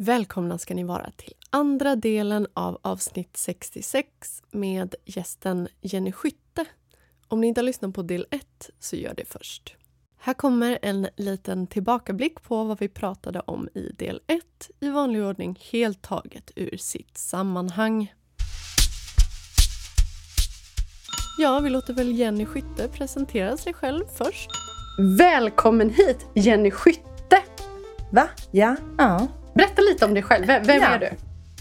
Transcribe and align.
Välkomna 0.00 0.58
ska 0.58 0.74
ni 0.74 0.84
vara 0.84 1.10
till 1.16 1.32
andra 1.50 1.96
delen 1.96 2.46
av 2.54 2.78
avsnitt 2.82 3.36
66 3.36 4.42
med 4.50 4.94
gästen 5.04 5.68
Jenny 5.80 6.12
Skytte. 6.12 6.64
Om 7.28 7.40
ni 7.40 7.46
inte 7.46 7.60
har 7.60 7.64
lyssnat 7.64 7.94
på 7.94 8.02
del 8.02 8.26
1 8.30 8.70
så 8.78 8.96
gör 8.96 9.14
det 9.14 9.24
först. 9.24 9.76
Här 10.18 10.34
kommer 10.34 10.78
en 10.82 11.08
liten 11.16 11.66
tillbakablick 11.66 12.42
på 12.42 12.64
vad 12.64 12.80
vi 12.80 12.88
pratade 12.88 13.40
om 13.40 13.68
i 13.74 13.92
del 13.98 14.20
1 14.26 14.70
i 14.80 14.88
vanlig 14.88 15.22
ordning 15.22 15.58
helt 15.72 16.02
taget 16.02 16.50
ur 16.56 16.76
sitt 16.76 17.18
sammanhang. 17.18 18.14
Ja, 21.38 21.60
vi 21.60 21.70
låter 21.70 21.94
väl 21.94 22.18
Jenny 22.18 22.46
Skytte 22.46 22.88
presentera 22.88 23.56
sig 23.56 23.74
själv 23.74 24.04
först. 24.18 24.50
Välkommen 25.18 25.90
hit 25.90 26.26
Jenny 26.34 26.70
Skytte! 26.70 27.42
Va? 28.12 28.28
Ja. 28.50 28.76
ja. 28.98 29.28
Berätta 29.58 29.82
lite 29.82 30.04
om 30.04 30.14
dig 30.14 30.22
själv. 30.22 30.46
Vem, 30.46 30.62
vem 30.62 30.82
Ja. 30.82 30.88
är 30.88 30.98
du? 30.98 31.08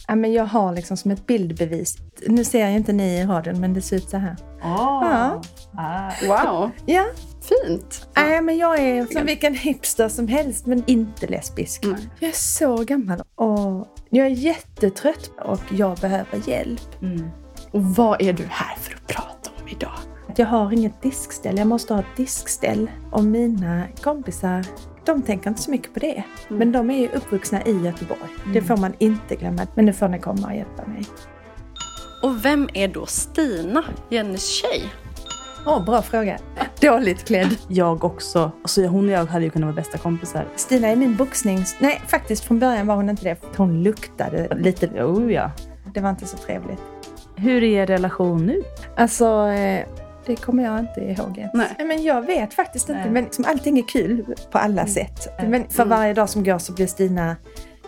ja 0.07 0.15
men 0.15 0.33
jag 0.33 0.45
har 0.45 0.73
liksom 0.73 0.97
som 0.97 1.11
ett 1.11 1.27
bildbevis. 1.27 1.97
Nu 2.27 2.43
ser 2.43 2.69
ju 2.69 2.75
inte 2.75 2.93
ni 2.93 3.19
i 3.19 3.25
radion, 3.25 3.59
men 3.59 3.73
det 3.73 3.81
ser 3.81 3.95
ut 3.97 4.09
så 4.09 4.17
här. 4.17 4.35
Ja. 4.61 5.41
Ah. 5.77 6.11
Wow, 6.27 6.71
Ja. 6.85 7.05
fint! 7.41 8.07
Nej, 8.15 8.41
men 8.41 8.57
jag 8.57 8.79
är 8.79 9.05
som 9.05 9.25
vilken 9.25 9.53
hipster 9.55 10.09
som 10.09 10.27
helst, 10.27 10.65
men 10.65 10.83
inte 10.87 11.27
lesbisk. 11.27 11.83
Nej. 11.85 12.09
Jag 12.19 12.29
är 12.29 12.33
så 12.35 12.83
gammal 12.83 13.21
och 13.35 13.87
jag 14.09 14.25
är 14.25 14.29
jättetrött 14.29 15.31
och 15.45 15.61
jag 15.71 15.97
behöver 15.97 16.49
hjälp. 16.49 17.01
Mm. 17.01 17.29
Och 17.71 17.83
vad 17.85 18.21
är 18.21 18.33
du 18.33 18.43
här 18.49 18.75
för 18.77 18.93
att 18.95 19.07
prata 19.07 19.49
om 19.61 19.67
idag? 19.67 19.91
Jag 20.35 20.45
har 20.47 20.73
inget 20.73 21.01
diskställ, 21.01 21.57
jag 21.57 21.67
måste 21.67 21.93
ha 21.93 22.01
ett 22.01 22.17
diskställ. 22.17 22.91
Och 23.11 23.23
mina 23.23 23.83
kompisar, 24.01 24.65
de 25.07 25.21
tänker 25.21 25.49
inte 25.49 25.61
så 25.61 25.71
mycket 25.71 25.93
på 25.93 25.99
det. 25.99 26.23
Men 26.47 26.71
de 26.71 26.89
är 26.89 26.97
ju 26.97 27.07
uppvuxna 27.07 27.65
i 27.65 27.71
Göteborg. 27.85 28.29
Det 28.53 28.61
får 28.61 28.77
man 28.77 28.93
inte 28.99 29.35
glömma. 29.35 29.67
Men 29.75 29.85
nu 29.85 29.93
får 29.93 30.07
ni 30.07 30.19
komma 30.19 30.47
och 30.47 30.55
hjälpa 30.55 30.85
mig. 30.85 31.05
Och 32.23 32.45
vem 32.45 32.69
är 32.73 32.87
då 32.87 33.05
Stina, 33.05 33.83
Jennys 34.09 34.47
tjej? 34.47 34.83
Åh, 35.65 35.85
bra 35.85 36.01
fråga. 36.01 36.37
Dåligt 36.81 37.23
klädd. 37.25 37.57
Jag 37.67 38.03
också. 38.03 38.51
Alltså, 38.61 38.85
hon 38.85 39.05
och 39.05 39.11
jag 39.11 39.25
hade 39.25 39.45
ju 39.45 39.51
kunnat 39.51 39.67
vara 39.67 39.75
bästa 39.75 39.97
kompisar. 39.97 40.45
Stina 40.55 40.87
är 40.87 40.95
min 40.95 41.15
boxnings... 41.15 41.75
Nej, 41.79 42.01
faktiskt 42.07 42.43
från 42.43 42.59
början 42.59 42.87
var 42.87 42.95
hon 42.95 43.09
inte 43.09 43.23
det. 43.23 43.37
Hon 43.57 43.83
luktade 43.83 44.55
lite. 44.55 44.87
Oh 44.87 45.33
ja. 45.33 45.51
Det 45.93 46.01
var 46.01 46.09
inte 46.09 46.25
så 46.25 46.37
trevligt. 46.37 46.81
Hur 47.35 47.63
är 47.63 47.81
er 47.81 47.85
relation 47.85 48.45
nu? 48.45 48.61
Alltså, 48.95 49.47
eh, 49.47 49.85
det 50.27 50.35
kommer 50.35 50.63
jag 50.63 50.79
inte 50.79 51.01
ihåg 51.01 51.37
ens. 51.37 51.53
Nej. 51.53 51.85
men 51.87 52.03
jag 52.03 52.21
vet 52.21 52.53
faktiskt 52.53 52.89
inte. 52.89 53.01
Nej. 53.01 53.11
Men 53.11 53.23
liksom, 53.23 53.45
allting 53.47 53.77
är 53.79 53.87
kul 53.87 54.35
på 54.51 54.57
alla 54.57 54.85
sätt. 54.87 55.27
Men 55.47 55.69
för 55.69 55.83
Mm. 55.83 55.97
varje 55.99 56.13
dag 56.13 56.29
som 56.29 56.43
går 56.43 56.57
så 56.57 56.73
blir 56.73 56.87
Stina 56.87 57.35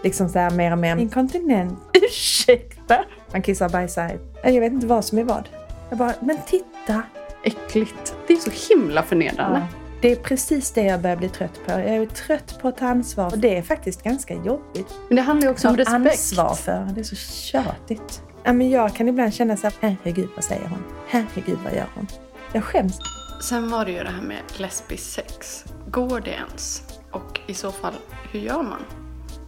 liksom 0.04 0.30
så 0.30 0.40
här 0.40 0.50
mer 0.52 0.72
och 0.72 0.78
mer 0.78 0.98
inkontinent. 0.98 1.80
Ursäkta? 1.94 2.98
Man 3.32 3.42
kissar 3.42 3.66
och 3.66 3.72
bajsar. 3.72 4.12
Jag 4.44 4.60
vet 4.62 4.74
inte 4.74 4.88
vad 4.88 5.06
som 5.06 5.18
är 5.18 5.24
vad. 5.24 5.50
Jag 5.90 5.98
bara, 5.98 6.14
men 6.20 6.38
titta! 6.48 7.02
Äckligt. 7.44 8.16
Det 8.28 8.34
är 8.34 8.38
så 8.38 8.74
himla 8.74 9.04
förnedrande. 9.04 9.64
Det 10.02 10.12
är 10.12 10.16
precis 10.16 10.72
det 10.72 10.84
jag 10.84 11.02
börjar 11.02 11.16
bli 11.18 11.30
trött 11.30 11.60
på. 11.66 11.72
Jag 11.72 11.82
är 11.88 12.06
trött 12.06 12.60
på 12.62 12.68
att 12.68 12.78
ta 12.78 12.86
ansvar. 12.86 13.26
Och 13.26 13.38
det 13.40 13.58
är 13.58 13.62
faktiskt 13.62 14.04
ganska 14.04 14.34
jobbigt. 14.34 14.94
Men 15.08 15.16
det 15.16 15.22
handlar 15.22 15.48
ju 15.48 15.52
också 15.52 15.68
om 15.70 15.78
respekt. 15.78 15.96
ansvar 16.08 16.54
för. 16.54 16.88
Det 16.96 17.00
är 17.02 17.04
så 17.04 17.16
tjatigt. 17.16 18.22
Ja, 18.44 18.54
men 18.54 18.70
jag 18.70 18.96
kan 18.96 19.08
ibland 19.08 19.34
känna 19.34 19.58
så 19.58 19.68
här, 19.68 19.74
herregud 19.82 20.30
vad 20.36 20.44
säger 20.44 20.68
hon? 20.68 20.84
Herregud 21.08 21.58
vad 21.64 21.74
gör 21.74 21.86
hon? 21.96 22.08
Jag 22.54 22.64
skäms. 22.64 23.00
Sen 23.42 23.70
var 23.70 23.86
det 23.86 23.92
ju 23.92 24.04
det 24.04 24.10
här 24.10 24.22
med 24.22 24.42
lesbisk 24.58 25.04
sex. 25.04 25.66
Går 25.88 26.20
det 26.20 26.32
ens? 26.32 26.84
Och 27.12 27.40
i 27.48 27.54
så 27.54 27.72
fall, 27.72 27.94
hur 28.32 28.40
gör 28.40 28.64
man? 28.64 28.82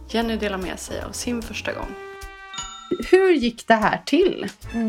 Jenny 0.08 0.36
delar 0.36 0.58
med 0.58 0.78
sig 0.78 1.02
av 1.02 1.12
sin 1.12 1.42
första 1.42 1.72
gång. 1.72 1.88
Hur 3.10 3.32
gick 3.32 3.66
det 3.68 3.74
här 3.74 4.02
till? 4.06 4.46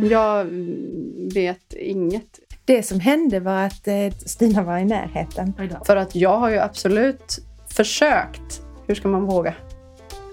Jag 0.09 0.41
mm, 0.41 1.29
vet 1.33 1.73
inget. 1.73 2.39
Det 2.65 2.83
som 2.83 2.99
hände 2.99 3.39
var 3.39 3.63
att 3.63 3.87
eh, 3.87 4.11
Stina 4.25 4.63
var 4.63 4.77
i 4.77 4.85
närheten. 4.85 5.53
För 5.85 5.95
att 5.95 6.15
jag 6.15 6.37
har 6.37 6.49
ju 6.49 6.57
absolut 6.59 7.39
försökt. 7.69 8.61
Hur 8.87 8.95
ska 8.95 9.07
man 9.07 9.25
våga? 9.25 9.53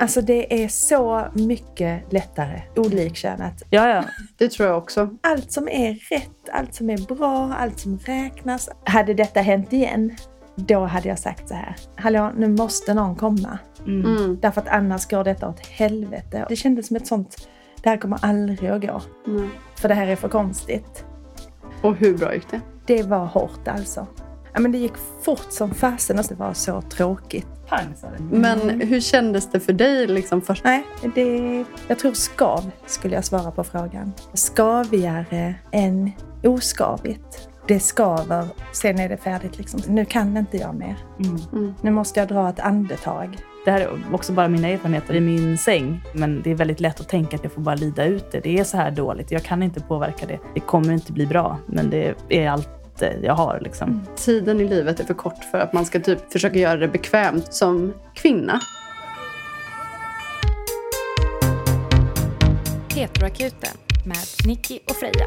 Alltså 0.00 0.20
det 0.20 0.64
är 0.64 0.68
så 0.68 1.26
mycket 1.32 2.12
lättare 2.12 2.62
olikkönat. 2.76 3.62
Ja, 3.70 3.88
ja. 3.88 4.04
Det 4.36 4.48
tror 4.48 4.68
jag 4.68 4.78
också. 4.78 5.08
Allt 5.20 5.52
som 5.52 5.68
är 5.68 5.94
rätt, 6.10 6.48
allt 6.52 6.74
som 6.74 6.90
är 6.90 7.14
bra, 7.14 7.54
allt 7.54 7.78
som 7.78 7.98
räknas. 7.98 8.68
Hade 8.84 9.14
detta 9.14 9.40
hänt 9.40 9.72
igen, 9.72 10.16
då 10.54 10.84
hade 10.84 11.08
jag 11.08 11.18
sagt 11.18 11.48
så 11.48 11.54
här. 11.54 11.76
Hallå, 11.96 12.30
nu 12.36 12.48
måste 12.48 12.94
någon 12.94 13.16
komma. 13.16 13.58
Mm. 13.86 14.16
Mm. 14.16 14.38
Därför 14.42 14.60
att 14.60 14.68
annars 14.68 15.06
går 15.06 15.24
detta 15.24 15.48
åt 15.48 15.66
helvete. 15.66 16.46
Det 16.48 16.56
kändes 16.56 16.86
som 16.86 16.96
ett 16.96 17.06
sånt, 17.06 17.48
det 17.82 17.88
här 17.88 17.96
kommer 17.96 18.18
aldrig 18.22 18.70
att 18.70 18.82
gå. 18.82 19.02
Nej. 19.26 19.48
För 19.74 19.88
det 19.88 19.94
här 19.94 20.06
är 20.06 20.16
för 20.16 20.28
konstigt. 20.28 21.04
Och 21.82 21.96
hur 21.96 22.18
bra 22.18 22.34
gick 22.34 22.50
det? 22.50 22.60
Det 22.86 23.02
var 23.02 23.26
hårt 23.26 23.68
alltså. 23.68 24.06
Ja, 24.52 24.60
men 24.60 24.72
det 24.72 24.78
gick 24.78 24.92
fort 25.22 25.46
som 25.48 25.74
fasen 25.74 26.18
och 26.18 26.24
det 26.28 26.34
var 26.34 26.52
så 26.52 26.82
tråkigt. 26.82 27.46
Pang 27.68 27.96
sa 27.96 28.06
det. 28.06 28.36
Men 28.36 28.80
hur 28.80 29.00
kändes 29.00 29.50
det 29.50 29.60
för 29.60 29.72
dig 29.72 30.06
liksom 30.06 30.42
först? 30.42 30.64
Nej, 30.64 30.86
det, 31.14 31.64
jag 31.88 31.98
tror 31.98 32.12
skav 32.12 32.70
skulle 32.86 33.14
jag 33.14 33.24
svara 33.24 33.50
på 33.50 33.64
frågan. 33.64 34.12
Skavigare 34.34 35.54
än 35.72 36.10
oskavigt. 36.44 37.48
Det 37.66 37.80
skaver, 37.80 38.46
sen 38.72 38.98
är 38.98 39.08
det 39.08 39.16
färdigt 39.16 39.58
liksom. 39.58 39.80
Nu 39.88 40.04
kan 40.04 40.36
inte 40.36 40.56
jag 40.56 40.74
mer. 40.74 40.96
Mm. 41.18 41.36
Mm. 41.52 41.74
Nu 41.82 41.90
måste 41.90 42.20
jag 42.20 42.28
dra 42.28 42.48
ett 42.48 42.60
andetag. 42.60 43.38
Det 43.64 43.70
här 43.70 43.80
är 43.80 43.90
också 44.12 44.32
bara 44.32 44.48
mina 44.48 44.68
erfarenheter 44.68 45.14
i 45.14 45.20
min 45.20 45.58
säng. 45.58 46.00
Men 46.14 46.42
det 46.42 46.50
är 46.50 46.54
väldigt 46.54 46.80
lätt 46.80 47.00
att 47.00 47.08
tänka 47.08 47.36
att 47.36 47.42
jag 47.42 47.52
får 47.52 47.62
bara 47.62 47.74
lida 47.74 48.04
ut 48.04 48.32
det. 48.32 48.40
Det 48.40 48.58
är 48.58 48.64
så 48.64 48.76
här 48.76 48.90
dåligt. 48.90 49.30
Jag 49.30 49.42
kan 49.42 49.62
inte 49.62 49.80
påverka 49.80 50.26
det. 50.26 50.38
Det 50.54 50.60
kommer 50.60 50.92
inte 50.92 51.12
bli 51.12 51.26
bra. 51.26 51.58
Men 51.66 51.90
det 51.90 52.14
är 52.28 52.50
allt 52.50 52.79
jag 53.02 53.34
har 53.34 53.60
liksom. 53.60 54.06
Tiden 54.16 54.60
i 54.60 54.68
livet 54.68 55.00
är 55.00 55.04
för 55.04 55.14
kort 55.14 55.44
för 55.50 55.58
att 55.58 55.72
man 55.72 55.86
ska 55.86 56.00
typ 56.00 56.32
försöka 56.32 56.58
göra 56.58 56.76
det 56.76 56.88
bekvämt 56.88 57.54
som 57.54 57.94
kvinna. 58.14 58.60
Heteroakuten 62.94 63.76
med 64.04 64.46
Nicky 64.46 64.78
och 64.88 64.96
Freja. 64.96 65.26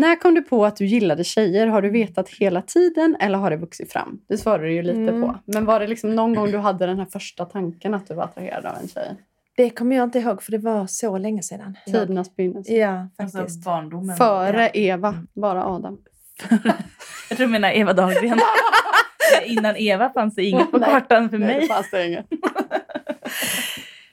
När 0.00 0.16
kom 0.16 0.34
du 0.34 0.42
på 0.42 0.64
att 0.66 0.76
du 0.76 0.86
gillade 0.86 1.24
tjejer? 1.24 1.66
Har 1.66 1.82
du 1.82 1.90
vetat 1.90 2.28
hela 2.28 2.62
tiden 2.62 3.16
eller 3.20 3.38
har 3.38 3.50
det 3.50 3.56
vuxit 3.56 3.92
fram? 3.92 4.20
Det 4.28 4.38
svarar 4.38 4.62
du 4.62 4.72
ju 4.72 4.82
lite 4.82 4.98
Mm. 5.00 5.22
på. 5.22 5.38
Men 5.44 5.64
var 5.64 5.80
det 5.80 5.86
liksom 5.86 6.14
någon 6.16 6.34
gång 6.34 6.50
du 6.50 6.58
hade 6.58 6.86
den 6.86 6.98
här 6.98 7.06
första 7.06 7.44
tanken 7.44 7.94
att 7.94 8.06
du 8.08 8.14
var 8.14 8.24
attraherad 8.24 8.66
av 8.66 8.76
en 8.82 8.88
tjej? 8.88 9.16
Det 9.56 9.70
kommer 9.70 9.96
jag 9.96 10.04
inte 10.04 10.18
ihåg 10.18 10.42
för 10.42 10.52
det 10.52 10.58
var 10.58 10.86
så 10.86 11.18
länge 11.18 11.42
sedan. 11.42 11.76
Tidernas 11.86 12.36
begynnelse. 12.36 12.72
Ja, 12.72 13.08
Alltså 13.18 13.38
faktiskt. 13.38 13.64
barndomen. 13.64 14.16
Före 14.16 14.70
Eva, 14.74 15.14
bara 15.34 15.64
Adam. 15.66 15.98
Jag 17.28 17.36
tror 17.38 17.46
du 17.46 17.52
menar 17.52 17.70
Eva 17.70 17.92
Dahlgren. 17.92 18.38
Innan 19.46 19.76
Eva 19.76 20.10
fanns 20.10 20.34
det 20.34 20.44
inget 20.44 20.70
på 20.70 20.78
Nej. 20.78 20.90
kartan 20.90 21.30
för 21.30 21.38
Nej, 21.38 21.48
mig. 21.48 21.60
det 21.60 21.66
fanns 21.66 21.90
det 21.90 22.06
inget. 22.06 22.26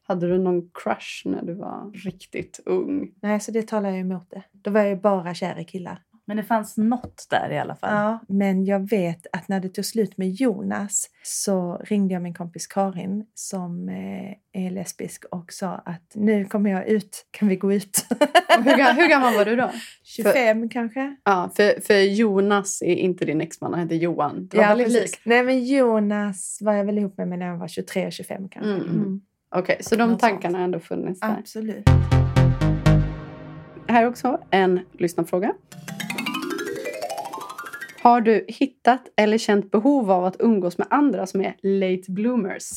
Hade 0.04 0.28
du 0.28 0.38
någon 0.38 0.70
crush 0.74 1.26
när 1.26 1.44
du 1.44 1.54
var 1.54 1.92
riktigt 2.06 2.60
ung? 2.66 3.12
Nej, 3.22 3.40
så 3.40 3.52
det 3.52 3.68
talar 3.68 3.90
jag 3.90 4.00
emot 4.00 4.30
det. 4.30 4.44
Då 4.52 4.72
var 4.72 4.80
jag 4.80 4.90
ju 4.90 4.96
bara 4.96 5.34
kär 5.34 5.60
i 5.60 5.66
killar. 5.66 6.02
Men 6.26 6.38
det 6.38 6.44
fanns 6.44 6.78
något 6.78 7.28
där 7.30 7.50
i 7.52 7.60
alla 7.60 7.76
fall. 7.76 7.96
Ja, 7.96 8.20
men 8.28 8.66
jag 8.66 8.90
vet 8.90 9.28
att 9.32 9.48
när 9.48 9.60
det 9.60 9.70
tog 9.70 9.86
slut 9.86 10.18
med 10.18 10.32
Jonas 10.32 11.10
så 11.24 11.78
ringde 11.78 12.14
jag 12.14 12.24
min 12.24 12.34
kompis 12.34 12.68
Karin 12.68 13.26
som 13.34 13.90
eh, 13.90 14.64
är 14.64 14.70
lesbisk 14.70 15.26
och 15.32 15.54
sa 15.54 15.68
att 15.68 16.12
nu 16.14 16.46
kommer 16.46 16.70
jag 16.72 16.88
ut, 16.88 17.26
kan 17.32 17.48
vi 17.48 17.56
gå 17.56 17.74
ut? 17.74 18.06
Hur, 18.64 18.94
hur 18.94 19.10
gammal 19.10 19.34
var 19.34 19.46
du 19.46 19.56
då? 19.56 19.72
25 20.04 20.70
kanske? 20.70 21.16
Ja, 21.24 21.52
för, 21.56 21.82
för 21.82 22.00
Jonas 22.00 22.82
är 22.82 22.96
inte 22.96 23.26
din 23.26 23.42
exman, 23.42 23.74
han 23.74 23.82
heter 23.82 23.96
Johan. 23.96 24.48
Det 24.48 24.58
var 24.58 24.64
väldigt 24.64 24.92
likt. 24.92 25.22
Nej 25.26 25.44
men 25.44 25.66
Jonas 25.66 26.60
var 26.62 26.74
jag 26.74 26.86
väl 26.86 26.98
ihop 26.98 27.18
med 27.18 27.40
när 27.40 27.48
jag 27.48 27.58
var 27.58 27.68
23 27.68 28.06
och 28.06 28.14
25 28.14 28.50
kanske. 28.50 28.72
Mm, 28.72 28.90
mm. 28.90 29.22
Okej, 29.56 29.78
så 29.82 29.96
de 29.96 30.18
tankarna 30.18 30.58
har 30.58 30.66
ändå 30.66 30.80
funnits 30.80 31.20
där. 31.20 31.36
Absolut. 31.40 31.90
Här 33.88 34.08
också 34.08 34.40
en 34.50 34.80
lyssnarfråga. 34.92 35.54
Har 38.02 38.22
du 38.22 38.46
hittat 38.48 39.02
eller 39.16 39.38
känt 39.38 39.72
behov 39.72 40.12
av 40.12 40.26
att 40.26 40.36
umgås 40.40 40.78
med 40.78 40.88
andra 40.90 41.28
som 41.28 41.42
är 41.42 41.56
late 41.62 42.12
bloomers? 42.12 42.72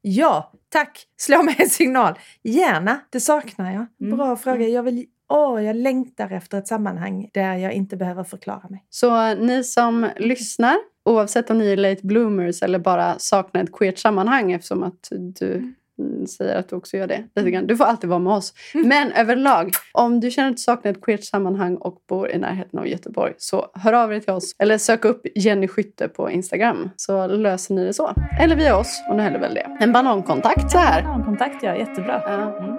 Ja, 0.00 0.52
tack! 0.68 1.06
Slå 1.16 1.42
mig 1.42 1.56
en 1.58 1.70
signal. 1.70 2.18
Gärna, 2.42 3.00
det 3.10 3.20
saknar 3.20 3.72
jag. 3.72 3.86
Mm. 4.00 4.16
Bra 4.16 4.36
fråga. 4.36 4.68
Jag 4.68 4.82
vill 4.82 5.06
åh, 5.28 5.64
jag 5.64 5.76
längtar 5.76 6.32
efter 6.32 6.58
ett 6.58 6.68
sammanhang 6.68 7.30
där 7.32 7.56
jag 7.56 7.72
inte 7.72 7.96
behöver 7.96 8.24
förklara 8.24 8.68
mig. 8.68 8.84
Så 8.90 9.34
ni 9.34 9.64
som 9.64 10.08
lyssnar, 10.16 10.76
oavsett 11.04 11.50
om 11.50 11.58
ni 11.58 11.72
är 11.72 11.76
late 11.76 12.06
bloomers 12.06 12.62
eller 12.62 12.78
bara 12.78 13.18
saknar 13.18 13.64
ett 13.64 13.72
queert 13.72 13.98
sammanhang 13.98 14.52
eftersom 14.52 14.82
att 14.82 15.08
du 15.10 15.54
mm, 15.54 15.74
säger 16.26 16.56
att 16.56 16.68
du 16.68 16.76
också 16.76 16.96
gör 16.96 17.06
det. 17.06 17.24
Lite 17.34 17.50
grann. 17.50 17.66
Du 17.66 17.76
får 17.76 17.84
alltid 17.84 18.10
vara 18.10 18.18
med 18.18 18.32
oss. 18.32 18.54
Men 18.84 19.12
överlag, 19.12 19.70
om 19.92 20.20
du 20.20 20.30
känner 20.30 20.48
att 20.50 20.56
du 20.56 20.62
saknar 20.62 20.92
ett 20.92 21.00
queert 21.02 21.24
sammanhang 21.24 21.76
och 21.76 22.02
bor 22.08 22.30
i 22.30 22.38
närheten 22.38 22.78
av 22.78 22.88
Göteborg 22.88 23.32
så 23.38 23.66
hör 23.74 23.92
av 23.92 24.10
dig 24.10 24.20
till 24.20 24.32
oss. 24.32 24.54
Eller 24.58 24.78
sök 24.78 25.04
upp 25.04 25.26
Jenny 25.34 25.68
Skytte 25.68 26.08
på 26.08 26.30
Instagram 26.30 26.90
så 26.96 27.26
löser 27.26 27.74
ni 27.74 27.84
det 27.84 27.92
så. 27.92 28.14
Eller 28.40 28.56
via 28.56 28.76
oss 28.76 29.02
om 29.10 29.16
du 29.16 29.22
hellre 29.22 29.38
vill 29.38 29.54
det. 29.54 29.76
En 29.80 29.92
banankontakt 29.92 30.70
så 30.70 30.78
här. 30.78 31.02
Ja, 31.02 31.22
kontakt 31.24 31.62
ja, 31.62 31.76
jättebra. 31.76 32.22
Ja. 32.26 32.58
Mm. 32.58 32.76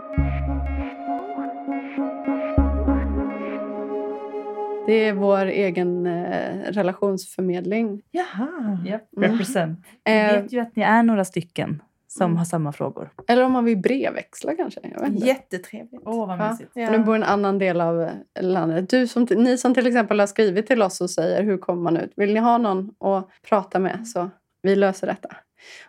Det 4.86 4.94
är 4.94 5.14
vår 5.14 5.46
egen 5.46 6.06
eh, 6.06 6.72
relationsförmedling. 6.72 8.02
Jaha. 8.12 8.78
Yep. 8.88 9.02
Mm. 9.18 9.32
Represent. 9.32 9.80
Eh, 10.08 10.14
Jag 10.16 10.42
vet 10.42 10.54
ju 10.54 10.60
att 10.60 10.76
ni 10.76 10.84
är 10.84 11.04
några 11.04 11.26
stycken 11.26 11.82
som 12.18 12.26
Mm. 12.26 12.38
har 12.38 12.46
samma 12.46 12.72
frågor. 12.74 13.10
eller 13.28 13.44
om 13.44 13.52
man 13.52 13.66
vill 13.66 13.78
brevväxla 13.78 14.56
kanske. 14.56 14.80
Jag 14.84 15.00
vet 15.00 15.10
inte. 15.10 15.28
Jättetrevligt. 15.28 16.02
Åh, 16.06 16.28
vad 16.28 16.40
Ja. 16.40 16.52
mysigt. 16.52 16.72
Ja. 16.74 16.86
För 16.88 16.98
nu 16.98 17.04
bor 17.04 17.16
i 17.16 17.18
en 17.18 17.24
annan 17.24 17.58
del 17.60 17.82
av 17.82 18.02
eh, 18.02 18.10
landet. 18.42 18.90
Du 18.90 19.08
som, 19.08 19.28
ni 19.30 19.58
som 19.58 19.74
till 19.74 19.88
exempel 19.88 20.20
har 20.20 20.28
skrivit 20.28 20.68
till 20.68 20.82
oss 20.82 21.02
och 21.02 21.10
säger 21.10 21.44
hur 21.44 21.58
kommer 21.58 21.82
man 21.82 21.98
ut? 21.98 22.12
Vill 22.16 22.34
ni 22.34 22.40
ha 22.40 22.58
någon 22.58 22.90
att 23.00 23.30
prata 23.50 23.80
med 23.80 24.08
så 24.08 24.30
vi 24.62 24.76
löser 24.76 25.08
detta. 25.08 25.30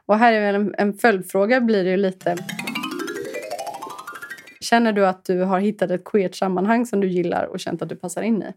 Och 0.06 0.16
här 0.18 0.32
är 0.32 0.40
väl 0.40 0.54
en, 0.54 0.74
en 0.78 0.94
följdfråga 0.94 1.60
blir 1.60 1.84
det 1.84 1.90
ju 1.90 1.96
lite. 1.96 2.36
Känner 4.60 4.92
du 4.92 5.06
att 5.06 5.24
du 5.24 5.40
har 5.42 5.60
hittat 5.60 5.90
ett 5.90 6.04
queert 6.04 6.34
sammanhang 6.34 6.86
som 6.86 7.00
du 7.00 7.08
gillar 7.08 7.44
och 7.46 7.60
känt 7.60 7.82
att 7.82 7.88
du 7.88 7.96
passar 7.96 8.22
in 8.22 8.42
i? 8.42 8.52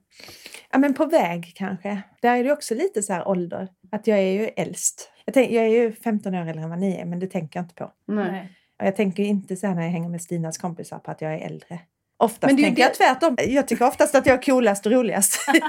Ja, 0.72 0.78
men 0.78 0.94
på 0.94 1.06
väg 1.06 1.52
kanske. 1.56 2.02
Där 2.22 2.38
är 2.38 2.44
det 2.44 2.52
också 2.52 2.76
lite 2.76 3.04
så 3.04 3.14
här 3.14 3.28
ålder. 3.28 3.68
Att 3.92 4.08
jag 4.08 4.18
är 4.20 4.32
ju 4.42 4.46
äldst. 4.48 5.12
Jag, 5.25 5.33
tänk, 5.33 5.51
jag 5.51 5.63
är 5.66 5.69
ju 5.69 5.92
15 5.94 6.36
år 6.36 6.48
äldre 6.48 6.63
än 6.63 6.69
vad 6.69 6.80
ni 6.80 6.95
är, 6.95 7.06
men 7.06 7.19
det 7.19 7.27
tänker 7.27 7.60
jag 7.60 7.63
inte 7.63 7.75
på. 7.75 7.92
Nej. 8.07 8.50
Och 8.81 8.88
jag 8.88 8.95
tänker 8.95 9.24
inte 9.24 9.56
så 9.56 9.68
här 9.68 9.75
när 9.75 9.83
jag 9.83 9.89
hänger 9.89 10.10
med 10.10 10.22
Stinas 10.22 10.57
kompisar 10.57 11.00
på 11.00 11.12
att 11.12 11.22
jag 11.22 11.33
är 11.33 11.38
äldre. 11.45 11.80
Oftast 12.18 12.42
Men 12.42 12.56
det 12.56 12.63
tänker 12.63 12.81
jag 12.81 12.92
det- 12.92 12.95
tvärtom. 12.95 13.38
Jag 13.48 13.68
tycker 13.68 13.88
oftast 13.88 14.16
att 14.16 14.25
jag 14.25 14.38
är 14.38 14.42
coolast 14.42 14.86
och 14.86 14.92
roligast 14.92 15.50
i, 15.56 15.60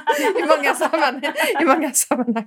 många 0.57 0.75
sammanhang, 0.75 1.23
i 1.63 1.65
många 1.65 1.93
sammanhang. 1.93 2.47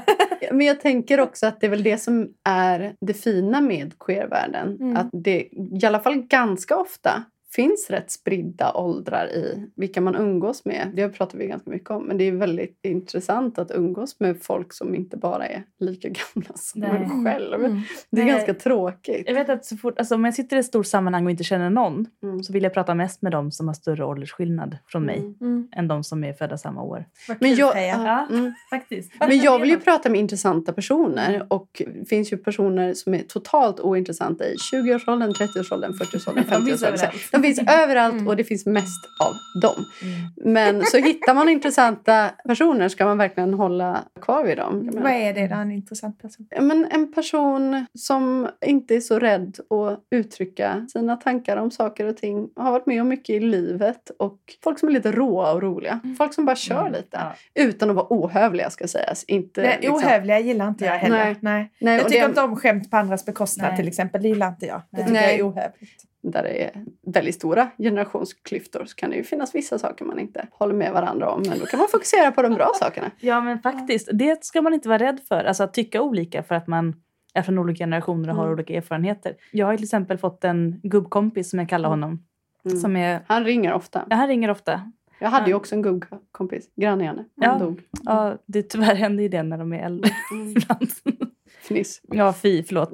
Men 0.52 0.66
jag 0.66 0.80
tänker 0.80 1.20
också 1.20 1.46
att 1.46 1.60
det 1.60 1.66
är 1.66 1.70
väl 1.70 1.82
det 1.82 1.98
som 1.98 2.28
är 2.44 2.94
det 3.00 3.14
fina 3.14 3.60
med 3.60 3.98
queervärlden. 3.98 4.76
Mm. 4.80 4.96
Att 4.96 5.08
det 5.12 5.48
i 5.82 5.86
alla 5.86 6.00
fall 6.00 6.22
ganska 6.22 6.76
ofta 6.76 7.24
finns 7.54 7.90
rätt 7.90 8.10
spridda 8.10 8.72
åldrar 8.74 9.26
i 9.26 9.66
vilka 9.76 10.00
man 10.00 10.14
umgås 10.16 10.64
med. 10.64 10.90
Det 10.94 11.08
pratar 11.08 11.38
vi 11.38 11.46
ganska 11.46 11.70
mycket 11.70 11.90
om. 11.90 12.04
Men 12.04 12.18
det 12.18 12.24
är 12.24 12.32
väldigt 12.32 12.78
intressant 12.82 13.58
att 13.58 13.70
umgås 13.70 14.20
med 14.20 14.42
folk 14.42 14.72
som 14.72 14.94
inte 14.94 15.16
bara 15.16 15.46
är 15.46 15.62
lika 15.80 16.08
gamla 16.34 16.50
som 16.54 16.80
Nej. 16.80 16.90
en 16.90 17.24
själv. 17.24 17.54
Mm. 17.64 17.80
Det 18.10 18.20
är 18.20 18.24
Nej. 18.24 18.34
ganska 18.34 18.54
tråkigt. 18.54 19.22
Jag 19.26 19.34
vet 19.34 19.48
att 19.48 19.64
så 19.64 19.76
fort, 19.76 19.98
alltså, 19.98 20.14
om 20.14 20.24
jag 20.24 20.34
sitter 20.34 20.56
i 20.56 20.60
ett 20.60 20.66
stort 20.66 20.86
sammanhang 20.86 21.24
och 21.24 21.30
inte 21.30 21.44
känner 21.44 21.70
någon 21.70 22.06
Mm. 22.22 22.42
så 22.42 22.52
vill 22.52 22.62
jag 22.62 22.74
prata 22.74 22.94
mest 22.94 23.22
med 23.22 23.32
dem 23.32 23.50
som 23.52 23.66
har 23.66 23.74
större 23.74 24.04
åldersskillnad 24.04 24.76
från 24.86 25.04
mig 25.04 25.18
Mm. 25.18 25.34
Mm. 25.40 25.68
än 25.76 25.88
de 25.88 26.04
som 26.04 26.24
är 26.24 26.32
födda 26.32 26.58
samma 26.58 26.82
år. 26.82 27.04
Vad 27.28 27.36
Men 27.40 27.54
jag, 27.54 27.72
Freja. 27.72 28.26
ja, 28.30 28.36
mm. 28.36 28.52
faktiskt. 28.70 29.12
Men 29.20 29.38
jag 29.38 29.58
vill 29.58 29.70
ju 29.70 29.78
prata 29.80 30.08
med 30.10 30.20
intressanta 30.20 30.72
personer. 30.72 31.34
Mm. 31.34 31.46
Och 31.50 31.82
det 32.00 32.08
finns 32.08 32.32
ju 32.32 32.36
personer 32.36 32.94
som 32.94 33.14
är 33.14 33.22
totalt 33.22 33.80
ointressanta 33.80 34.44
i 34.46 34.54
20-årsåldern, 34.72 35.30
30-årsåldern, 35.32 35.92
40-årsåldern, 35.92 36.44
De 36.50 36.64
finns 36.66 36.82
50-årsåldern. 36.84 37.37
Överallt. 37.38 37.42
De 37.42 37.54
finns 37.54 37.68
överallt 37.82 38.12
Mm. 38.14 38.28
och 38.28 38.36
det 38.36 38.44
finns 38.44 38.66
mest 38.66 39.04
av 39.24 39.60
dem. 39.62 39.84
Mm. 40.02 40.54
Men 40.54 40.82
så 40.86 40.96
hittar 40.96 41.34
man 41.34 41.48
intressanta 41.48 42.30
personer 42.48 42.88
ska 42.88 43.04
man 43.04 43.18
verkligen 43.18 43.54
hålla 43.54 44.04
kvar 44.20 44.44
vid 44.44 44.56
dem. 44.56 44.90
Jag 44.94 45.02
Vad 45.02 45.12
är 45.12 45.34
det 45.34 45.46
då, 45.48 45.54
en 45.54 45.72
intressant 45.72 46.22
person? 46.22 46.46
men 46.60 46.86
en 46.90 47.12
person 47.12 47.86
som 47.94 48.48
inte 48.66 48.94
är 48.94 49.00
så 49.00 49.18
rädd 49.18 49.56
att 49.70 50.00
uttrycka 50.10 50.86
sina 50.92 51.16
tankar 51.16 51.56
om 51.56 51.70
saker 51.70 52.04
och 52.06 52.16
ting. 52.16 52.48
Har 52.56 52.72
varit 52.72 52.86
med 52.86 53.00
om 53.02 53.08
mycket 53.08 53.30
i 53.30 53.40
livet. 53.40 54.10
Och 54.18 54.38
folk 54.64 54.78
som 54.78 54.88
är 54.88 54.92
lite 54.92 55.12
råa 55.12 55.52
och 55.52 55.62
roliga. 55.62 56.00
Folk 56.18 56.34
som 56.34 56.44
bara 56.44 56.56
kör 56.56 56.80
Mm. 56.80 56.92
lite. 56.92 57.08
Ja. 57.10 57.32
Utan 57.54 57.90
att 57.90 57.96
vara 57.96 58.06
ohövliga 58.10 58.70
ska 58.70 58.88
sägas. 58.88 59.24
Inte, 59.24 59.62
Nej, 59.62 59.78
liksom- 59.80 59.96
ohövliga 59.96 60.38
gillar 60.38 60.68
inte 60.68 60.84
jag 60.84 60.92
heller. 60.92 61.24
Nej. 61.24 61.36
Nej. 61.40 61.72
Nej, 61.80 61.94
Jag 61.96 62.06
tycker 62.08 62.20
det- 62.20 62.26
inte 62.28 62.42
om 62.42 62.56
skämt 62.56 62.90
på 62.90 62.96
andras 62.96 63.26
bekostnad 63.26 63.76
till 63.76 63.88
exempel. 63.88 64.22
Det 64.22 64.28
gillar 64.28 64.48
inte 64.48 64.66
jag. 64.66 64.78
Det 64.90 64.96
Nej. 64.96 65.04
tycker 65.06 65.20
jag 65.20 65.26
Nej. 65.26 65.38
är 65.38 65.48
ohövligt. 65.48 66.04
Där 66.30 66.42
det 66.42 66.64
är 66.64 66.84
väldigt 67.06 67.34
stora 67.34 67.68
generationsklyftor 67.78 68.84
så 68.84 68.94
kan 68.96 69.10
det 69.10 69.16
ju 69.16 69.24
finnas 69.24 69.54
vissa 69.54 69.78
saker 69.78 70.04
man 70.04 70.18
inte 70.18 70.48
håller 70.50 70.74
med 70.74 70.92
varandra 70.92 71.30
om. 71.30 71.42
Men 71.48 71.58
då 71.58 71.66
kan 71.66 71.78
man 71.78 71.88
fokusera 71.88 72.30
på 72.32 72.42
de 72.42 72.54
bra 72.54 72.70
sakerna. 72.74 73.10
Ja, 73.20 73.40
men 73.40 73.58
faktiskt. 73.58 74.08
Det 74.12 74.44
ska 74.44 74.62
man 74.62 74.74
inte 74.74 74.88
vara 74.88 74.98
rädd 74.98 75.20
för. 75.28 75.44
Alltså 75.44 75.62
att 75.64 75.74
tycka 75.74 76.02
olika 76.02 76.42
för 76.42 76.54
att 76.54 76.66
man 76.66 76.94
är 77.34 77.42
från 77.42 77.58
olika 77.58 77.84
generationer 77.84 78.28
och 78.28 78.34
har 78.34 78.42
Mm. 78.44 78.54
olika 78.54 78.74
erfarenheter. 78.74 79.34
Jag 79.52 79.66
har 79.66 79.76
till 79.76 79.84
exempel 79.84 80.18
fått 80.18 80.44
en 80.44 80.80
gubbkompis 80.82 81.50
som 81.50 81.58
jag 81.58 81.68
kallar 81.68 81.88
honom. 81.88 82.24
Mm. 82.64 82.78
Som 82.78 82.96
är, 82.96 83.20
Han 83.26 83.44
ringer 83.44 83.72
ofta. 83.72 84.06
ja, 84.10 84.16
han 84.16 84.28
ringer 84.28 84.50
ofta. 84.50 84.92
Jag 85.20 85.28
hade 85.28 85.46
ju 85.46 85.54
också 85.54 85.74
en 85.74 85.82
gubbkompis, 85.82 86.70
granne 86.76 87.04
Janne. 87.04 87.24
Han 87.40 87.58
Ja. 87.58 87.64
dog. 87.64 87.80
Ja, 88.04 88.36
det 88.46 88.62
tyvärr 88.62 88.94
händer 88.94 89.22
ju 89.22 89.28
det 89.28 89.42
när 89.42 89.58
de 89.58 89.72
är 89.72 89.78
äldre 89.86 90.10
Mm. 90.32 90.54
Fniss. 91.68 92.00
Ja, 92.08 92.34
fy, 92.42 92.62
förlåt. 92.62 92.92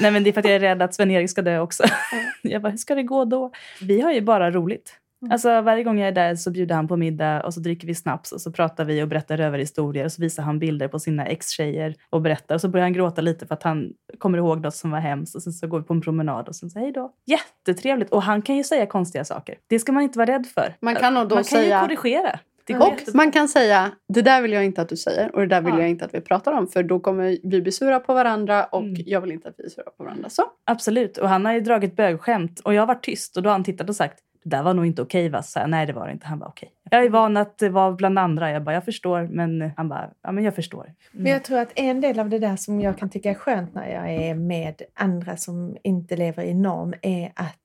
Nej, 0.00 0.10
men 0.10 0.24
det 0.24 0.30
är 0.30 0.32
för 0.32 0.40
att 0.40 0.44
jag 0.46 0.54
är 0.54 0.60
rädd 0.60 0.82
att 0.82 0.94
Sven-Erik 0.94 1.30
ska 1.30 1.42
dö 1.42 1.58
också. 1.58 1.82
Jag 2.42 2.62
bara, 2.62 2.68
hur 2.68 2.76
ska 2.78 2.94
det 2.94 3.02
gå 3.02 3.24
då? 3.24 3.50
Vi 3.80 4.00
har 4.00 4.12
ju 4.12 4.20
bara 4.20 4.50
roligt. 4.50 4.96
Mm. 5.22 5.32
Alltså 5.32 5.60
varje 5.60 5.84
gång 5.84 5.98
jag 5.98 6.08
är 6.08 6.12
där 6.12 6.34
så 6.34 6.50
bjuder 6.50 6.74
han 6.74 6.88
på 6.88 6.96
middag 6.96 7.42
och 7.42 7.54
så 7.54 7.60
dricker 7.60 7.86
vi 7.86 7.94
snaps 7.94 8.32
och 8.32 8.40
så 8.40 8.52
pratar 8.52 8.84
vi 8.84 9.02
och 9.02 9.08
berättar 9.08 9.36
rövarhistorier 9.36 10.04
och 10.04 10.12
så 10.12 10.22
visar 10.22 10.42
han 10.42 10.58
bilder 10.58 10.88
på 10.88 10.98
sina 10.98 11.26
ex-tjejer 11.26 11.94
och 12.10 12.20
berättar 12.22 12.54
och 12.54 12.60
så 12.60 12.68
börjar 12.68 12.84
han 12.84 12.92
gråta 12.92 13.20
lite 13.20 13.46
för 13.46 13.54
att 13.54 13.62
han 13.62 13.92
kommer 14.18 14.38
ihåg 14.38 14.60
något 14.60 14.74
som 14.74 14.90
var 14.90 14.98
hemskt 15.00 15.34
och 15.36 15.42
sen 15.42 15.52
så 15.52 15.66
går 15.66 15.78
vi 15.78 15.84
på 15.84 15.92
en 15.94 16.00
promenad 16.00 16.48
och 16.48 16.56
sen 16.56 16.70
så 16.70 16.78
hej 16.78 16.92
då. 16.92 17.12
Jättetrevligt! 17.26 18.10
Och 18.12 18.22
han 18.22 18.42
kan 18.42 18.56
ju 18.56 18.64
säga 18.64 18.86
konstiga 18.86 19.24
saker. 19.24 19.54
Det 19.66 19.78
ska 19.78 19.92
man 19.92 20.02
inte 20.02 20.18
vara 20.18 20.30
rädd 20.30 20.46
för. 20.54 20.74
Man 20.80 20.96
kan 20.96 21.14
nog 21.14 21.28
då 21.28 21.34
man 21.34 21.44
kan 21.44 21.58
säga- 21.58 21.82
ju 21.82 21.96
korrigera. 21.96 22.38
Och 22.68 22.70
jättebra. 22.70 23.12
man 23.14 23.32
kan 23.32 23.48
säga, 23.48 23.90
det 24.08 24.22
där 24.22 24.42
vill 24.42 24.52
jag 24.52 24.64
inte 24.64 24.82
att 24.82 24.88
du 24.88 24.96
säger 24.96 25.34
och 25.34 25.40
det 25.40 25.46
där 25.46 25.60
vill 25.60 25.74
Ja. 25.74 25.80
jag 25.80 25.90
inte 25.90 26.04
att 26.04 26.14
vi 26.14 26.20
pratar 26.20 26.52
om 26.52 26.66
för 26.68 26.82
då 26.82 27.00
kommer 27.00 27.36
vi 27.42 27.60
bli 27.60 27.72
sura 27.72 28.00
på 28.00 28.14
varandra 28.14 28.64
och 28.64 28.82
Mm. 28.82 28.94
jag 29.06 29.20
vill 29.20 29.32
inte 29.32 29.48
att 29.48 29.54
vi 29.58 29.64
är 29.64 29.68
sura 29.68 29.90
på 29.96 30.04
varandra. 30.04 30.28
Så. 30.28 30.42
Absolut. 30.64 31.18
Och 31.18 31.28
han 31.28 31.44
har 31.44 31.52
ju 31.52 31.60
dragit 31.60 31.96
bögskämt 31.96 32.60
och 32.60 32.74
jag 32.74 32.82
har 32.82 32.86
varit 32.86 33.04
tyst 33.04 33.36
och 33.36 33.42
då 33.42 33.48
har 33.48 33.52
han 33.54 33.64
tittat 33.64 33.88
och 33.88 33.96
sagt 33.96 34.18
det 34.44 34.50
där 34.50 34.62
var 34.62 34.74
nog 34.74 34.86
inte 34.86 35.02
okej 35.02 35.28
va? 35.28 35.42
Så 35.42 35.66
Nej 35.66 35.86
det 35.86 35.92
var 35.92 36.06
det 36.06 36.12
inte. 36.12 36.26
Han 36.26 36.38
bara 36.38 36.48
okej. 36.48 36.70
Jag 36.90 37.04
är 37.04 37.08
van 37.10 37.36
att 37.36 37.58
det 37.58 37.68
var 37.68 37.92
bland 37.92 38.18
andra. 38.18 38.50
Jag 38.50 38.64
bara 38.64 38.74
jag 38.74 38.84
förstår. 38.84 39.28
Men 39.30 39.70
han 39.76 39.88
bara 39.88 40.10
ja 40.22 40.32
men 40.32 40.44
jag 40.44 40.54
förstår. 40.54 40.84
Mm. 40.84 40.94
Men 41.12 41.32
jag 41.32 41.44
tror 41.44 41.58
att 41.58 41.72
en 41.74 42.00
del 42.00 42.18
av 42.20 42.28
det 42.28 42.38
där 42.38 42.56
som 42.56 42.80
jag 42.80 42.98
kan 42.98 43.10
tycka 43.10 43.30
är 43.30 43.34
skönt 43.34 43.74
när 43.74 43.88
jag 43.88 44.10
är 44.12 44.34
med 44.34 44.82
andra 44.94 45.36
som 45.36 45.76
inte 45.82 46.16
lever 46.16 46.42
i 46.44 46.54
norm 46.54 46.94
är 47.02 47.32
att 47.34 47.56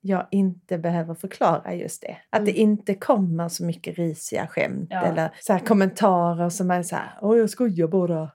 jag 0.00 0.26
inte 0.30 0.78
behöver 0.78 1.14
förklara 1.14 1.74
just 1.74 2.02
det. 2.02 2.16
Att 2.30 2.44
det 2.46 2.52
inte 2.52 2.94
kommer 2.94 3.48
så 3.48 3.64
mycket 3.64 3.98
risiga 3.98 4.46
skämt 4.46 4.88
Ja. 4.90 5.02
eller 5.02 5.30
så 5.40 5.52
här 5.52 5.60
kommentarer 5.60 6.48
som 6.48 6.70
är 6.70 6.82
så 6.82 6.96
här, 6.96 7.18
åh 7.22 7.38
jag 7.38 7.50
skojar 7.50 7.88
bara. 7.88 8.30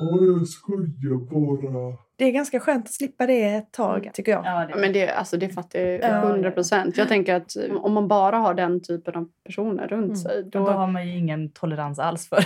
Ja, 0.00 0.18
jag 0.20 0.48
skojar 0.48 1.18
bara. 1.30 1.96
Det 2.18 2.24
är 2.24 2.30
ganska 2.32 2.60
skönt 2.60 2.84
att 2.86 2.92
slippa 2.92 3.26
det 3.26 3.42
ett 3.54 3.72
tag, 3.72 4.10
tycker 4.14 4.32
jag. 4.32 4.44
Ja, 4.46 4.66
Ja, 4.70 4.76
Men 4.76 4.92
det, 4.92 5.08
alltså, 5.10 5.36
det 5.36 5.48
fattar 5.48 5.78
jag 5.78 6.00
Ja, 6.02 6.08
ja, 6.08 6.20
hundra 6.28 6.50
procent. 6.50 6.96
Jag 6.96 7.08
tänker 7.08 7.34
att 7.34 7.52
om 7.80 7.92
man 7.92 8.08
bara 8.08 8.36
har 8.36 8.54
den 8.54 8.82
typen 8.82 9.14
av 9.16 9.28
personer 9.44 9.88
runt 9.88 10.04
Mm. 10.04 10.16
sig. 10.16 10.42
Då 10.52 10.58
Då... 10.58 10.70
har 10.70 10.86
man 10.86 11.08
ju 11.08 11.18
ingen 11.18 11.50
tolerans 11.52 11.98
alls 11.98 12.28
för. 12.28 12.38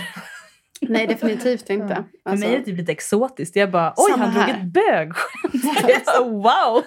Nej, 0.89 1.07
definitivt 1.07 1.69
inte. 1.69 1.93
Ja. 1.93 2.03
För 2.23 2.29
Alltså, 2.31 2.45
mig 2.45 2.55
är 2.55 2.59
det 2.59 2.65
typ 2.65 2.77
lite 2.77 2.91
exotiskt. 2.91 3.55
Jag 3.55 3.71
bara 3.71 3.93
oj 3.97 4.11
Samma 4.11 4.25
han 4.25 4.33
drog 4.33 4.43
här. 4.43 4.59
ett 4.61 4.63
bögskämt. 4.73 6.07
Wow! 6.21 6.83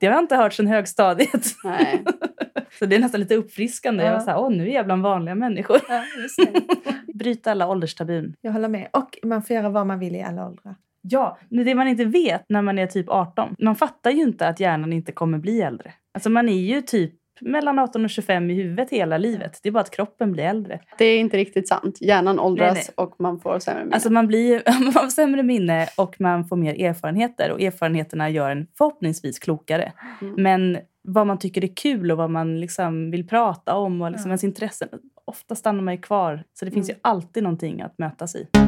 Det 0.00 0.06
har 0.06 0.14
jag 0.14 0.22
inte 0.24 0.36
hört 0.36 0.52
sedan 0.52 0.66
högstadiet. 0.66 1.46
nej. 1.64 2.04
Så 2.78 2.86
det 2.86 2.96
är 2.96 3.00
nästan 3.00 3.20
lite 3.20 3.34
uppfriskande. 3.34 4.04
Jag 4.04 4.10
var 4.10 4.18
Ja. 4.18 4.24
så 4.24 4.30
här, 4.30 4.38
åh 4.38 4.50
nu 4.50 4.68
är 4.70 4.74
jag 4.74 4.84
bland 4.84 5.02
vanliga 5.02 5.34
människor. 5.34 5.80
Ja, 5.88 6.04
just 6.22 6.36
det. 6.36 7.14
Bryta 7.14 7.50
alla 7.50 7.68
ålderstabun. 7.68 8.34
Jag 8.40 8.52
håller 8.52 8.68
med. 8.68 8.88
Och 8.92 9.18
man 9.24 9.42
får 9.42 9.56
göra 9.56 9.68
vad 9.68 9.86
man 9.86 9.98
vill 9.98 10.14
i 10.16 10.22
alla 10.22 10.46
åldrar. 10.46 10.74
Ja, 11.02 11.38
men 11.48 11.64
det 11.64 11.74
man 11.74 11.88
inte 11.88 12.04
vet 12.04 12.44
när 12.48 12.62
man 12.62 12.78
är 12.78 12.86
typ 12.86 13.08
18. 13.08 13.56
Man 13.58 13.76
fattar 13.76 14.10
ju 14.10 14.22
inte 14.22 14.48
att 14.48 14.60
hjärnan 14.60 14.92
inte 14.92 15.12
kommer 15.12 15.38
bli 15.38 15.60
äldre. 15.62 15.92
Alltså 16.14 16.30
man 16.30 16.48
är 16.48 16.52
ju 16.60 16.82
typ 16.82 17.12
mellan 17.40 17.78
18 17.78 18.04
och 18.04 18.10
25 18.10 18.50
i 18.50 18.54
huvudet 18.54 18.90
hela 18.90 19.18
livet. 19.18 19.60
Det 19.62 19.68
är 19.68 19.72
bara 19.72 19.80
att 19.80 19.90
kroppen 19.90 20.32
blir 20.32 20.44
äldre. 20.44 20.80
Det 20.98 21.04
är 21.04 21.18
inte 21.18 21.36
riktigt 21.36 21.68
sant. 21.68 21.98
Hjärnan 22.00 22.38
åldras 22.38 22.74
Nej, 22.74 22.84
och 23.06 23.14
man 23.18 23.40
får 23.40 23.58
sämre 23.58 23.82
minne. 23.84 23.94
Alltså 23.94 24.10
man, 24.12 24.26
blir, 24.26 24.62
man 24.84 24.92
får 24.92 25.08
sämre 25.08 25.42
minne 25.42 25.86
och 25.96 26.20
man 26.20 26.44
får 26.44 26.56
mer 26.56 26.84
erfarenheter. 26.84 27.50
Och 27.52 27.60
erfarenheterna 27.60 28.30
gör 28.30 28.50
en 28.50 28.66
förhoppningsvis 28.78 29.38
klokare. 29.38 29.92
Mm. 30.20 30.34
Men 30.42 30.78
vad 31.02 31.26
man 31.26 31.38
tycker 31.38 31.64
är 31.64 31.76
kul 31.76 32.10
och 32.10 32.18
vad 32.18 32.30
man 32.30 32.60
liksom 32.60 33.10
vill 33.10 33.26
prata 33.28 33.74
om 33.74 34.02
och 34.02 34.10
liksom 34.10 34.28
Ja. 34.28 34.32
ens 34.32 34.44
intressen. 34.44 34.88
Ofta 35.24 35.54
stannar 35.54 35.82
man 35.82 35.94
ju 35.94 36.00
kvar. 36.00 36.44
Så 36.54 36.64
det 36.64 36.70
finns 36.70 36.88
Mm. 36.90 36.96
ju 36.96 37.00
alltid 37.02 37.42
någonting 37.42 37.82
att 37.82 37.98
mötas 37.98 38.34
i. 38.34 38.46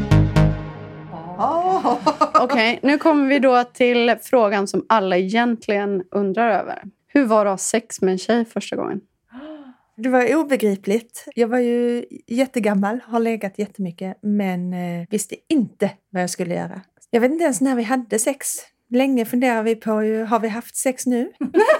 Okej, 2.41 2.79
nu 2.83 2.99
kommer 2.99 3.29
vi 3.29 3.39
då 3.39 3.65
till 3.65 4.15
frågan 4.23 4.67
som 4.67 4.85
alla 4.89 5.17
egentligen 5.17 6.03
undrar 6.11 6.50
över. 6.50 6.83
Hur 7.12 7.25
var 7.25 7.45
det 7.45 7.50
att 7.50 7.52
ha 7.52 7.59
sex 7.59 8.00
med 8.00 8.12
en 8.12 8.19
tjej 8.19 8.45
första 8.45 8.76
gången? 8.76 9.00
Det 9.97 10.09
var 10.09 10.37
obegripligt. 10.37 11.25
Jag 11.35 11.49
var 11.49 11.59
ju 11.59 12.05
jättegammal, 12.26 13.00
har 13.05 13.21
legat 13.21 13.59
jättemycket, 13.59 14.19
men 14.23 14.73
eh, 14.73 15.07
visste 15.11 15.37
inte 15.49 15.90
vad 16.11 16.23
jag 16.23 16.31
skulle 16.31 16.55
göra. 16.55 16.81
Jag 17.11 17.21
vet 17.21 17.31
inte 17.33 17.45
ens 17.45 17.61
när 17.61 17.75
vi 17.75 17.83
hade 17.83 18.19
sex. 18.19 18.49
Länge 18.90 19.25
funderar 19.25 19.62
vi 19.62 19.76
på, 19.76 20.02
ju, 20.02 20.25
har 20.25 20.40
vi 20.40 20.49
haft 20.49 20.76
sex 20.76 21.07
nu? 21.07 21.33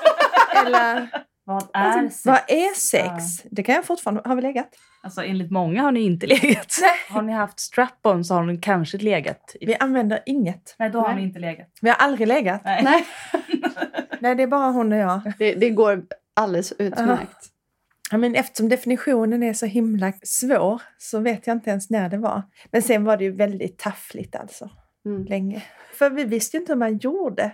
Eller 0.67 1.09
Vad 1.45 1.69
är 1.73 2.03
sex? 2.09 2.27
vad 2.27 2.41
är 2.49 2.75
sex? 2.75 3.43
Det 3.51 3.63
kan 3.63 3.75
jag 3.75 3.85
fortfarande... 3.85 4.23
Har 4.25 4.37
vi 4.37 4.43
legat? 4.43 4.69
Alltså 5.02 5.23
enligt 5.25 5.50
många 5.50 5.83
har 5.83 5.92
ni 5.92 6.00
inte 6.00 6.26
legat. 6.42 6.75
Har 7.11 7.23
ni 7.23 7.33
haft 7.33 7.61
strap-on 7.61 8.25
så 8.25 8.35
har 8.35 8.42
ni 8.45 8.57
kanske 8.59 8.99
legat. 8.99 9.57
Vi 9.61 9.75
använder 9.75 10.21
inget. 10.26 10.75
Nej, 10.78 10.90
då 10.90 11.00
har 11.00 11.09
Nej. 11.09 11.16
ni 11.16 11.23
inte 11.23 11.38
legat. 11.38 11.69
Vi 11.80 11.88
har 11.88 11.97
aldrig 11.97 12.28
legat. 12.28 12.61
Nej. 12.64 12.83
Nej, 12.85 13.04
Nej, 14.21 14.35
det 14.35 14.42
är 14.42 14.47
bara 14.47 14.71
hon 14.71 14.92
och 14.92 14.99
jag. 14.99 15.33
det, 15.38 15.54
det 15.54 15.71
går 15.71 16.02
alldeles 16.37 16.73
utmärkt. 16.78 17.47
Ja, 18.11 18.16
men 18.19 18.35
eftersom 18.35 18.69
definitionen 18.69 19.42
är 19.42 19.52
så 19.52 19.66
himla 19.66 20.12
svår 20.23 20.83
så 20.99 21.19
vet 21.19 21.47
jag 21.47 21.57
inte 21.57 21.71
ens 21.71 21.90
när 21.90 22.09
det 22.09 22.19
var. 22.19 22.42
Men 22.71 22.83
sen 22.83 23.04
var 23.04 23.16
det 23.16 23.25
ju 23.25 23.33
väldigt 23.37 23.78
taffligt 23.78 24.37
alltså, 24.37 24.71
Mm. 25.07 25.25
länge. 25.25 25.62
För 25.99 26.11
vi 26.11 26.25
visste 26.25 26.57
ju 26.57 26.61
inte 26.61 26.73
hur 26.73 26.78
man 26.78 26.97
gjorde. 26.99 27.50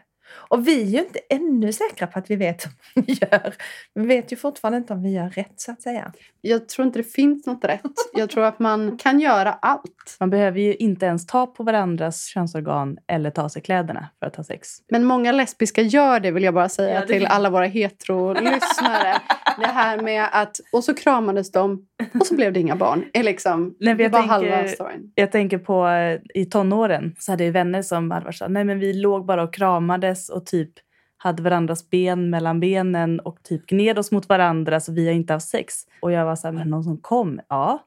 Och 0.49 0.69
vi 0.69 0.81
är 0.83 0.87
ju 0.87 0.99
inte 0.99 1.19
ännu 1.31 1.73
säkra 1.73 2.07
på 2.07 2.19
att 2.19 2.31
vi 2.31 2.37
vet 2.37 2.65
hur 2.65 2.73
man 3.03 3.05
gör. 3.33 3.55
Vi 3.95 4.07
vet 4.07 4.33
ju 4.33 4.37
fortfarande 4.37 4.79
inte 4.79 4.93
om 4.93 5.03
vi 5.03 5.11
gör 5.13 5.29
rätt 5.31 5.53
så 5.57 5.73
att 5.73 5.83
säga. 5.83 6.13
Jag 6.41 6.69
tror 6.69 6.87
inte 6.87 6.99
det 6.99 7.03
finns 7.13 7.47
något 7.47 7.65
rätt. 7.65 7.81
Jag 8.15 8.31
tror 8.31 8.45
att 8.45 8.59
man 8.59 8.99
kan 8.99 9.21
göra 9.21 9.53
allt. 9.53 10.17
Man 10.21 10.31
behöver 10.31 10.61
ju 10.61 10.75
inte 10.75 11.07
ens 11.07 11.27
ta 11.27 11.47
på 11.47 11.63
varandras 11.63 12.25
könsorgan 12.27 12.99
eller 13.07 13.31
ta 13.31 13.49
sig 13.49 13.63
kläderna 13.63 14.09
för 14.21 14.27
att 14.27 14.37
ha 14.37 14.45
sex. 14.45 14.69
Men 14.91 15.05
många 15.05 15.33
lesbiska 15.33 15.83
gör 15.83 16.21
det 16.21 16.31
vill 16.31 16.43
jag 16.43 16.55
bara 16.55 16.69
säga 16.69 16.95
Ja, 16.95 17.01
det- 17.01 17.07
till 17.07 17.27
alla 17.27 17.51
våra 17.51 17.67
hetero-lyssnare. 17.67 19.21
det 19.61 19.67
här 19.67 20.01
med 20.03 20.29
att, 20.33 20.57
och 20.73 20.85
så 20.85 20.95
kramades 20.95 21.51
de 21.53 21.87
och 22.21 22.27
så 22.27 22.35
blev 22.35 22.53
det 22.53 22.61
inga 22.61 22.77
barn. 22.77 23.05
Är 23.13 23.23
liksom, 23.23 23.77
Nej, 23.81 23.95
det 23.95 24.03
jag 24.03 24.11
var 24.11 24.19
tänker- 24.19 24.33
halva 24.53 24.69
storyn. 24.69 25.13
Jag 25.15 25.33
tänker 25.33 25.59
på 25.59 25.87
eh, 25.89 26.21
i 26.43 26.45
tonåren 26.47 27.15
så 27.19 27.33
hade 27.33 27.45
jag 27.45 27.53
vänner 27.53 27.83
som 27.83 28.11
hade 28.11 28.25
varit 28.25 28.37
så 28.37 28.49
nej 28.49 28.65
men 28.65 28.79
vi 28.79 28.93
låg 28.93 29.27
bara 29.27 29.43
och 29.43 29.55
kramades 29.55 30.16
och 30.31 30.47
typ 30.47 30.71
hade 31.17 31.43
varandras 31.43 31.91
ben 31.91 32.31
mellan 32.31 32.61
benen 32.61 33.21
och 33.21 33.43
typ 33.43 33.67
gned 33.67 33.99
oss 33.99 34.13
mot 34.13 34.29
varandra 34.29 34.81
så 34.81 34.93
vi 34.93 35.07
har 35.07 35.15
inte 35.15 35.33
haft 35.33 35.49
sex. 35.49 35.75
Och 36.01 36.13
jag 36.13 36.25
var 36.25 36.37
så 36.37 36.47
här, 36.47 36.53
men 36.53 36.71
någon 36.71 36.85
som 36.85 36.99
kom? 36.99 37.41
Ja, 37.49 37.79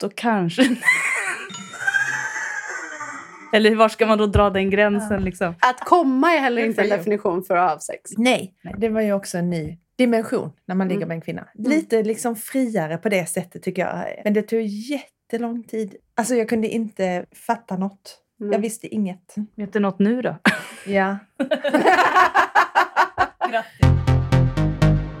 då 0.00 0.08
kanske. 0.14 0.62
Eller 3.52 3.76
var 3.76 3.88
ska 3.88 4.06
man 4.06 4.18
då 4.18 4.26
dra 4.26 4.50
den 4.50 4.70
gränsen 4.70 5.24
liksom? 5.24 5.54
Att 5.60 5.80
komma 5.80 6.32
är 6.32 6.38
heller 6.40 6.64
inte 6.64 6.82
en 6.82 6.88
definition 6.88 7.42
för 7.44 7.56
att 7.56 7.70
ha 7.70 7.80
sex. 7.80 8.10
Nej, 8.16 8.54
det 8.78 8.88
var 8.88 9.00
ju 9.00 9.12
också 9.12 9.38
en 9.38 9.50
ny 9.50 9.78
dimension 9.96 10.52
när 10.66 10.74
man 10.74 10.88
ligger 10.88 10.98
Mm. 10.98 11.08
med 11.08 11.14
en 11.14 11.20
kvinna. 11.20 11.48
Lite 11.54 12.02
liksom 12.02 12.36
friare 12.36 12.98
på 12.98 13.08
det 13.08 13.26
sättet 13.28 13.62
tycker 13.62 13.82
jag. 13.82 14.04
Men 14.24 14.34
det 14.34 14.42
tog 14.42 14.60
jättelång 14.60 15.62
tid. 15.64 15.96
Alltså 16.14 16.34
jag 16.34 16.48
kunde 16.48 16.68
inte 16.68 17.26
fatta 17.46 17.76
något. 17.76 18.18
Mm. 18.40 18.52
Jag 18.52 18.58
visste 18.60 18.94
inget. 18.94 19.34
Vet 19.54 19.72
du 19.72 19.80
något 19.80 19.98
nu 19.98 20.22
då? 20.22 20.36
Ja. 20.86 21.16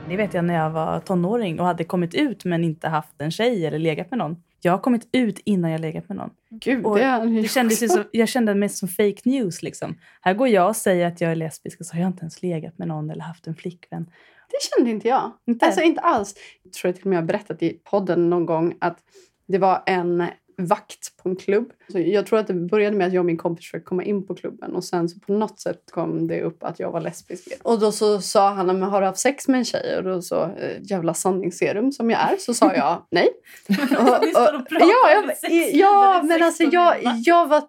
Det 0.08 0.16
vet 0.16 0.34
jag 0.34 0.44
när 0.44 0.54
jag 0.54 0.70
var 0.70 1.00
tonåring 1.00 1.60
och 1.60 1.66
hade 1.66 1.84
kommit 1.84 2.14
ut 2.14 2.44
men 2.44 2.64
inte 2.64 2.88
haft 2.88 3.20
en 3.20 3.30
tjej 3.30 3.66
eller 3.66 3.78
legat 3.78 4.10
med 4.10 4.18
någon. 4.18 4.42
Jag 4.60 4.72
har 4.72 4.78
kommit 4.78 5.08
ut 5.12 5.38
innan 5.44 5.70
jag 5.70 5.80
legat 5.80 6.08
med 6.08 6.16
någon. 6.16 6.30
Gud, 6.50 6.86
Och 6.86 6.96
det, 6.98 7.50
kändes 7.50 7.92
som, 7.92 8.04
jag 8.12 8.28
kände 8.28 8.54
mig 8.54 8.68
som 8.68 8.88
fake 8.88 9.20
news. 9.24 9.62
Liksom. 9.62 9.98
Här 10.20 10.34
går 10.34 10.48
jag 10.48 10.68
och 10.68 10.76
säger 10.76 11.06
att 11.06 11.20
jag 11.20 11.30
är 11.32 11.36
lesbisk 11.36 11.80
och 11.80 11.86
så 11.86 11.94
har 11.96 12.00
jag 12.00 12.08
inte 12.08 12.20
ens 12.20 12.42
legat 12.42 12.78
med 12.78 12.88
någon 12.88 13.10
eller 13.10 13.22
haft 13.22 13.46
en 13.46 13.54
flickvän. 13.54 14.10
Det 14.50 14.76
kände 14.76 14.90
inte 14.90 15.08
jag. 15.08 15.32
Inte? 15.46 15.66
Alltså 15.66 15.82
inte 15.82 16.00
alls. 16.00 16.34
Jag 16.62 16.72
tror 16.72 16.88
jag 16.88 16.94
till 16.96 17.02
och 17.04 17.08
med 17.08 17.16
jag 17.16 17.22
har 17.22 17.26
berättat 17.26 17.62
i 17.62 17.80
podden 17.84 18.30
någon 18.30 18.46
gång 18.46 18.74
att 18.80 18.98
det 19.48 19.58
var 19.58 19.82
en 19.86 20.26
vakt 20.58 21.16
en 21.28 21.36
klubb. 21.36 21.70
Så 21.92 21.98
jag 21.98 22.26
tror 22.26 22.38
att 22.38 22.46
det 22.46 22.54
började 22.54 22.96
med 22.96 23.06
att 23.06 23.12
jag 23.12 23.20
och 23.20 23.26
min 23.26 23.36
kompis 23.36 23.64
försökte 23.64 23.86
komma 23.86 24.04
in 24.04 24.26
på 24.26 24.34
klubben 24.34 24.74
och 24.76 24.84
sen 24.84 25.08
så 25.08 25.20
på 25.20 25.32
något 25.32 25.60
sätt 25.60 25.82
kom 25.90 26.26
det 26.26 26.42
upp 26.42 26.64
att 26.64 26.80
jag 26.80 26.90
var 26.90 27.00
lesbisk. 27.00 27.48
Och 27.62 27.78
då 27.78 27.92
så 27.92 28.20
sa 28.20 28.48
han, 28.50 28.66
men 28.66 28.82
har 28.82 29.00
du 29.00 29.06
haft 29.06 29.18
sex 29.18 29.48
med 29.48 29.58
en 29.58 29.64
tjej? 29.64 29.96
Och 29.96 30.04
då 30.04 30.22
så, 30.22 30.42
eh, 30.42 30.50
jävla 30.82 31.14
sanningsserum 31.14 31.92
som 31.92 32.10
jag 32.10 32.20
är, 32.20 32.36
så 32.38 32.54
sa 32.54 32.74
jag 32.74 33.02
nej. 33.10 33.28
Och, 33.98 34.08
och 34.08 34.68
pratar 34.68 34.80
ja, 34.80 35.10
jag, 35.42 35.70
ja, 35.72 36.22
men 36.24 36.42
alltså 36.42 36.64
16 36.64 36.70
jag, 36.72 36.96
jag 37.24 37.46
var 37.48 37.62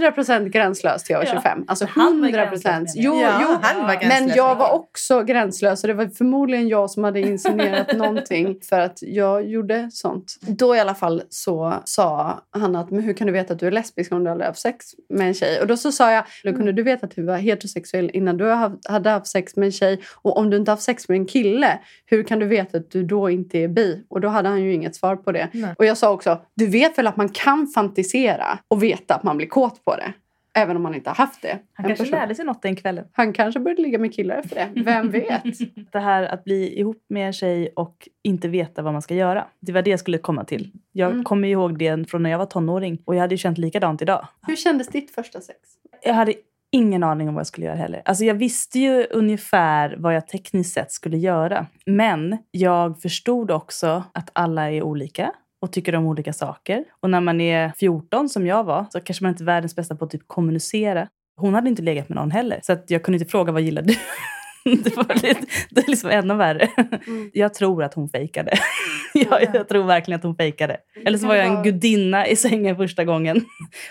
100% 0.00 0.48
gränslös 0.48 1.04
till 1.04 1.12
jag 1.12 1.18
var 1.20 1.26
Ja. 1.26 1.32
25. 1.32 1.64
Alltså 1.66 1.86
Han 1.90 2.20
var 2.20 2.28
100%. 2.28 2.32
gränslös, 2.32 2.64
menar 2.64 2.80
jag. 2.86 2.90
Jo, 2.96 3.20
Ja, 3.20 3.38
jo, 3.42 3.56
han 3.62 3.86
var 3.86 4.08
men 4.08 4.28
jag 4.28 4.54
var 4.56 4.70
också 4.72 5.22
gränslös 5.22 5.84
och 5.84 5.88
det 5.88 5.94
var 5.94 6.06
förmodligen 6.06 6.68
jag 6.68 6.90
som 6.90 7.04
hade 7.04 7.20
insinuerat 7.20 7.92
någonting 7.96 8.58
för 8.68 8.80
att 8.80 8.98
jag 9.02 9.46
gjorde 9.48 9.88
sånt. 9.92 10.36
Då 10.40 10.76
i 10.76 10.80
alla 10.80 10.94
fall 10.94 11.22
så 11.30 11.74
sa 11.84 12.40
han 12.50 12.76
att 12.76 12.90
men 13.00 13.06
hur 13.06 13.14
kan 13.14 13.26
du 13.26 13.32
veta 13.32 13.52
att 13.52 13.58
du 13.58 13.66
är 13.66 13.70
lesbisk 13.70 14.12
om 14.12 14.24
du 14.24 14.30
aldrig 14.30 14.46
haft 14.46 14.60
sex 14.60 14.86
med 15.08 15.28
en 15.28 15.34
tjej? 15.34 15.60
Och 15.60 15.66
då 15.66 15.76
så 15.76 15.92
sa 15.92 16.12
jag, 16.12 16.24
då 16.44 16.52
kunde 16.52 16.72
du 16.72 16.82
veta 16.82 17.06
att 17.06 17.16
du 17.16 17.22
var 17.22 17.36
heterosexuell 17.36 18.10
innan 18.14 18.36
du 18.36 18.50
hade 18.88 19.10
haft 19.10 19.26
sex 19.26 19.56
med 19.56 19.66
en 19.66 19.72
tjej 19.72 20.00
och 20.22 20.36
om 20.36 20.50
du 20.50 20.56
inte 20.56 20.70
haft 20.70 20.82
sex 20.82 21.08
med 21.08 21.16
en 21.16 21.26
kille, 21.26 21.78
hur 22.06 22.22
kan 22.22 22.38
du 22.38 22.46
veta 22.46 22.78
att 22.78 22.90
du 22.90 23.02
då 23.02 23.30
inte 23.30 23.58
är 23.58 23.68
bi? 23.68 24.04
Och 24.08 24.20
då 24.20 24.28
hade 24.28 24.48
han 24.48 24.62
ju 24.62 24.72
inget 24.72 24.96
svar 24.96 25.16
på 25.16 25.32
det. 25.32 25.48
Nej. 25.52 25.74
Och 25.78 25.84
jag 25.84 25.98
sa 25.98 26.10
också, 26.10 26.40
du 26.54 26.66
vet 26.66 26.98
väl 26.98 27.06
att 27.06 27.16
man 27.16 27.28
kan 27.28 27.66
fantisera 27.66 28.58
och 28.68 28.82
veta 28.82 29.14
att 29.14 29.22
man 29.22 29.36
blir 29.36 29.48
kåt 29.48 29.84
på 29.84 29.96
det? 29.96 30.12
Även 30.54 30.76
om 30.76 30.82
man 30.82 30.94
inte 30.94 31.10
har 31.10 31.14
haft 31.14 31.42
det. 31.42 31.58
Han 31.72 31.84
En 31.84 31.88
kanske 31.88 32.04
person. 32.04 32.18
lärde 32.18 32.34
sig 32.34 32.44
något 32.44 32.62
den 32.62 32.76
kvällen. 32.76 33.04
Han 33.12 33.32
kanske 33.32 33.60
började 33.60 33.82
ligga 33.82 33.98
med 33.98 34.14
killar 34.14 34.36
efter 34.36 34.56
det. 34.74 34.82
Vem 34.82 35.10
vet? 35.10 35.44
Det 35.92 35.98
här 35.98 36.22
att 36.22 36.44
bli 36.44 36.78
ihop 36.80 37.04
med 37.08 37.26
en 37.26 37.32
tjej 37.32 37.72
och 37.76 38.08
inte 38.22 38.48
veta 38.48 38.82
vad 38.82 38.92
man 38.92 39.02
ska 39.02 39.14
göra. 39.14 39.46
Det 39.60 39.72
var 39.72 39.82
det 39.82 39.90
jag 39.90 40.00
skulle 40.00 40.18
komma 40.18 40.44
till. 40.44 40.72
Jag 40.92 41.10
Mm. 41.12 41.24
kommer 41.24 41.48
ihåg 41.48 41.78
det 41.78 42.10
från 42.10 42.22
när 42.22 42.30
jag 42.30 42.38
var 42.38 42.46
tonåring 42.46 43.02
och 43.04 43.14
jag 43.14 43.20
hade 43.20 43.34
ju 43.34 43.38
känt 43.38 43.58
likadant 43.58 44.02
idag. 44.02 44.26
Hur 44.46 44.56
kändes 44.56 44.88
ditt 44.88 45.10
första 45.10 45.40
sex? 45.40 45.58
Jag 46.02 46.14
hade 46.14 46.34
ingen 46.72 47.02
aning 47.02 47.28
om 47.28 47.34
vad 47.34 47.40
jag 47.40 47.46
skulle 47.46 47.66
göra 47.66 47.76
heller. 47.76 48.02
Alltså 48.04 48.24
jag 48.24 48.34
visste 48.34 48.78
ju 48.78 49.06
ungefär 49.10 49.96
vad 49.98 50.14
jag 50.14 50.28
tekniskt 50.28 50.74
sett 50.74 50.92
skulle 50.92 51.16
göra. 51.18 51.66
Men 51.86 52.38
jag 52.50 53.00
förstod 53.02 53.50
också 53.50 54.04
att 54.14 54.30
alla 54.32 54.70
är 54.70 54.82
olika 54.82 55.32
och 55.60 55.72
tycker 55.72 55.94
om 55.94 56.06
olika 56.06 56.32
saker. 56.32 56.84
Och 57.00 57.10
när 57.10 57.20
man 57.20 57.40
är 57.40 57.72
14 57.78 58.28
som 58.28 58.46
jag 58.46 58.64
var 58.64 58.86
så 58.90 59.00
kanske 59.00 59.24
man 59.24 59.30
inte 59.30 59.42
är 59.42 59.46
världens 59.46 59.76
bästa 59.76 59.94
på 59.94 60.04
att 60.04 60.10
typ 60.10 60.22
kommunicera. 60.26 61.08
Hon 61.36 61.54
hade 61.54 61.68
inte 61.68 61.82
legat 61.82 62.08
med 62.08 62.16
någon 62.16 62.30
heller. 62.30 62.60
Så 62.62 62.72
att 62.72 62.84
jag 62.90 63.02
kunde 63.02 63.18
inte 63.18 63.30
fråga 63.30 63.52
vad 63.52 63.62
gillar 63.62 63.82
du? 63.82 63.94
Det, 64.64 64.96
var 64.96 65.14
lite, 65.14 65.46
det 65.70 65.80
är 65.80 65.90
liksom 65.90 66.10
ännu 66.10 66.34
värre. 66.34 66.68
Mm. 67.06 67.30
Jag 67.34 67.54
tror 67.54 67.82
att 67.82 67.94
hon 67.94 68.08
fejkade. 68.08 68.52
Jag, 69.14 69.54
jag 69.54 69.68
tror 69.68 69.84
verkligen 69.84 70.18
att 70.18 70.24
hon 70.24 70.36
fejkade. 70.36 70.76
Eller 71.04 71.18
så 71.18 71.26
var 71.26 71.34
jag 71.34 71.46
en 71.46 71.62
gudinna 71.62 72.26
i 72.26 72.36
sängen 72.36 72.76
första 72.76 73.04
gången. 73.04 73.44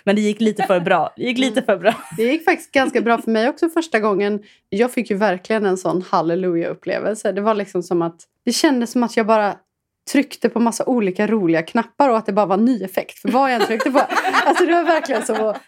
Men 0.03 0.15
det 0.15 0.21
gick 0.21 0.41
lite 0.41 0.63
för 0.63 0.79
bra. 0.79 1.13
Det 1.15 1.23
gick 1.23 1.37
lite 1.37 1.61
för 1.61 1.77
bra. 1.77 1.93
Det 2.17 2.23
gick 2.23 2.45
faktiskt 2.45 2.71
ganska 2.71 3.01
bra 3.01 3.17
för 3.17 3.31
mig 3.31 3.49
också 3.49 3.69
första 3.69 3.99
gången. 3.99 4.43
Jag 4.69 4.93
fick 4.93 5.09
ju 5.09 5.17
verkligen 5.17 5.65
en 5.65 5.77
sån 5.77 6.01
halleluja-upplevelse. 6.01 7.31
Det 7.31 7.41
var 7.41 7.55
liksom 7.55 7.83
som 7.83 8.01
att 8.01 8.21
det 8.45 8.51
kändes 8.51 8.91
som 8.91 9.03
att 9.03 9.17
jag 9.17 9.25
bara 9.25 9.55
tryckte 10.11 10.49
på 10.49 10.59
massa 10.59 10.85
olika 10.85 11.27
roliga 11.27 11.61
knappar 11.63 12.09
och 12.09 12.17
att 12.17 12.25
det 12.25 12.33
bara 12.33 12.45
var 12.45 12.57
ny 12.57 12.83
effekt 12.83 13.19
för 13.19 13.29
vad 13.31 13.51
jag 13.51 13.61
än 13.61 13.67
tryckte 13.67 13.91
på. 13.91 13.99
Alltså 14.45 14.65
det 14.65 14.73
var 14.73 14.83
verkligen 14.83 15.25
så. 15.25 15.49
att- 15.49 15.61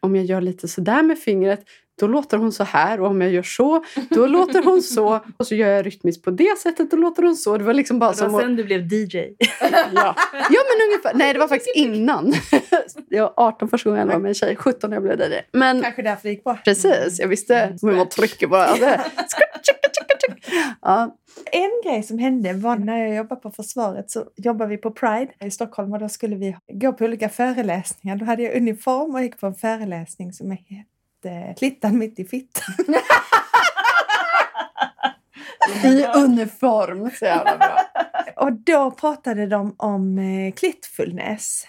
om 0.00 0.16
jag 0.16 0.24
gör 0.24 0.40
lite 0.40 0.68
sådär 0.68 1.02
med 1.02 1.18
fingret 1.18 1.60
då 2.00 2.06
låter 2.06 2.38
hon 2.38 2.52
så 2.52 2.64
här 2.64 3.00
och 3.00 3.06
om 3.06 3.20
jag 3.20 3.30
gör 3.30 3.42
så 3.42 3.84
då 4.10 4.26
låter 4.26 4.62
hon 4.62 4.82
så 4.82 5.20
och 5.38 5.46
så 5.46 5.54
gör 5.54 5.68
jag 5.68 5.86
rytmiskt 5.86 6.24
på 6.24 6.30
det 6.30 6.58
sättet 6.58 6.90
då 6.90 6.96
låter 6.96 7.22
hon 7.22 7.36
så. 7.36 7.58
Det 7.58 7.64
var 7.64 7.74
liksom 7.74 7.98
bara 7.98 8.10
Det 8.10 8.16
som 8.16 8.32
var 8.32 8.40
att, 8.40 8.46
sen 8.46 8.56
du 8.56 8.64
blev 8.64 8.92
DJ. 8.92 9.16
ja. 9.60 10.14
ja 10.32 10.60
men 10.68 10.86
ungefär. 10.88 11.12
Nej 11.14 11.32
det 11.32 11.38
var 11.38 11.48
faktiskt 11.48 11.76
innan. 11.76 12.32
Jag 13.08 13.22
var 13.22 13.32
18 13.36 13.68
första 13.68 13.90
gången 13.90 14.06
jag 14.08 14.14
var 14.14 14.20
med 14.22 14.28
en 14.28 14.34
tjej, 14.34 14.56
17 14.56 14.90
när 14.90 14.96
jag 14.96 15.02
blev 15.02 15.20
DJ. 15.32 15.34
Men 15.52 15.82
Kanske 15.82 16.02
därför 16.02 16.22
det 16.22 16.28
gick 16.30 16.44
bra. 16.44 16.58
Precis, 16.64 17.18
jag 17.20 17.28
visste 17.28 17.76
hur 17.82 17.92
man 17.92 18.08
trycker 18.08 18.46
bara. 18.46 18.64
Alltså. 18.66 18.86
Ja, 20.82 21.16
en 21.52 21.70
grej 21.84 22.02
som 22.02 22.18
hände 22.18 22.52
var 22.52 22.76
när 22.76 23.06
jag 23.06 23.16
jobbade 23.16 23.40
på 23.40 23.50
försvaret 23.50 24.10
så 24.10 24.24
jobbade 24.36 24.70
vi 24.70 24.76
på 24.76 24.90
Pride 24.90 25.32
i 25.40 25.50
Stockholm 25.50 25.92
och 25.92 25.98
då 25.98 26.08
skulle 26.08 26.36
vi 26.36 26.56
gå 26.72 26.92
på 26.92 27.04
olika 27.04 27.28
föreläsningar. 27.28 28.16
Då 28.16 28.24
hade 28.24 28.42
jag 28.42 28.56
uniform 28.56 29.14
och 29.14 29.22
gick 29.22 29.40
på 29.40 29.46
en 29.46 29.54
föreläsning 29.54 30.32
som 30.32 30.50
hette 30.50 31.54
Klittan 31.58 31.98
mitt 31.98 32.18
i 32.18 32.24
fittan. 32.24 32.74
I 35.84 36.04
uniform. 36.04 37.10
Så 37.10 37.24
jävla 37.24 37.56
bra. 37.56 37.78
Och 38.40 38.52
då 38.52 38.90
pratade 38.90 39.46
de 39.46 39.74
om 39.78 40.18
eh, 40.18 40.52
klittfulness. 40.52 41.66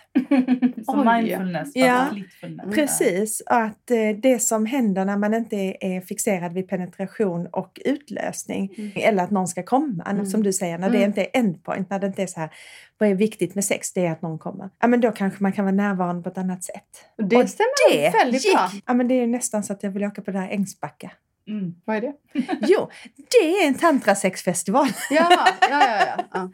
Som 0.86 1.00
Oj. 1.08 1.22
mindfulness. 1.24 1.70
Ja. 1.74 1.98
fast 1.98 2.12
klittfulness. 2.12 2.76
Precis, 2.76 3.42
och 3.42 3.56
att 3.62 3.92
eh, 3.92 3.98
det 4.24 4.40
som 4.40 4.66
händer 4.66 5.06
när 5.06 5.18
man 5.18 5.34
inte 5.34 5.56
är 5.82 6.02
fixerad 6.02 6.54
vid 6.54 6.68
penetration 6.70 7.48
och 7.52 7.80
utlösning 7.86 8.74
Mm. 8.78 8.92
eller 8.96 9.24
att 9.24 9.32
någon 9.32 9.48
ska 9.48 9.64
komma, 9.64 10.04
Mm. 10.10 10.26
som 10.26 10.44
du 10.44 10.54
säger, 10.54 10.78
när 10.78 10.90
det 10.90 10.98
Mm. 10.98 11.10
inte 11.10 11.22
är 11.22 11.28
endpoint, 11.34 11.90
när 11.90 12.00
det 12.00 12.08
inte 12.08 12.24
är 12.24 12.28
så 12.28 12.40
här, 12.40 12.50
vad 12.98 13.10
är 13.10 13.16
viktigt 13.16 13.56
med 13.56 13.66
sex? 13.66 13.94
Det 13.94 14.06
är 14.06 14.12
att 14.12 14.22
någon 14.22 14.40
kommer. 14.40 14.70
Ja, 14.82 14.88
men 14.88 15.02
då 15.02 15.12
kanske 15.12 15.44
man 15.44 15.52
kan 15.54 15.66
vara 15.66 15.76
närvarande 15.76 16.24
på 16.24 16.30
ett 16.30 16.38
annat 16.38 16.64
sätt. 16.64 16.84
Det 17.18 17.36
Och 17.38 17.50
stämmer 17.50 17.92
Det 17.94 18.10
väldigt 18.10 18.46
gick! 18.46 18.54
bra. 18.56 18.70
Ja, 18.86 18.94
men 18.94 19.08
det 19.08 19.14
är 19.14 19.28
nästan 19.28 19.64
så 19.64 19.74
att 19.74 19.84
jag 19.84 19.92
vill 19.92 20.04
åka 20.04 20.22
på 20.22 20.32
det 20.32 20.40
här 20.40 20.50
Ängsbacka. 20.50 21.12
Mm. 21.48 21.76
Vad 21.86 21.96
är 21.96 22.02
det? 22.02 22.14
Jo, 22.62 22.90
det 23.32 23.64
är 23.64 23.68
en 23.68 23.74
tantrasexfestival. 23.74 24.88
Ja, 25.10 25.28
ja, 25.30 25.48
ja. 25.70 26.06
ja. 26.06 26.24
ja. 26.34 26.50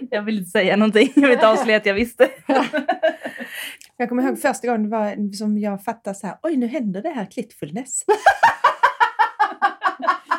Jag 0.10 0.22
vill 0.22 0.38
inte 0.38 0.50
säga 0.50 0.76
någonting. 0.76 1.12
Jag 1.14 1.22
vill 1.22 1.32
inte 1.32 1.48
avslöja 1.48 1.76
att 1.76 1.86
jag 1.86 1.94
visste. 1.94 2.28
Jag 3.96 4.08
kommer 4.08 4.22
ihåg 4.22 4.40
första 4.40 4.66
gången 4.66 4.90
var 4.90 5.36
som 5.36 5.58
jag 5.58 5.84
fattade 5.84 6.14
så 6.14 6.26
här, 6.26 6.36
oj 6.42 6.56
nu 6.56 6.66
händer 6.66 7.02
det 7.02 7.10
här 7.10 7.24
klittfullness. 7.24 8.04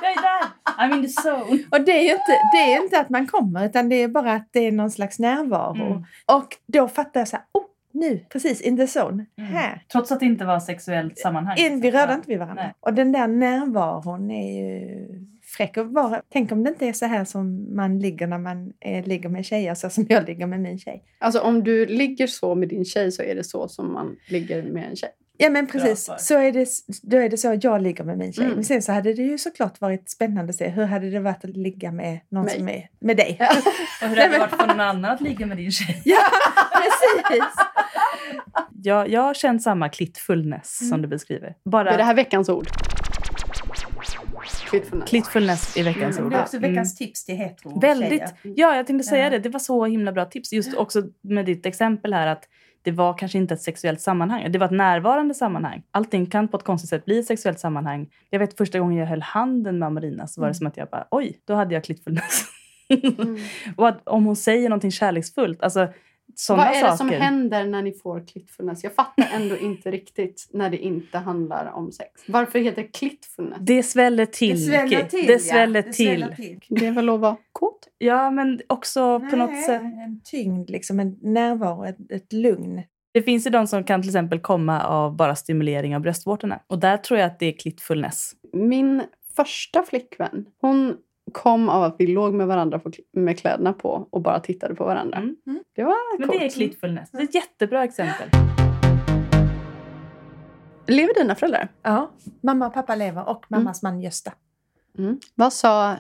Jag 0.02 0.12
är 0.12 0.22
där! 0.22 0.48
I'm 0.78 0.96
in 0.96 1.02
the 1.02 1.22
zone. 1.22 1.64
Och 1.72 1.82
det 1.82 1.92
är 1.92 2.04
ju 2.04 2.12
inte, 2.12 2.40
det 2.54 2.74
är 2.74 2.84
inte 2.84 3.00
att 3.00 3.10
man 3.10 3.28
kommer 3.28 3.66
utan 3.66 3.90
det 3.90 3.96
är 3.96 4.08
bara 4.08 4.34
att 4.34 4.50
det 4.52 4.60
är 4.60 4.72
någon 4.72 4.92
slags 4.92 5.20
närvaro. 5.20 5.76
Mm. 5.76 6.06
Och 6.26 6.56
då 6.68 6.88
fattar 6.88 7.20
jag 7.20 7.28
så 7.28 7.36
här, 7.36 7.46
oh 7.54 7.66
nu, 8.00 8.26
precis 8.30 8.62
in 8.62 8.78
the 8.78 9.00
zone, 9.00 9.26
Mm. 9.38 9.52
här. 9.52 9.84
Trots 9.92 10.12
att 10.12 10.20
det 10.20 10.26
inte 10.26 10.46
var 10.46 10.60
sexuellt 10.60 11.18
sammanhang. 11.20 11.58
In, 11.58 11.82
vi 11.82 11.92
rörde 11.92 12.12
Ja. 12.12 12.16
inte 12.16 12.28
vid 12.30 12.40
varandra. 12.40 12.64
Nej. 12.64 12.74
Och 12.80 12.94
den 12.94 13.12
där 13.12 13.28
närvaron 13.28 14.32
är 14.32 14.62
ju 14.62 15.08
fräck. 15.58 15.78
Och 15.78 15.88
bara, 15.88 16.22
tänk 16.34 16.52
om 16.52 16.64
det 16.64 16.70
inte 16.70 16.88
är 16.88 16.94
så 16.94 17.06
här 17.06 17.26
som 17.26 17.76
man 17.76 18.00
ligger 18.00 18.28
när 18.28 18.38
man 18.38 18.74
eh, 18.80 19.06
ligger 19.06 19.30
med 19.30 19.46
tjejer, 19.46 19.74
så 19.76 19.90
som 19.90 20.06
jag 20.10 20.26
ligger 20.28 20.48
med 20.48 20.60
min 20.62 20.80
tjej. 20.80 21.04
Alltså 21.20 21.40
om 21.40 21.64
du 21.64 21.86
ligger 21.86 22.28
så 22.28 22.56
med 22.56 22.70
din 22.70 22.86
tjej 22.86 23.12
så 23.12 23.22
är 23.24 23.36
det 23.36 23.44
så 23.44 23.68
som 23.68 23.94
man 23.94 24.16
ligger 24.30 24.64
med 24.64 24.90
en 24.90 24.96
tjej. 24.96 25.10
Ja 25.40 25.50
men 25.50 25.68
precis, 25.68 26.10
så 26.18 26.38
är 26.40 26.52
det, 26.52 26.68
då 27.04 27.18
är 27.18 27.30
det 27.30 27.38
så 27.38 27.58
jag 27.62 27.82
ligger 27.82 28.04
med 28.04 28.18
min 28.18 28.34
tjej. 28.34 28.44
Mm. 28.46 28.56
Men 28.56 28.64
sen 28.66 28.82
så 28.82 28.92
hade 28.92 29.14
det 29.14 29.22
ju 29.22 29.38
såklart 29.38 29.82
varit 29.82 30.10
spännande 30.10 30.50
att 30.50 30.56
se 30.56 30.68
hur 30.70 30.86
hade 30.86 31.10
det 31.10 31.20
varit 31.20 31.46
att 31.46 31.58
ligga 31.58 31.92
med 31.92 32.20
någon 32.30 32.46
Mig. 32.46 32.56
som 32.56 32.70
är 32.70 32.90
med 33.00 33.18
dig. 33.18 33.38
Och 34.02 34.08
hur 34.10 34.16
hade 34.16 34.30
det 34.34 34.40
varit 34.40 34.56
för 34.56 34.68
någon 34.68 34.80
annan 34.80 35.06
att 35.12 35.22
ligga 35.22 35.46
med 35.46 35.58
din 35.58 35.72
tjej? 35.72 36.02
Ja, 36.06 36.18
precis! 36.74 37.44
Jag, 38.84 39.10
jag 39.10 39.22
har 39.22 39.34
känt 39.34 39.62
samma 39.64 39.90
klittfullness 39.90 40.90
som 40.90 41.02
du 41.02 41.08
beskriver. 41.08 41.56
Bara 41.66 41.92
Är 41.92 41.98
det 41.98 42.04
här 42.04 42.14
veckans 42.16 42.50
ord? 42.50 42.68
Klittfullness. 44.70 45.10
klittfullness 45.10 45.78
i 45.78 45.84
veckans 45.84 46.20
ord. 46.20 46.32
Det 46.32 46.38
är 46.38 46.42
också 46.42 46.58
Mm. 46.58 46.70
veckans 46.72 46.96
tips 46.96 47.26
till 47.26 47.36
hetero 47.36 47.80
Väldigt. 47.80 48.10
tjejer. 48.10 48.32
Ja, 48.44 48.76
jag 48.76 48.88
tänkte 48.88 49.08
säga 49.08 49.30
det. 49.30 49.40
Det 49.40 49.50
var 49.50 49.60
så 49.60 49.86
himla 49.86 50.12
bra 50.12 50.26
tips. 50.26 50.54
Just 50.54 50.74
också 50.78 51.04
med 51.22 51.46
ditt 51.46 51.66
exempel 51.66 52.14
här 52.14 52.28
att 52.28 52.44
det 52.82 52.92
var 52.92 53.18
kanske 53.18 53.38
inte 53.38 53.54
ett 53.54 53.62
sexuellt 53.62 54.02
sammanhang. 54.02 54.52
Det 54.52 54.60
var 54.60 54.66
ett 54.66 54.72
närvarande 54.72 55.34
sammanhang. 55.34 55.84
Allting 55.92 56.26
kan 56.26 56.48
på 56.48 56.58
ett 56.58 56.64
konstigt 56.64 56.90
sätt 56.90 57.06
bli 57.06 57.20
ett 57.20 57.26
sexuellt 57.26 57.60
sammanhang. 57.60 58.08
Jag 58.30 58.40
vet 58.40 58.58
första 58.58 58.80
gången 58.80 58.98
jag 58.98 59.08
höll 59.08 59.22
handen 59.22 59.80
med 59.80 59.92
Marina 59.94 60.28
så 60.28 60.42
var 60.42 60.48
det 60.48 60.50
Mm. 60.50 60.54
som 60.56 60.68
att 60.68 60.78
jag 60.78 60.90
bara 60.90 61.08
oj, 61.12 61.40
då 61.46 61.54
hade 61.54 61.74
jag 61.74 61.84
klittfullness. 61.84 62.44
Mm. 62.90 63.38
Och 63.76 63.88
att 63.88 64.08
om 64.08 64.26
hon 64.26 64.36
säger 64.36 64.70
någonting 64.70 64.92
kärleksfullt, 64.92 65.62
alltså 65.62 65.88
sådana 66.36 66.64
Vad 66.64 66.72
är 66.76 66.80
saker. 66.82 66.92
det 66.92 66.98
som 66.98 67.10
händer 67.10 67.66
när 67.66 67.82
ni 67.82 67.92
får 67.94 68.28
klittfullness? 68.28 68.84
Jag 68.84 68.94
fattar 68.96 69.28
ändå 69.34 69.58
inte 69.58 69.92
riktigt 69.92 70.48
när 70.54 70.70
det 70.70 70.78
inte 70.78 71.18
handlar 71.18 71.72
om 71.72 71.92
sex. 71.92 72.22
Varför 72.28 72.60
heter 72.60 72.82
det 72.82 72.88
klittfullness? 72.88 73.58
Det 73.62 73.84
sväller 73.84 74.26
till. 74.26 74.50
Det 74.50 74.58
sväller 74.58 75.04
till, 75.04 75.26
Det 75.28 75.34
ja. 75.34 75.40
sväller 75.40 75.82
Det 75.82 75.92
till. 75.94 76.20
sväller 76.20 76.36
till. 76.36 76.60
Det 76.70 76.86
är 76.86 76.92
väl 76.92 77.10
att 77.10 77.20
vara 77.20 77.38
kåt? 77.52 77.88
Ja, 77.98 78.32
men 78.32 78.62
också 78.70 79.20
på 79.20 79.36
något 79.36 79.50
Nej, 79.52 79.64
sätt. 79.64 79.82
En 79.82 80.22
tyngd, 80.24 80.70
liksom, 80.70 81.00
en 81.00 81.18
närvaro, 81.22 81.86
ett, 81.86 82.12
ett 82.12 82.34
lugn. 82.34 82.82
Det 83.14 83.22
finns 83.22 83.46
ju 83.46 83.50
de 83.50 83.68
som 83.68 83.84
kan 83.84 84.02
till 84.02 84.10
exempel 84.10 84.40
komma 84.40 84.84
av 84.84 85.16
bara 85.16 85.36
stimulering 85.36 85.96
av 85.96 86.02
bröstvårtorna. 86.02 86.60
Och 86.68 86.80
där 86.80 86.98
tror 86.98 87.20
jag 87.20 87.28
att 87.28 87.40
det 87.40 87.46
är 87.46 87.52
klittfullness. 87.60 88.32
Min 88.54 89.04
första 89.36 89.84
flickvän, 89.84 90.46
hon 90.62 90.98
kom 91.32 91.70
av 91.70 91.84
att 91.84 91.96
vi 92.00 92.08
låg 92.08 92.34
med 92.34 92.48
varandra 92.48 92.80
på- 92.80 92.92
med 93.14 93.40
kläderna 93.40 93.74
på 93.74 94.08
och 94.10 94.22
bara 94.22 94.40
tittade 94.40 94.76
på 94.76 94.86
varandra. 94.86 95.18
Mm. 95.18 95.36
Det 95.76 95.84
var 95.84 96.20
Men 96.20 96.28
coolt. 96.28 96.40
det 96.40 96.46
är 96.46 96.50
klittfullness. 96.50 97.12
Det 97.12 97.18
är 97.18 97.24
ett 97.24 97.36
jättebra 97.36 97.84
exempel. 97.84 98.30
Lever 100.88 101.14
dina 101.14 101.36
föräldrar? 101.36 101.68
Ja, 101.84 102.12
mamma 102.42 102.68
och 102.68 102.74
pappa 102.74 102.96
lever 102.96 103.30
och 103.30 103.46
mammas 103.50 103.84
man 103.84 104.02
Gösta. 104.02 104.34
Mm. 104.98 105.20
Vad 105.36 105.54
sa 105.54 105.96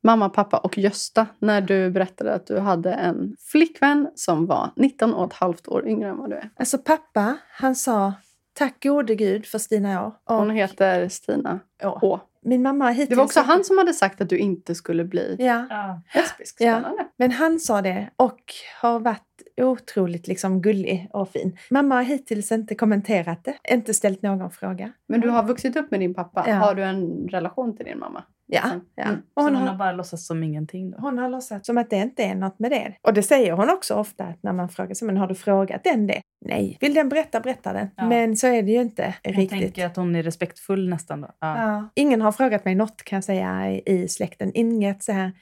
mamma, 0.00 0.28
pappa 0.28 0.56
och 0.58 0.78
Gösta 0.78 1.26
när 1.38 1.60
du 1.60 1.90
berättade 1.90 2.34
att 2.34 2.46
du 2.46 2.58
hade 2.58 2.92
en 2.92 3.36
flickvän 3.40 4.10
som 4.14 4.46
var 4.46 4.70
19 4.76 5.14
och 5.14 5.26
ett 5.26 5.32
halvt 5.32 5.68
år 5.68 5.88
yngre 5.88 6.08
än 6.08 6.16
vad 6.18 6.30
du 6.30 6.36
är? 6.36 6.50
Alltså 6.56 6.78
pappa, 6.78 7.36
han 7.50 7.74
sa 7.74 8.12
tack 8.52 8.82
gode 8.82 9.14
gud 9.14 9.46
för 9.46 9.58
Stina 9.58 10.06
år. 10.06 10.12
Och, 10.24 10.34
Hon 10.36 10.50
heter 10.50 11.08
Stina 11.08 11.60
Å. 11.84 11.98
H. 12.00 12.20
Min 12.46 12.62
mamma 12.62 12.90
hittills... 12.90 13.08
Det 13.08 13.14
var 13.16 13.24
också 13.24 13.40
han 13.40 13.64
som 13.64 13.78
hade 13.78 13.92
sagt 13.94 14.20
att 14.20 14.28
du 14.28 14.38
inte 14.38 14.74
skulle 14.74 15.04
bli 15.04 15.36
Ja, 15.38 15.66
Ja. 15.70 16.00
lesbisk. 16.14 16.56
Ja. 16.60 16.72
Spännande. 16.80 17.06
men 17.16 17.30
han 17.30 17.60
sa 17.60 17.82
det 17.82 18.10
och 18.16 18.40
har 18.80 19.00
varit 19.00 19.22
otroligt 19.60 20.26
liksom 20.28 20.62
gullig 20.62 21.08
och 21.12 21.30
fin. 21.30 21.58
Mamma 21.70 21.94
har 21.94 22.02
hittills 22.02 22.52
inte 22.52 22.74
kommenterat 22.74 23.44
det, 23.44 23.54
inte 23.70 23.94
ställt 23.94 24.22
någon 24.22 24.50
fråga. 24.50 24.92
Men 25.08 25.20
du 25.20 25.28
har 25.28 25.42
vuxit 25.42 25.76
upp 25.76 25.90
med 25.90 26.00
din 26.00 26.14
pappa. 26.14 26.44
Ja. 26.48 26.54
Har 26.54 26.74
du 26.74 26.82
en 26.82 27.28
relation 27.28 27.76
till 27.76 27.86
din 27.86 27.98
mamma? 27.98 28.22
Ja, 28.48 28.62
Mm. 28.64 28.80
ja. 28.94 29.02
Mm. 29.02 29.16
Och 29.34 29.42
Så 29.42 29.48
hon 29.48 29.54
hon 29.56 29.68
har, 29.68 29.76
bara 29.76 29.92
låtsats 29.92 30.26
som 30.26 30.42
ingenting 30.42 30.90
då. 30.90 30.98
hon 31.00 31.18
har 31.18 31.28
låtsats 31.28 31.66
som 31.66 31.78
att 31.78 31.90
det 31.90 31.96
inte 31.96 32.24
är 32.24 32.34
något 32.34 32.58
med 32.58 32.70
det. 32.70 32.94
Och 33.02 33.14
det 33.14 33.22
säger 33.22 33.52
hon 33.52 33.70
också 33.70 33.94
ofta 33.94 34.24
att 34.24 34.42
när 34.42 34.52
man 34.52 34.68
frågar 34.68 34.94
sig, 34.94 35.06
men 35.06 35.16
har 35.16 35.26
du 35.26 35.34
frågat 35.34 35.84
den 35.84 36.06
det? 36.06 36.20
Nej. 36.40 36.78
Vill 36.80 36.94
den 36.94 37.08
berätta, 37.08 37.40
berätta 37.40 37.72
den. 37.72 37.88
Ja. 37.96 38.08
Men 38.08 38.36
så 38.36 38.46
är 38.46 38.62
det 38.62 38.70
ju 38.72 38.80
inte 38.80 39.14
Jag 39.22 39.38
riktigt. 39.38 39.50
tänker 39.60 39.86
att 39.86 39.96
hon 39.96 40.16
är 40.16 40.22
respektfull 40.22 40.88
nästan 40.88 41.20
då. 41.20 41.28
Ja. 41.40 41.58
Ja. 41.72 41.88
Ingen 41.94 42.22
har 42.22 42.32
frågat 42.32 42.64
mig 42.64 42.74
något 42.74 43.02
kan 43.02 43.16
jag 43.16 43.24
säga 43.24 43.70
i, 43.72 43.82
i 43.86 44.08
släkten. 44.08 44.50
Inget 44.54 45.02
så 45.04 45.12
här, 45.12 45.32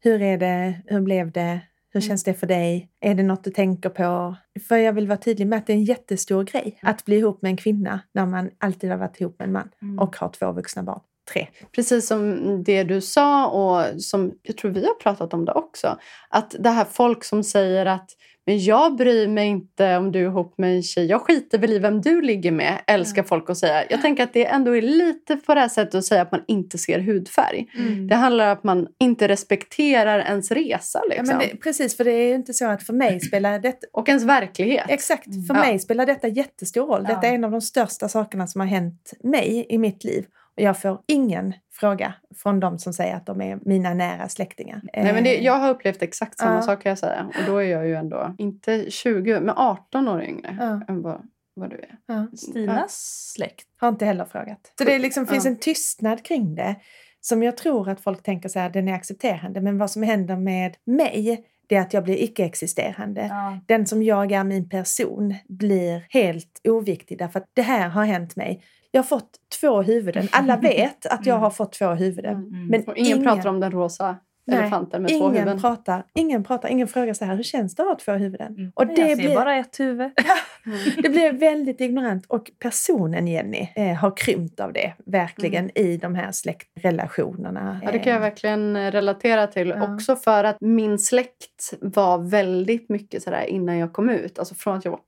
hur 0.00 0.22
är 0.22 0.38
det, 0.38 0.74
hur 0.86 1.00
blev 1.00 1.32
det, 1.32 1.60
hur 1.92 2.00
känns 2.00 2.24
det 2.24 2.34
för 2.34 2.46
dig, 2.46 2.88
är 3.00 3.14
det 3.14 3.22
något 3.22 3.44
du 3.44 3.50
tänker 3.50 3.88
på? 3.88 4.36
För 4.68 4.76
jag 4.76 4.92
vill 4.92 5.08
vara 5.08 5.18
tydlig 5.18 5.46
med 5.46 5.56
att 5.58 5.66
det 5.66 5.72
är 5.72 5.76
en 5.76 5.84
jättestor 5.84 6.44
grej 6.44 6.78
att 6.82 7.04
bli 7.04 7.16
ihop 7.16 7.42
med 7.42 7.50
en 7.50 7.56
kvinna 7.56 8.00
när 8.12 8.26
man 8.26 8.50
alltid 8.58 8.90
har 8.90 8.96
varit 8.96 9.20
ihop 9.20 9.38
med 9.38 9.46
en 9.46 9.52
man 9.52 9.68
Mm. 9.82 9.98
och 9.98 10.16
har 10.16 10.28
två 10.28 10.52
vuxna 10.52 10.82
barn. 10.82 11.00
Tre. 11.32 11.48
Precis 11.74 12.06
som 12.06 12.62
det 12.64 12.82
du 12.82 13.00
sa 13.00 13.46
och 13.48 14.02
som 14.02 14.32
jag 14.42 14.56
tror 14.56 14.70
vi 14.70 14.84
har 14.86 14.94
pratat 14.94 15.34
om 15.34 15.44
det 15.44 15.52
också. 15.52 15.98
Att 16.28 16.54
det 16.58 16.70
här 16.70 16.84
folk 16.92 17.24
som 17.24 17.44
säger 17.44 17.86
att 17.86 18.10
men 18.48 18.64
jag 18.64 18.96
bryr 18.96 19.28
mig 19.28 19.46
inte 19.48 19.96
om 19.96 20.12
du 20.12 20.18
är 20.20 20.24
ihop 20.24 20.54
med 20.58 20.76
en 20.76 20.82
tjej. 20.82 21.06
Jag 21.06 21.20
skiter 21.22 21.58
väl 21.58 21.72
i 21.72 21.78
vem 21.78 22.00
du 22.00 22.22
ligger 22.22 22.52
med. 22.52 22.78
Älskar 22.86 23.22
folk 23.22 23.50
att 23.50 23.58
säga. 23.58 23.84
Jag 23.90 24.02
tänker 24.02 24.22
att 24.22 24.32
det 24.32 24.46
ändå 24.46 24.76
är 24.76 24.82
lite 24.82 25.36
på 25.36 25.54
det 25.54 25.60
här 25.60 25.68
sättet 25.68 25.94
att 25.94 26.04
säga 26.04 26.22
att 26.22 26.32
man 26.32 26.42
inte 26.48 26.78
ser 26.78 26.98
hudfärg. 27.00 27.66
Mm. 27.78 28.08
Det 28.08 28.14
handlar 28.14 28.46
om 28.46 28.52
att 28.52 28.64
man 28.64 28.86
inte 29.00 29.28
respekterar 29.28 30.18
ens 30.18 30.50
resa. 30.50 31.00
Ja, 31.02 31.08
Liksom. 31.08 31.26
men 31.26 31.38
det, 31.38 31.56
precis, 31.56 31.96
för 31.96 32.04
det 32.04 32.12
är 32.12 32.28
ju 32.28 32.34
inte 32.34 32.54
så 32.54 32.66
att 32.66 32.82
för 32.82 32.92
mig 32.92 33.20
spelar 33.28 33.58
detta 33.58 33.86
Och 33.92 34.08
ens 34.08 34.24
verklighet. 34.24 34.86
Exakt, 34.88 35.24
för 35.24 35.54
Ja. 35.54 35.60
mig 35.60 35.78
spelar 35.78 36.06
detta 36.06 36.28
jättestor 36.28 36.86
roll. 36.86 37.02
Detta 37.04 37.20
Ja. 37.22 37.28
är 37.30 37.34
en 37.34 37.44
av 37.44 37.50
de 37.50 37.60
största 37.60 38.08
sakerna 38.08 38.46
som 38.46 38.60
har 38.60 38.68
hänt 38.68 39.12
mig 39.24 39.66
i 39.68 39.78
mitt 39.78 40.04
liv. 40.04 40.24
Jag 40.56 40.80
får 40.80 41.00
ingen 41.06 41.52
fråga 41.72 42.14
från 42.36 42.60
de 42.60 42.78
som 42.78 42.92
säger 42.92 43.16
att 43.16 43.26
de 43.26 43.40
är 43.40 43.58
mina 43.62 43.94
nära 43.94 44.28
släktingar. 44.28 44.80
Nej, 44.94 45.12
men 45.12 45.24
det, 45.24 45.36
Eh, 45.38 45.44
jag 45.44 45.52
har 45.58 45.70
upplevt 45.70 46.02
exakt 46.02 46.38
samma 46.38 46.54
Ja. 46.54 46.62
sak 46.62 46.82
kan 46.82 46.90
jag 46.90 46.98
säga. 46.98 47.26
Och 47.38 47.44
då 47.46 47.56
är 47.56 47.62
jag 47.70 47.86
ju 47.86 47.94
ändå 47.94 48.34
inte 48.38 48.90
20, 48.90 49.40
men 49.40 49.54
18 49.56 50.08
år 50.08 50.22
yngre 50.22 50.56
Ja. 50.60 50.80
än 50.88 51.02
vad, 51.02 51.20
vad 51.54 51.70
du 51.70 51.76
är. 51.76 51.96
ja. 52.06 52.26
Stinas 52.36 52.94
släkt. 53.34 53.66
Har 53.80 53.88
inte 53.88 54.04
heller 54.04 54.24
frågat. 54.24 54.72
Så 54.78 54.84
det 54.84 54.98
liksom 54.98 55.26
finns 55.26 55.44
Ja. 55.44 55.50
en 55.50 55.58
tystnad 55.58 56.24
kring 56.24 56.54
det 56.54 56.76
som 57.20 57.42
jag 57.42 57.56
tror 57.56 57.88
att 57.88 58.00
folk 58.00 58.22
tänker 58.22 58.48
så 58.48 58.58
här, 58.58 58.70
den 58.70 58.88
är 58.88 58.94
accepterande. 58.94 59.60
Men 59.60 59.78
vad 59.78 59.90
som 59.90 60.02
händer 60.02 60.36
med 60.36 60.76
mig, 60.86 61.44
det 61.68 61.76
är 61.76 61.80
att 61.80 61.92
jag 61.92 62.04
blir 62.04 62.22
icke-existerande. 62.22 63.26
Ja. 63.30 63.58
Den 63.66 63.86
som 63.86 64.02
jag 64.02 64.32
är, 64.32 64.44
min 64.44 64.68
person, 64.68 65.34
blir 65.48 66.06
helt 66.10 66.60
oviktig 66.68 67.18
därför 67.18 67.40
att 67.40 67.50
det 67.54 67.62
här 67.62 67.88
har 67.88 68.04
hänt 68.04 68.36
mig. 68.36 68.62
Jag 68.96 69.02
har 69.02 69.06
fått 69.08 69.30
två 69.60 69.82
huvuden. 69.82 70.28
Alla 70.32 70.56
vet 70.62 71.06
att 71.06 71.26
jag 71.26 71.34
Mm. 71.34 71.42
har 71.42 71.50
fått 71.50 71.72
två 71.72 71.88
huvuden. 71.88 72.34
Mm. 72.36 72.66
Men 72.66 72.84
Och 72.84 72.96
ingen, 72.96 73.22
pratar 73.22 73.48
om 73.48 73.60
den 73.60 73.70
rosa 73.72 74.16
Nej, 74.48 74.58
elefanten 74.58 75.02
med 75.02 75.08
två 75.08 75.16
ingen 75.16 75.30
huvuden. 75.34 75.60
pratar, 75.60 76.04
ingen 76.14 76.44
pratar, 76.44 76.68
ingen 76.68 76.88
frågar 76.88 77.14
så 77.14 77.24
här, 77.24 77.36
hur 77.36 77.42
känns 77.42 77.74
det 77.74 77.82
att 77.82 77.88
ha 77.88 77.96
två 77.96 78.12
huvuden? 78.12 78.54
Mm. 78.58 78.72
Och 78.74 78.86
det 78.86 78.92
jag 79.00 79.08
ser 79.08 79.16
blir- 79.16 79.34
bara 79.34 79.56
ett 79.56 79.80
huvud. 79.80 80.10
Det 81.02 81.08
blir 81.08 81.32
väldigt 81.32 81.80
ignorant 81.80 82.26
och 82.28 82.50
personen 82.58 83.26
Jenny 83.28 83.68
eh, 83.76 83.94
har 83.94 84.16
krympt 84.16 84.60
av 84.60 84.72
det 84.72 84.92
verkligen 85.06 85.78
i 85.78 85.96
de 85.96 86.14
här 86.14 86.32
släktrelationerna. 86.32 87.60
Mm. 87.60 87.80
Ja, 87.84 87.92
det 87.92 87.98
kan 87.98 88.12
jag 88.12 88.16
Eh, 88.22 88.28
verkligen 88.28 88.76
eh, 88.76 88.90
relatera 88.90 89.46
till. 89.46 89.68
Ja. 89.68 89.94
Också 89.94 90.16
för 90.16 90.44
att 90.44 90.56
min 90.60 90.98
släkt 90.98 91.72
var 91.80 92.18
väldigt 92.18 92.88
mycket 92.88 93.22
sådär 93.22 93.42
innan 93.44 93.78
jag 93.78 93.92
kom 93.92 94.10
ut. 94.10 94.38
Alltså 94.38 94.54
från 94.54 94.76
att 94.76 94.84
jag 94.84 94.92
var 94.92 95.00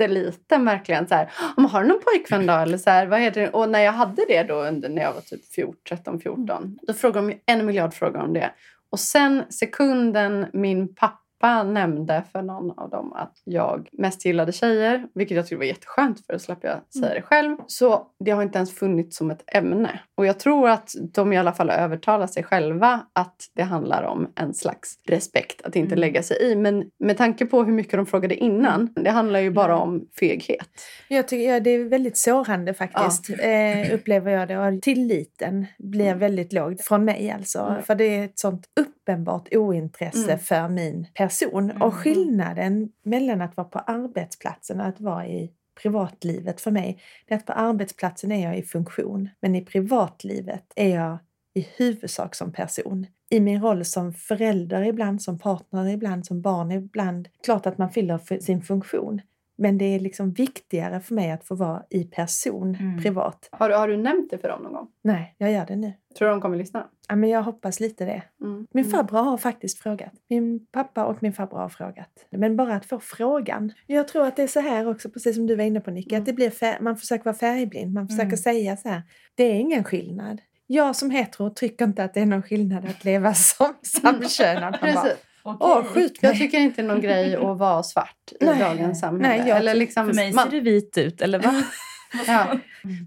jätteliten 0.00 0.64
verkligen. 0.64 1.08
Så 1.08 1.14
här, 1.14 1.30
har 1.56 1.82
du 1.82 1.88
någon 1.88 2.00
pojkvän 2.00 2.46
då? 2.46 2.52
Eller 2.52 2.78
så 2.78 2.90
här, 2.90 3.06
vad 3.06 3.20
heter 3.20 3.40
det? 3.40 3.48
Och 3.50 3.68
när 3.68 3.80
jag 3.80 3.92
hade 3.92 4.24
det 4.28 4.42
då 4.42 4.54
under, 4.54 4.88
när 4.88 5.02
jag 5.02 5.12
var 5.12 5.20
typ 5.20 5.44
14, 5.54 5.76
13, 5.88 6.20
14. 6.20 6.78
Då 6.82 6.92
frågade 6.92 7.26
de 7.28 7.40
en 7.46 7.66
miljard 7.66 7.94
frågor 7.94 8.20
om 8.20 8.32
det. 8.32 8.50
Och 8.90 9.00
sen 9.00 9.42
sekunden 9.48 10.46
min 10.52 10.94
pappa 10.94 11.19
pappa 11.40 11.62
nämnde 11.62 12.22
för 12.32 12.42
någon 12.42 12.78
av 12.78 12.90
dem 12.90 13.12
att 13.12 13.32
jag 13.44 13.88
mest 13.92 14.24
gillade 14.24 14.52
tjejer, 14.52 15.06
vilket 15.14 15.36
jag 15.36 15.44
tyckte 15.46 15.56
var 15.56 15.64
jätteskönt 15.64 16.26
för 16.26 16.32
då 16.32 16.38
slapp 16.38 16.58
jag 16.62 16.80
säga 17.00 17.14
det 17.14 17.22
själv. 17.22 17.56
Så 17.66 18.06
det 18.24 18.30
har 18.30 18.42
inte 18.42 18.58
ens 18.58 18.74
funnits 18.74 19.16
som 19.16 19.30
ett 19.30 19.42
ämne. 19.46 20.00
Och 20.16 20.26
jag 20.26 20.38
tror 20.40 20.68
att 20.68 20.90
de 21.14 21.32
i 21.32 21.36
alla 21.38 21.52
fall 21.52 21.70
övertalar 21.70 22.26
sig 22.26 22.42
själva 22.42 23.00
att 23.12 23.36
det 23.54 23.62
handlar 23.62 24.02
om 24.02 24.28
en 24.36 24.54
slags 24.54 24.94
respekt, 25.08 25.62
att 25.64 25.76
inte 25.76 25.90
Mm. 25.94 26.00
lägga 26.00 26.22
sig 26.22 26.42
i. 26.42 26.56
Men 26.56 26.84
med 26.98 27.16
tanke 27.16 27.46
på 27.46 27.62
hur 27.64 27.72
mycket 27.72 27.92
de 27.92 28.06
frågade 28.06 28.34
innan, 28.36 28.92
det 28.94 29.10
handlar 29.10 29.40
ju 29.40 29.50
bara 29.50 29.78
om 29.78 30.06
feghet. 30.20 30.68
Jag 31.08 31.28
tycker 31.28 31.52
ja, 31.52 31.60
det 31.60 31.70
är 31.70 31.84
väldigt 31.84 32.18
sårande 32.18 32.74
faktiskt, 32.74 33.30
eh, 33.30 33.94
upplever 33.94 34.32
jag 34.32 34.48
det. 34.48 34.58
Och 34.58 34.82
tilliten 34.82 35.66
blir 35.78 36.14
väldigt 36.14 36.52
låg 36.52 36.80
från 36.80 37.04
mig 37.04 37.30
alltså. 37.30 37.58
Mm. 37.58 37.82
För 37.82 37.94
det 37.94 38.04
är 38.04 38.24
ett 38.24 38.38
sånt 38.38 38.64
uppenbart 38.80 39.48
ointresse 39.54 40.24
Mm. 40.32 40.38
för 40.38 40.68
min 40.68 41.06
person. 41.14 41.29
Mm. 41.70 41.82
Och 41.82 41.94
skillnaden 41.94 42.88
mellan 43.02 43.40
att 43.40 43.56
vara 43.56 43.68
på 43.68 43.78
arbetsplatsen 43.78 44.80
och 44.80 44.86
att 44.86 45.00
vara 45.00 45.26
i 45.26 45.52
privatlivet 45.82 46.60
för 46.60 46.70
mig, 46.70 47.02
det 47.26 47.34
är 47.34 47.38
att 47.38 47.46
på 47.46 47.52
arbetsplatsen 47.52 48.32
är 48.32 48.44
jag 48.44 48.58
i 48.58 48.62
funktion. 48.62 49.28
Men 49.40 49.54
i 49.54 49.64
privatlivet 49.64 50.72
är 50.76 50.94
jag 50.96 51.18
i 51.54 51.66
huvudsak 51.76 52.34
som 52.34 52.52
person. 52.52 53.06
I 53.30 53.40
min 53.40 53.62
roll 53.62 53.84
som 53.84 54.12
förälder 54.12 54.84
ibland, 54.84 55.22
som 55.22 55.38
partner 55.38 55.88
ibland, 55.88 56.26
som 56.26 56.42
barn 56.42 56.72
ibland. 56.72 57.28
Klart 57.44 57.66
att 57.66 57.78
man 57.78 57.90
fyller 57.90 58.40
sin 58.40 58.62
funktion. 58.62 59.20
Men 59.62 59.78
det 59.78 59.84
är 59.84 60.00
liksom 60.00 60.32
viktigare 60.32 61.00
för 61.00 61.14
mig 61.14 61.30
att 61.30 61.44
få 61.44 61.54
vara 61.54 61.82
i 61.90 62.04
person, 62.04 62.74
Mm. 62.80 63.02
privat. 63.02 63.48
Har, 63.52 63.68
du- 63.68 63.74
har 63.74 63.88
du 63.88 63.96
nämnt 63.96 64.30
det 64.30 64.38
för 64.38 64.48
dem 64.48 64.62
någon 64.62 64.72
gång? 64.72 64.88
Nej, 65.02 65.34
jag 65.38 65.52
gör 65.52 65.66
det 65.66 65.76
nu. 65.76 65.92
Tror 66.18 66.28
du 66.28 66.32
de 66.34 66.40
kommer 66.40 66.56
lyssna? 66.56 66.86
Ja, 67.08 67.16
men 67.16 67.30
jag 67.30 67.42
hoppas 67.42 67.80
lite 67.80 68.04
det. 68.04 68.22
Mm. 68.40 68.66
Min 68.72 68.84
farbror 68.84 69.18
har 69.22 69.36
faktiskt 69.36 69.78
frågat. 69.78 70.12
Min 70.28 70.66
pappa 70.72 71.04
och 71.04 71.22
min 71.22 71.32
farbror 71.32 71.58
har 71.58 71.68
frågat. 71.68 72.10
Men 72.30 72.56
bara 72.56 72.74
att 72.74 72.86
få 72.86 73.00
frågan. 73.00 73.72
Jag 73.86 74.08
tror 74.08 74.26
att 74.26 74.36
det 74.36 74.42
är 74.42 74.46
så 74.46 74.60
här 74.60 74.88
också, 74.88 75.10
precis 75.10 75.36
som 75.36 75.46
du 75.46 75.56
var 75.56 75.64
inne 75.64 75.80
på 75.80 75.90
Nicky, 75.90 76.14
Mm. 76.14 76.22
att 76.22 76.26
det 76.26 76.32
blir 76.32 76.82
man 76.82 76.96
försöker 76.96 77.24
vara 77.24 77.36
färgblind. 77.36 77.92
Man 77.94 78.08
försöker 78.08 78.24
Mm. 78.26 78.36
säga 78.36 78.76
så 78.76 78.88
här, 78.88 79.02
det 79.34 79.44
är 79.44 79.54
ingen 79.54 79.84
skillnad. 79.84 80.40
Jag 80.66 80.96
som 80.96 81.10
hetero 81.10 81.50
tycker 81.50 81.84
inte 81.84 82.04
att 82.04 82.14
det 82.14 82.20
är 82.20 82.26
någon 82.26 82.42
skillnad 82.42 82.84
att 82.84 83.04
leva 83.04 83.34
som 83.34 83.74
samkönad. 83.82 84.76
Han 84.80 84.94
bara, 84.94 85.08
Precis. 85.44 85.60
Åh, 85.60 85.82
mig! 85.94 86.18
Jag 86.20 86.38
tycker 86.38 86.58
inte 86.58 86.82
det 86.82 86.86
är 86.86 86.88
någon 86.88 87.00
grej 87.00 87.36
att 87.36 87.58
vara 87.58 87.82
svart 87.82 88.32
i 88.40 88.44
Nej. 88.44 88.58
dagens 88.58 89.00
samhälle. 89.00 89.28
Nej, 89.28 89.48
jag 89.48 89.58
Eller 89.58 89.74
liksom, 89.74 90.06
För 90.06 90.14
mig 90.14 90.32
man, 90.32 90.44
ser 90.44 90.56
det 90.56 90.60
vit 90.60 90.98
ut, 90.98 91.22
eller 91.22 91.38
va? 91.38 91.62
ja, 92.26 92.58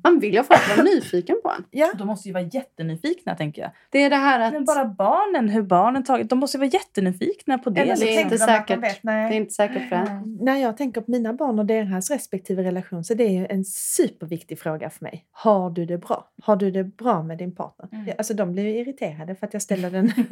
man 0.03 0.19
vill 0.19 0.33
ju 0.33 0.39
att 0.39 0.47
folk 0.47 0.77
vara 0.77 0.83
nyfiken 0.95 1.35
på 1.43 1.49
en. 1.49 1.63
Ja, 1.71 1.91
De 1.97 2.07
måste 2.07 2.27
ju 2.29 2.33
vara 2.33 2.43
jättenyfikna, 2.43 3.35
tänker 3.35 3.61
jag. 3.61 3.71
Det 3.89 4.03
är 4.03 4.09
det 4.09 4.15
här 4.15 4.39
att... 4.39 4.53
Men 4.53 4.65
bara 4.65 4.85
barnen, 4.85 5.49
hur 5.49 5.61
barnen 5.61 6.03
tagit, 6.03 6.29
de 6.29 6.39
måste 6.39 6.57
ju 6.57 6.59
vara 6.59 6.69
jättenyfikna 6.69 7.57
på 7.57 7.69
det. 7.69 7.81
eller 7.81 7.95
så 7.95 8.03
det 8.03 8.17
är 8.17 8.29
liksom. 8.29 8.47
tänker 8.47 8.73
inte 8.73 8.85
de 8.85 8.85
säkert. 8.85 8.97
vet, 8.97 9.03
nej. 9.03 9.29
Det 9.29 9.35
är 9.35 9.37
inte 9.37 9.53
säkert 9.53 9.89
för 9.89 9.95
det. 9.95 10.21
När 10.43 10.57
jag 10.57 10.77
tänker 10.77 11.01
på 11.01 11.11
mina 11.11 11.33
barn 11.33 11.59
och 11.59 11.65
deras 11.65 12.11
respektive 12.11 12.63
relation 12.63 13.03
så 13.03 13.13
det 13.13 13.23
är 13.23 13.39
ju 13.39 13.47
en 13.49 13.65
superviktig 13.65 14.59
fråga 14.59 14.89
för 14.89 15.03
mig. 15.05 15.25
Har 15.31 15.69
du 15.69 15.85
det 15.85 15.97
bra? 15.97 16.27
Har 16.43 16.55
du 16.55 16.71
det 16.71 16.83
bra 16.83 17.23
med 17.23 17.37
din 17.37 17.55
partner? 17.55 17.89
Mm. 17.91 18.15
Alltså 18.17 18.33
de 18.33 18.51
blir 18.51 18.63
ju 18.63 18.79
irriterade 18.79 19.35
för 19.35 19.47
att 19.47 19.53
jag 19.53 19.61
ställer 19.61 19.91
den. 19.91 20.11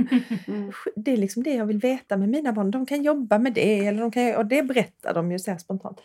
Mm. 0.47 0.71
Det 0.95 1.13
är 1.13 1.17
liksom 1.17 1.43
det 1.43 1.53
jag 1.53 1.65
vill 1.65 1.79
veta 1.79 2.17
med 2.17 2.29
mina 2.29 2.53
barn. 2.53 2.71
De 2.71 2.85
kan 2.85 3.03
jobba 3.03 3.37
med 3.37 3.53
det 3.53 3.87
eller 3.87 4.01
de 4.01 4.11
kan, 4.11 4.35
och 4.35 4.45
det 4.45 4.63
berättar 4.63 5.13
de 5.13 5.31
ju 5.31 5.39
så 5.39 5.51
här 5.51 5.57
spontant. 5.57 6.01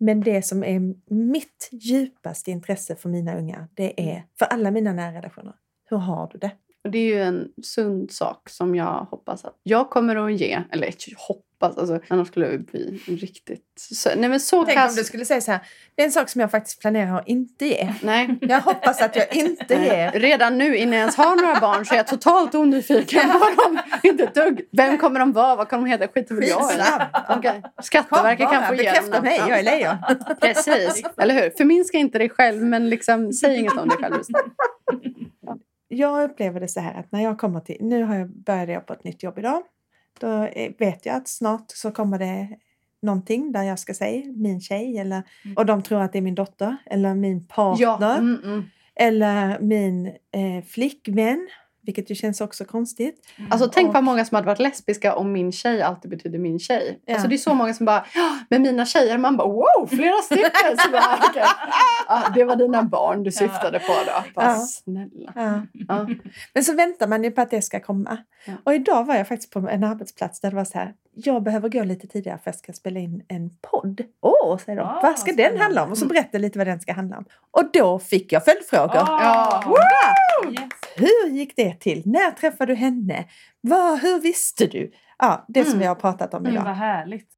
Men 0.00 0.20
det 0.20 0.42
som 0.42 0.64
är 0.64 0.94
mitt 1.14 1.68
djupaste 1.72 2.50
intresse 2.50 2.96
för 2.96 3.08
mina 3.08 3.38
ungar, 3.38 3.68
det 3.74 4.10
är 4.10 4.24
för 4.38 4.46
alla 4.46 4.70
mina 4.70 4.92
nära 4.92 5.14
relationer. 5.14 5.54
Hur 5.84 5.96
har 5.96 6.30
du 6.32 6.38
det? 6.38 6.50
Och 6.84 6.90
det 6.90 6.98
är 6.98 7.06
ju 7.06 7.22
en 7.22 7.52
sund 7.62 8.10
sak 8.10 8.48
som 8.48 8.74
jag 8.74 9.06
hoppas 9.10 9.44
att 9.44 9.60
jag 9.62 9.90
kommer 9.90 10.16
att 10.16 10.40
ge. 10.40 10.62
Eller 10.70 10.86
jag 10.86 10.98
hoppas, 11.60 11.78
alltså, 11.78 12.00
annars 12.08 12.28
skulle 12.28 12.50
jag 12.50 12.64
bli 12.64 13.00
riktigt... 13.06 13.64
Så, 13.76 14.10
nej 14.16 14.28
men 14.30 14.40
så 14.40 14.64
Tänk 14.64 14.76
om 14.78 14.82
kass... 14.82 14.96
du 14.96 15.04
skulle 15.04 15.24
säga 15.24 15.40
så 15.40 15.52
här, 15.52 15.60
det 15.94 16.02
är 16.02 16.06
en 16.06 16.12
sak 16.12 16.28
som 16.28 16.40
jag 16.40 16.50
faktiskt 16.50 16.80
planerar 16.80 17.18
att 17.18 17.28
inte 17.28 17.66
ge. 17.66 17.94
Nej. 18.02 18.38
Jag 18.40 18.60
hoppas 18.60 19.02
att 19.02 19.16
jag 19.16 19.36
inte 19.36 19.74
ger. 19.74 20.10
Redan 20.10 20.58
nu 20.58 20.76
innan 20.76 20.92
jag 20.92 21.00
ens 21.00 21.16
har 21.16 21.36
några 21.36 21.60
barn 21.60 21.86
så 21.86 21.94
är 21.94 21.96
jag 21.96 22.06
totalt 22.06 22.54
onyfiken 22.54 23.30
på 23.32 23.62
dem. 23.62 23.78
Inte 24.02 24.24
ett 24.24 24.34
dugg. 24.34 24.60
Vem 24.72 24.98
kommer 24.98 25.20
de 25.20 25.32
vara? 25.32 25.56
Vad 25.56 25.68
kommer 25.68 25.84
de 25.84 25.90
heta? 25.90 26.08
Skiter 26.08 26.34
väl 26.34 26.48
jag 26.48 26.72
i. 26.72 27.38
Okay. 27.38 27.62
Skatteverket 27.82 28.48
Kom 28.48 28.56
kan 28.56 28.66
få 28.68 28.74
igenom 28.74 28.94
bekräfta 28.94 29.22
mig, 29.22 29.36
Ja. 29.38 29.48
jag 29.48 29.58
är 29.58 29.62
lejon. 29.62 29.96
Precis, 30.40 31.02
eller 31.16 31.34
hur? 31.34 31.50
Förminska 31.50 31.98
inte 31.98 32.18
dig 32.18 32.30
själv 32.30 32.62
men 32.62 32.88
liksom, 32.88 33.32
säg 33.32 33.56
inget 33.58 33.72
om 33.76 33.88
dig 33.88 33.98
själv 33.98 34.16
just 34.16 34.30
nu. 34.30 34.38
Jag 35.88 36.30
upplever 36.30 36.60
det 36.60 36.68
så 36.68 36.80
här 36.80 37.00
att 37.00 37.12
när 37.12 37.22
jag 37.22 37.38
kommer 37.38 37.60
till, 37.60 37.76
nu 37.80 38.02
har 38.04 38.14
jag 38.16 38.28
började 38.30 38.72
jag 38.72 38.86
på 38.86 38.92
ett 38.92 39.04
nytt 39.04 39.22
jobb 39.22 39.38
idag. 39.38 39.62
Då 40.20 40.44
eh, 40.44 40.72
vet 40.78 41.06
jag 41.06 41.16
att 41.16 41.28
snart 41.28 41.64
så 41.68 41.90
kommer 41.90 42.18
det 42.18 42.48
någonting 43.02 43.52
där 43.52 43.62
jag 43.62 43.78
ska 43.78 43.94
säga 43.94 44.32
min 44.36 44.60
tjej 44.60 44.98
eller, 44.98 45.22
och 45.56 45.66
de 45.66 45.82
tror 45.82 46.00
att 46.00 46.12
det 46.12 46.18
är 46.18 46.22
min 46.22 46.34
dotter 46.34 46.76
eller 46.86 47.14
min 47.14 47.46
partner 47.46 47.82
Ja, 47.82 48.16
mm, 48.16 48.40
mm. 48.44 48.62
eller 48.94 49.60
min 49.60 50.06
eh, 50.06 50.64
flickvän. 50.66 51.48
Vilket 51.82 52.10
ju 52.10 52.14
känns 52.14 52.40
också 52.40 52.64
konstigt. 52.64 53.14
Alltså 53.50 53.68
tänk 53.72 53.88
Och- 53.88 53.94
vad 53.94 54.04
många 54.04 54.24
som 54.24 54.34
hade 54.34 54.46
varit 54.46 54.58
lesbiska 54.58 55.14
om 55.16 55.32
min 55.32 55.52
tjej 55.52 55.82
alltid 55.82 56.10
betyder 56.10 56.38
min 56.38 56.58
tjej. 56.58 57.00
Ja. 57.06 57.12
Alltså 57.14 57.28
det 57.28 57.34
är 57.34 57.38
så 57.38 57.54
många 57.54 57.74
som 57.74 57.86
bara, 57.86 58.04
"Ja, 58.14 58.38
med 58.50 58.60
mina 58.60 58.86
tjejer, 58.86 59.18
man 59.18 59.36
bara 59.36 59.48
wow, 59.48 59.86
flera 59.88 60.16
stycken! 60.22 60.76
Så 60.78 60.90
bara, 60.90 61.18
okej. 61.30 61.42
ja, 62.08 62.22
det 62.34 62.44
var 62.44 62.56
dina 62.56 62.82
barn 62.82 63.22
du 63.22 63.32
syftade 63.32 63.78
på 63.78 63.92
då. 64.06 64.24
Bara, 64.34 64.46
Ja. 64.46 64.56
snälla. 64.56 65.32
Ja. 65.34 65.62
Ja. 65.88 66.06
Men 66.54 66.64
så 66.64 66.74
väntar 66.74 67.06
man 67.06 67.24
ju 67.24 67.30
på 67.30 67.40
att 67.40 67.50
det 67.50 67.62
ska 67.62 67.80
komma. 67.80 68.18
Ja. 68.46 68.52
Och 68.64 68.74
idag 68.74 69.04
var 69.04 69.14
jag 69.14 69.28
faktiskt 69.28 69.52
på 69.52 69.58
en 69.58 69.84
arbetsplats 69.84 70.40
där 70.40 70.50
det 70.50 70.56
var 70.56 70.64
så 70.64 70.78
här. 70.78 70.94
Jag 71.14 71.42
behöver 71.42 71.68
gå 71.68 71.84
lite 71.84 72.06
tidigare 72.06 72.38
för 72.44 72.50
att 72.50 72.56
jag 72.56 72.62
ska 72.62 72.72
spela 72.72 73.00
in 73.00 73.22
en 73.28 73.50
podd. 73.70 74.00
Åh, 74.20 74.58
säger 74.58 74.78
de. 74.78 74.86
Ah, 74.88 75.00
vad 75.02 75.18
ska 75.18 75.26
den 75.32 75.34
spännande. 75.36 75.62
handla 75.64 75.84
om? 75.84 75.90
Och 75.90 75.98
så 75.98 76.06
berättade 76.06 76.28
jag 76.32 76.40
lite 76.42 76.58
vad 76.58 76.66
den 76.66 76.80
ska 76.80 76.92
handla 76.92 77.18
om. 77.18 77.24
Och 77.50 77.70
då 77.72 77.98
fick 77.98 78.32
jag 78.32 78.44
följdfrågor. 78.44 78.96
Ah, 78.96 79.62
Wow! 79.66 80.52
yes. 80.52 80.60
Hur 80.96 81.30
gick 81.30 81.56
det 81.56 81.74
till? 81.80 82.02
När 82.06 82.30
träffade 82.30 82.72
du 82.72 82.76
henne? 82.76 83.24
Vad, 83.60 83.98
hur 84.00 84.20
visste 84.20 84.66
du? 84.66 84.92
Ja, 85.18 85.44
det 85.48 85.64
som 85.64 85.70
Mm. 85.70 85.80
vi 85.80 85.86
har 85.86 85.94
pratat 85.94 86.34
om 86.34 86.42
Men 86.42 86.52
idag. 86.52 86.64
vad 86.64 86.74
härligt. 86.74 87.28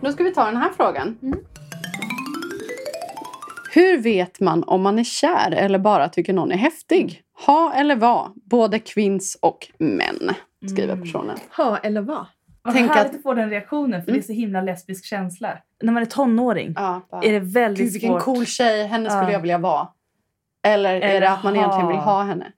Då 0.00 0.12
ska 0.12 0.24
vi 0.24 0.34
ta 0.34 0.44
den 0.44 0.56
här 0.56 0.70
frågan. 0.76 1.18
Mm. 1.22 1.38
Hur 3.72 3.98
vet 3.98 4.40
man 4.40 4.64
om 4.64 4.82
man 4.82 4.98
är 4.98 5.04
kär 5.04 5.50
eller 5.52 5.78
bara 5.78 6.08
tycker 6.08 6.32
någon 6.32 6.52
är 6.52 6.56
häftig? 6.56 7.22
Ha 7.46 7.72
eller 7.74 7.96
vara, 7.96 8.30
både 8.50 8.78
kvinns 8.78 9.38
och 9.42 9.68
män, 9.78 10.30
skriver 10.68 10.92
Mm. 10.92 11.04
personen. 11.04 11.36
Ha 11.56 11.76
eller 11.78 12.00
vad? 12.00 12.26
Vad 12.62 12.74
Tänk 12.74 12.90
härligt 12.92 13.10
att- 13.10 13.16
att 13.16 13.22
få 13.22 13.34
den 13.34 13.50
reaktionen, 13.50 14.02
för 14.02 14.10
Mm. 14.10 14.20
det 14.20 14.24
är 14.24 14.26
så 14.26 14.32
himla 14.32 14.60
lesbisk 14.60 15.04
känsla. 15.04 15.58
När 15.82 15.92
man 15.92 16.02
är 16.02 16.06
tonåring 16.06 16.72
Ja, 16.76 17.00
bara, 17.10 17.22
är 17.22 17.32
det 17.32 17.38
väldigt 17.40 17.84
Gud, 17.84 17.92
vilken 17.92 18.10
svårt. 18.10 18.22
cool 18.22 18.46
tjej, 18.46 18.86
henne 18.86 19.10
skulle 19.10 19.24
Ja. 19.24 19.32
jag 19.32 19.40
vilja 19.40 19.58
vara. 19.58 19.88
Eller 20.66 20.94
är 20.94 21.00
Eller 21.00 21.20
det 21.20 21.30
att 21.30 21.44
man 21.44 21.56
egentligen 21.56 21.88
vill 21.88 21.96
ha. 21.96 22.12
ha 22.12 22.22
henne? 22.22 22.52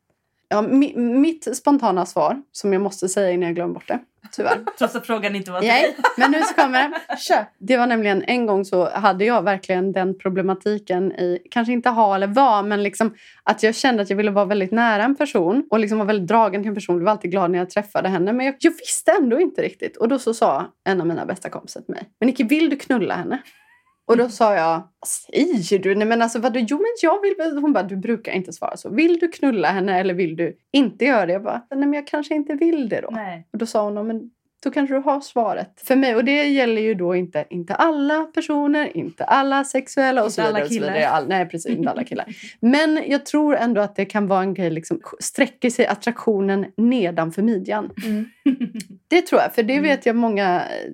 Ja, 0.54 0.62
mi, 0.62 0.96
mitt 0.96 1.56
spontana 1.56 2.06
svar, 2.06 2.42
som 2.52 2.72
jag 2.72 2.82
måste 2.82 3.08
säga 3.08 3.30
innan 3.30 3.46
jag 3.46 3.54
glömmer 3.54 3.74
bort 3.74 3.88
det, 3.88 3.98
tyvärr. 4.32 4.64
Trots 4.78 4.96
att 4.96 5.06
frågan 5.06 5.36
inte 5.36 5.50
var 5.50 5.60
till 5.60 5.68
Nej, 5.68 5.82
dig. 5.82 5.96
men 6.16 6.30
nu 6.30 6.42
så 6.42 6.54
kommer 6.54 6.88
det. 6.88 7.16
Kör. 7.16 7.46
Det 7.58 7.76
var 7.76 7.86
nämligen 7.86 8.24
en 8.26 8.46
gång 8.46 8.64
så 8.64 8.90
hade 8.90 9.24
jag 9.24 9.42
verkligen 9.42 9.92
den 9.92 10.18
problematiken 10.18 11.12
i, 11.12 11.38
kanske 11.50 11.72
inte 11.72 11.88
ha 11.88 12.14
eller 12.14 12.26
vara, 12.26 12.62
men 12.62 12.82
liksom 12.82 13.14
att 13.42 13.62
jag 13.62 13.74
kände 13.74 14.02
att 14.02 14.10
jag 14.10 14.16
ville 14.16 14.30
vara 14.30 14.44
väldigt 14.44 14.72
nära 14.72 15.02
en 15.02 15.16
person 15.16 15.66
och 15.70 15.78
liksom 15.78 15.98
var 15.98 16.04
väldigt 16.04 16.28
dragen 16.28 16.62
till 16.62 16.68
en 16.68 16.74
person. 16.74 16.96
Jag 16.96 17.04
var 17.04 17.12
alltid 17.12 17.30
glad 17.30 17.50
när 17.50 17.58
jag 17.58 17.70
träffade 17.70 18.08
henne, 18.08 18.32
men 18.32 18.46
jag, 18.46 18.54
jag 18.58 18.70
visste 18.70 19.12
ändå 19.12 19.40
inte 19.40 19.62
riktigt. 19.62 19.96
Och 19.96 20.08
då 20.08 20.18
så 20.18 20.34
sa 20.34 20.72
en 20.84 21.00
av 21.00 21.06
mina 21.06 21.26
bästa 21.26 21.50
kompisar 21.50 21.80
till 21.80 21.94
mig, 21.94 22.08
men 22.20 22.26
Nicky, 22.26 22.44
vill 22.44 22.70
du 22.70 22.76
knulla 22.76 23.14
henne? 23.14 23.42
Och 24.06 24.16
då 24.16 24.28
sa 24.28 24.54
jag, 24.54 24.88
vad 25.00 25.08
säger 25.08 25.78
du? 25.78 25.94
Nej 25.94 26.08
men 26.08 26.22
alltså 26.22 26.38
vadå? 26.38 26.60
Jo 26.68 26.76
men 26.76 26.86
jag 27.02 27.22
vill 27.22 27.34
väl. 27.38 27.58
Hon 27.58 27.72
bara, 27.72 27.82
du 27.84 27.96
brukar 27.96 28.32
inte 28.32 28.52
svara 28.52 28.76
så. 28.76 28.88
Vill 28.90 29.18
du 29.18 29.28
knulla 29.28 29.68
henne 29.68 30.00
eller 30.00 30.14
vill 30.14 30.36
du 30.36 30.56
inte 30.72 31.04
göra 31.04 31.26
det? 31.26 31.32
Jag 31.32 31.42
bara, 31.42 31.66
nej 31.70 31.78
men 31.78 31.92
jag 31.92 32.06
kanske 32.06 32.34
inte 32.34 32.54
vill 32.54 32.88
det 32.88 33.00
då. 33.00 33.08
Nej. 33.10 33.48
Och 33.52 33.58
då 33.58 33.66
sa 33.66 33.84
hon, 33.84 33.96
"Ja, 33.96 34.02
men 34.02 34.30
då 34.64 34.70
kanske 34.70 34.94
du 34.94 35.00
har 35.00 35.20
svaret. 35.20 35.80
För 35.84 35.96
mig, 35.96 36.14
och 36.16 36.24
det 36.24 36.48
gäller 36.48 36.82
ju 36.82 36.94
då 36.94 37.14
inte, 37.14 37.44
inte 37.50 37.74
alla 37.74 38.24
personer, 38.24 38.96
inte 38.96 39.24
alla 39.24 39.64
sexuella 39.64 40.20
och 40.22 40.26
Inte 40.26 40.34
så 40.34 40.42
vidare. 40.42 40.54
alla 40.56 40.62
och 40.64 40.68
så 40.68 40.74
vidare. 40.74 40.94
killar. 40.94 41.08
All, 41.08 41.28
nej, 41.28 41.46
precis. 41.48 41.70
Inte 41.78 41.90
alla 41.90 42.04
killar. 42.04 42.26
Men 42.60 43.02
jag 43.06 43.26
tror 43.26 43.56
ändå 43.56 43.80
att 43.80 43.96
det 43.96 44.04
kan 44.04 44.26
vara 44.26 44.40
en 44.40 44.54
grej, 44.54 44.70
liksom, 44.70 45.00
sträcker 45.20 45.70
sig 45.70 45.86
attraktionen 45.86 46.66
nedanför 46.76 47.42
midjan. 47.42 47.90
Mm. 48.04 48.24
Det 49.08 49.22
tror 49.22 49.40
jag, 49.40 49.54
för 49.54 49.62
det 49.62 49.72
Mm. 49.72 49.82
vet 49.82 50.06
jag 50.06 50.16
många 50.16 50.60
eh, 50.60 50.90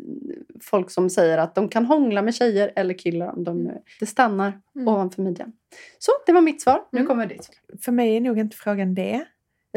folk 0.62 0.90
som 0.90 1.10
säger 1.10 1.38
att 1.38 1.54
de 1.54 1.68
kan 1.68 1.86
hångla 1.86 2.22
med 2.22 2.34
tjejer 2.34 2.72
eller 2.76 2.94
killar 2.94 3.32
om 3.36 3.44
de 3.44 3.64
nu... 3.64 3.78
Det 4.00 4.06
stannar 4.06 4.52
Mm. 4.76 4.88
ovanför 4.88 5.22
midjan. 5.22 5.52
Så, 5.98 6.12
det 6.26 6.32
var 6.32 6.40
mitt 6.40 6.62
svar. 6.62 6.80
Nu 6.92 6.98
Mm. 6.98 7.08
kommer 7.08 7.26
ditt. 7.26 7.48
För 7.80 7.92
mig 7.92 8.16
är 8.16 8.20
nog 8.20 8.38
inte 8.38 8.56
frågan 8.56 8.94
det. 8.94 9.24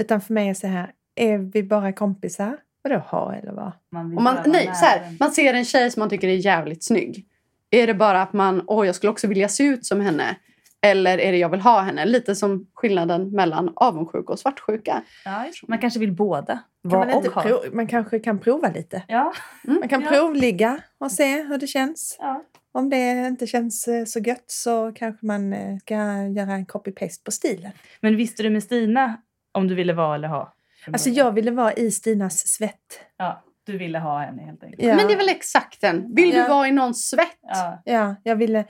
Utan 0.02 0.22
för 0.22 0.34
mig 0.34 0.50
är 0.50 0.54
så 0.54 0.68
här, 0.68 0.92
är 1.16 1.38
vi 1.38 1.64
bara 1.64 1.94
kompisar? 1.94 2.58
Vadå 2.84 2.98
ha 2.98 3.36
eller 3.36 3.52
vad? 3.52 3.72
Man 3.92 4.14
man, 4.14 4.38
nej, 4.46 4.66
så 4.74 4.86
här, 4.86 5.02
man 5.20 5.32
ser 5.32 5.54
en 5.54 5.66
tjej 5.66 5.92
som 5.92 6.00
man 6.00 6.10
tycker 6.10 6.28
är 6.28 6.36
jävligt 6.46 6.84
snygg. 6.84 7.26
Är 7.70 7.88
det 7.88 7.94
bara 7.94 8.22
att 8.22 8.34
man, 8.34 8.64
åh 8.68 8.86
jag 8.86 8.96
skulle 8.96 9.12
också 9.12 9.28
vilja 9.28 9.50
se 9.50 9.64
ut 9.64 9.86
som 9.86 10.02
henne? 10.02 10.36
Eller 10.82 11.18
är 11.18 11.32
det 11.32 11.38
jag 11.38 11.50
vill 11.50 11.62
ha 11.62 11.82
henne? 11.82 12.06
Lite 12.06 12.36
som 12.36 12.68
skillnaden 12.74 13.32
mellan 13.32 13.74
avundsjuka 13.76 14.34
och 14.34 14.40
svartsjuka. 14.40 15.04
Ja, 15.26 15.46
man 15.68 15.80
kanske 15.80 16.00
vill 16.00 16.12
båda. 16.12 16.60
Kan 16.90 17.00
man, 17.00 17.10
inte 17.10 17.30
prov, 17.30 17.60
man 17.74 17.88
kanske 17.88 18.20
kan 18.20 18.40
prova 18.40 18.70
lite. 18.70 19.04
Ja. 19.08 19.34
Man 19.64 19.90
kan 19.90 20.02
Ja. 20.02 20.10
provligga 20.10 20.80
och 20.98 21.12
se 21.12 21.44
hur 21.44 21.58
det 21.58 21.68
känns. 21.68 22.18
Ja. 22.20 22.44
Om 22.72 22.90
det 22.90 23.28
inte 23.28 23.48
känns 23.48 23.88
eh, 23.88 24.06
så 24.06 24.20
gött 24.20 24.44
så 24.48 24.92
kanske 24.96 25.26
man 25.26 25.54
eh, 25.54 25.78
ska 25.78 25.94
göra 26.36 26.54
en 26.54 26.66
copy-paste 26.66 27.24
på 27.26 27.32
stilen. 27.32 27.72
Men 28.02 28.16
visste 28.18 28.44
du 28.44 28.50
med 28.50 28.64
Stina 28.64 29.18
om 29.52 29.68
du 29.68 29.76
ville 29.76 29.94
vara 29.94 30.16
eller 30.16 30.28
ha? 30.28 30.54
Alltså 30.88 31.10
jag 31.10 31.32
ville 31.32 31.52
vara 31.52 31.74
i 31.74 31.92
Stinas 31.92 32.48
svett. 32.48 33.00
Ja, 33.18 33.44
du 33.64 33.78
ville 33.78 34.00
ha 34.00 34.20
henne 34.20 34.42
helt 34.42 34.64
enkelt. 34.64 34.84
Ja. 34.84 34.96
Men 34.96 35.08
det 35.08 35.14
är 35.14 35.18
väl 35.18 35.30
exakt 35.30 35.82
den. 35.82 36.16
Vill 36.16 36.34
Ja. 36.34 36.44
du 36.44 36.50
vara 36.50 36.68
i 36.68 36.72
någons 36.72 37.10
svett? 37.10 37.40
Ja. 37.42 37.82
Ja, 37.86 38.16
jag 38.24 38.36
ville... 38.36 38.66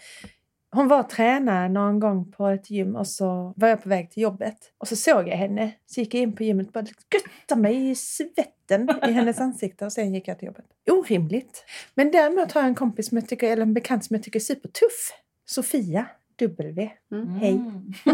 Hon 0.71 0.88
var 0.88 1.04
tränare 1.04 1.69
någon 1.69 1.99
gång 1.99 2.32
på 2.32 2.47
ett 2.47 2.69
gym 2.69 2.95
och 2.95 3.08
så 3.08 3.54
var 3.56 3.67
jag 3.67 3.84
på 3.84 3.89
väg 3.89 4.12
till 4.12 4.23
jobbet. 4.23 4.58
Och 4.78 4.88
så 4.88 4.95
såg 4.95 5.28
jag 5.28 5.38
henne. 5.38 5.71
Så 5.86 5.99
gick 5.99 6.13
jag 6.13 6.21
in 6.21 6.36
på 6.36 6.43
gymmet 6.43 6.67
och 6.67 6.73
bara 6.73 6.86
göttade 7.13 7.62
mig 7.62 7.89
i 7.89 7.95
svetten 7.95 8.89
i 9.08 9.12
hennes 9.12 9.39
ansikte 9.39 9.86
och 9.86 9.93
sen 9.93 10.13
gick 10.13 10.28
jag 10.28 10.39
till 10.39 10.45
jobbet. 10.45 10.65
Orimligt. 10.91 11.65
Men 11.95 12.12
däremot 12.12 12.52
har 12.52 12.62
jag 12.62 12.67
en 12.67 12.76
kompis 12.76 13.10
som 13.10 13.17
jag 13.17 13.28
tycker, 13.30 13.52
eller 13.52 13.62
en 13.62 13.73
bekant 13.73 14.06
som 14.06 14.15
jag 14.15 14.23
tycker 14.23 14.39
är 14.39 14.43
supertuff. 14.43 15.12
Sofia 15.45 16.06
W. 16.47 16.89
Mm. 17.12 17.27
Hej. 17.36 17.62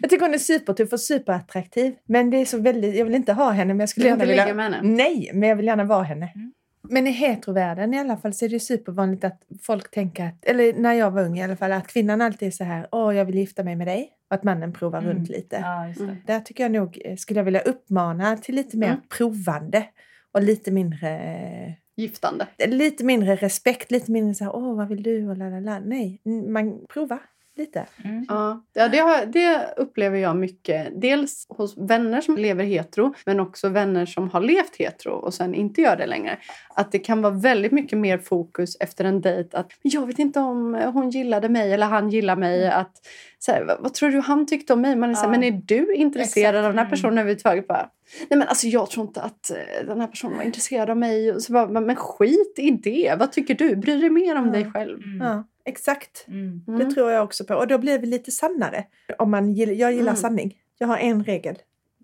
Jag 0.00 0.10
tycker 0.10 0.20
hon 0.24 0.34
är 0.34 0.38
supertuff 0.38 0.92
och 0.92 1.00
superattraktiv. 1.00 1.94
Men 2.06 2.30
det 2.30 2.36
är 2.36 2.44
så 2.44 2.58
väldigt, 2.58 2.96
jag 2.96 3.04
vill 3.04 3.14
inte 3.14 3.32
ha 3.32 3.50
henne 3.50 3.74
men 3.74 3.80
jag 3.80 3.88
skulle 3.88 4.04
Vill 4.16 4.28
gärna 4.28 4.44
vilja... 4.44 4.54
med 4.54 4.64
henne? 4.72 4.88
Nej, 4.88 5.30
men 5.34 5.48
jag 5.48 5.56
vill 5.56 5.66
gärna 5.66 5.84
vara 5.84 6.02
henne. 6.02 6.32
Mm. 6.34 6.52
Men 6.88 7.06
i 7.06 7.10
heterovärlden 7.10 7.94
i 7.94 7.98
alla 7.98 8.16
fall 8.16 8.34
så 8.34 8.44
är 8.44 8.48
det 8.48 8.60
supervanligt 8.60 9.24
att 9.24 9.42
folk 9.62 9.90
tänker, 9.90 10.26
att, 10.26 10.44
eller 10.44 10.72
när 10.72 10.92
jag 10.92 11.10
var 11.10 11.22
ung 11.24 11.38
i 11.38 11.42
alla 11.42 11.56
fall, 11.56 11.72
att 11.72 11.86
kvinnan 11.86 12.20
alltid 12.20 12.48
är 12.48 12.52
så 12.52 12.64
här, 12.64 12.86
åh 12.92 13.16
jag 13.16 13.24
vill 13.24 13.38
gifta 13.38 13.64
mig 13.64 13.76
med 13.76 13.86
dig. 13.86 14.10
Och 14.30 14.34
att 14.34 14.42
mannen 14.44 14.72
provar 14.72 14.98
Mm. 14.98 15.10
runt 15.16 15.28
lite. 15.28 15.56
Ja, 15.56 15.86
just 15.88 15.98
det. 15.98 16.04
Mm. 16.04 16.16
Där 16.26 16.40
tycker 16.40 16.64
jag 16.64 16.72
nog, 16.72 17.02
eh, 17.04 17.16
skulle 17.16 17.38
jag 17.40 17.44
vilja 17.44 17.60
uppmana 17.60 18.36
till 18.36 18.54
lite 18.54 18.76
mer 18.76 18.86
Mm. 18.88 19.00
provande. 19.18 19.84
Och 20.32 20.42
lite 20.42 20.70
mindre, 20.70 21.08
eh, 21.18 21.72
Giftande. 21.96 22.46
lite 22.66 23.04
mindre 23.04 23.36
respekt, 23.36 23.90
lite 23.90 24.12
mindre 24.12 24.34
så 24.34 24.44
här, 24.44 24.56
åh 24.56 24.76
vad 24.76 24.88
vill 24.88 25.02
du 25.02 25.28
och 25.28 25.36
la 25.36 25.48
la 25.48 25.60
la. 25.60 25.80
Nej, 25.80 26.20
man 26.24 26.86
provar 26.86 27.20
lite. 27.56 27.86
Mm. 28.04 28.26
Ja, 28.28 28.64
ja 28.72 28.88
det, 28.88 28.98
har, 28.98 29.26
det 29.26 29.74
upplever 29.76 30.18
jag 30.18 30.36
mycket. 30.36 31.00
Dels 31.00 31.46
hos 31.48 31.76
vänner 31.78 32.20
som 32.20 32.36
lever 32.36 32.64
hetero, 32.64 33.14
men 33.26 33.40
också 33.40 33.68
vänner 33.68 34.06
som 34.06 34.30
har 34.30 34.40
levt 34.40 34.76
hetero 34.76 35.10
och 35.12 35.34
sen 35.34 35.54
inte 35.54 35.80
gör 35.80 35.96
det 35.96 36.06
längre. 36.06 36.38
Att 36.74 36.92
det 36.92 36.98
kan 36.98 37.22
vara 37.22 37.32
väldigt 37.34 37.72
mycket 37.72 37.98
mer 37.98 38.18
fokus 38.18 38.76
efter 38.80 39.04
en 39.04 39.20
dejt 39.20 39.56
att 39.56 39.66
"Men 39.82 39.92
jag 39.92 40.06
vet 40.06 40.18
inte 40.18 40.40
om 40.40 40.74
hon 40.74 41.10
gillade 41.10 41.48
mig 41.48 41.72
eller 41.72 41.86
han 41.86 42.10
gillar 42.10 42.36
mig. 42.36 42.68
Att, 42.70 42.92
så 43.38 43.52
här, 43.52 43.64
vad, 43.64 43.80
vad 43.80 43.94
tror 43.94 44.10
du 44.10 44.20
han 44.20 44.46
tyckte 44.46 44.72
om 44.72 44.80
mig? 44.80 44.96
Man 44.96 45.10
är 45.10 45.14
så 45.14 45.20
här, 45.20 45.26
Ja. 45.26 45.30
men 45.30 45.42
är 45.44 45.62
du 45.64 45.94
intresserad 45.94 46.54
Exakt. 46.54 46.56
av 46.56 46.70
den 46.70 46.78
här 46.78 46.84
Mm. 46.84 46.90
personen 46.90 47.18
överhuvudtaget? 47.18 47.66
Bara, 47.68 47.88
Nej 48.30 48.38
men 48.38 48.48
alltså 48.48 48.66
jag 48.66 48.90
tror 48.90 49.06
inte 49.06 49.22
att 49.22 49.50
eh, 49.50 49.86
den 49.86 50.00
här 50.00 50.06
personen 50.06 50.36
var 50.36 50.44
intresserad 50.44 50.90
av 50.90 50.96
mig. 50.96 51.32
Och 51.32 51.42
så 51.42 51.52
bara, 51.52 51.68
men 51.68 51.86
men 51.86 51.96
skit 51.96 52.54
i 52.58 52.70
det. 52.70 53.14
Vad 53.18 53.32
tycker 53.32 53.54
du? 53.54 53.76
Bry 53.76 53.96
dig 54.00 54.10
mer 54.10 54.36
om 54.38 54.46
Ja. 54.46 54.52
dig 54.52 54.70
själv. 54.72 55.02
Mm. 55.02 55.26
Ja, 55.26 55.44
exakt. 55.64 56.24
Mm. 56.28 56.60
Mm. 56.68 56.78
Det 56.78 56.94
tror 56.94 57.10
jag 57.10 57.24
också 57.24 57.44
på. 57.44 57.54
Och 57.54 57.66
då 57.66 57.78
blir 57.78 57.98
vi 57.98 58.06
lite 58.06 58.30
sannare. 58.30 58.84
Om 59.18 59.30
man 59.30 59.52
gill, 59.52 59.78
jag 59.78 59.92
gillar 59.92 60.02
Mm. 60.12 60.16
sanning. 60.16 60.58
Jag 60.78 60.86
har 60.88 60.96
en 60.98 61.24
regel. 61.24 61.56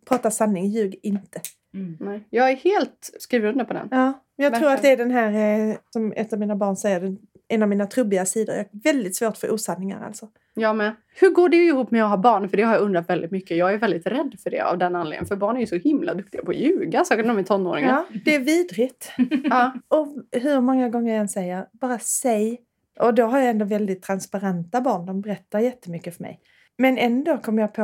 Prata 0.09 0.31
sanning, 0.31 0.67
ljug 0.67 0.99
inte. 1.03 1.41
Mm. 1.75 1.97
Nej, 2.01 2.27
jag 2.31 2.51
är 2.51 2.57
helt 2.57 3.11
skriver 3.19 3.49
under 3.49 3.65
på 3.65 3.73
den. 3.73 3.89
Ja, 3.91 4.25
jag 4.37 4.55
tror 4.55 4.69
Verkligen. 4.69 4.75
att 4.75 4.83
det 4.83 4.91
är 4.91 4.97
den 4.97 5.11
här, 5.11 5.69
eh, 5.71 5.77
som 5.91 6.13
ett 6.17 6.33
av 6.33 6.39
mina 6.39 6.57
barn 6.57 6.77
säger, 6.77 7.17
en 7.49 7.63
av 7.63 7.69
mina 7.69 7.87
trubbiga 7.87 8.27
sidor. 8.27 8.55
Jag 8.57 8.65
har 8.65 8.71
väldigt 8.73 9.17
svårt 9.17 9.37
för 9.37 9.51
osanningar 9.51 10.05
alltså. 10.07 10.29
Jag 10.55 10.77
med. 10.77 10.95
Hur 11.21 11.31
går 11.31 11.49
det 11.49 11.57
ihop 11.57 11.91
med 11.91 12.05
att 12.05 12.11
ha 12.11 12.17
barn? 12.17 12.49
För 12.49 12.57
det 12.57 12.63
har 12.63 12.75
jag 12.75 12.83
undrat 12.83 13.09
väldigt 13.09 13.31
mycket. 13.31 13.57
Jag 13.57 13.73
är 13.75 13.79
väldigt 13.79 14.07
rädd 14.07 14.37
för 14.43 14.51
det 14.51 14.61
av 14.61 14.79
den 14.79 14.97
anledningen. 14.97 15.27
För 15.27 15.37
barn 15.37 15.57
är 15.57 15.61
ju 15.61 15.67
så 15.67 15.77
himla 15.77 16.15
duktiga 16.15 16.43
på 16.45 16.51
att 16.51 16.57
ljuga, 16.57 17.05
särskilt 17.05 17.27
när 17.27 17.35
de 17.35 17.41
är 17.41 17.45
tonåringar. 17.45 17.89
Ja, 18.11 18.19
det 18.25 18.35
är 18.35 18.41
vidrigt. 18.41 19.13
Ja. 19.51 19.73
Och 19.89 20.09
hur 20.33 20.61
många 20.61 20.89
gånger 20.89 21.13
jag 21.13 21.21
än 21.21 21.29
säger, 21.29 21.67
bara 21.73 21.99
säg. 21.99 22.61
Och 23.01 23.15
då 23.15 23.27
har 23.27 23.39
jag 23.39 23.51
ändå 23.51 23.65
väldigt 23.65 24.03
transparenta 24.03 24.81
barn. 24.81 25.07
De 25.07 25.21
berättar 25.21 25.59
jättemycket 25.59 26.17
för 26.17 26.23
mig. 26.23 26.41
Men 26.79 26.99
ändå 26.99 27.39
kom 27.39 27.59
jag 27.59 27.75
på, 27.75 27.83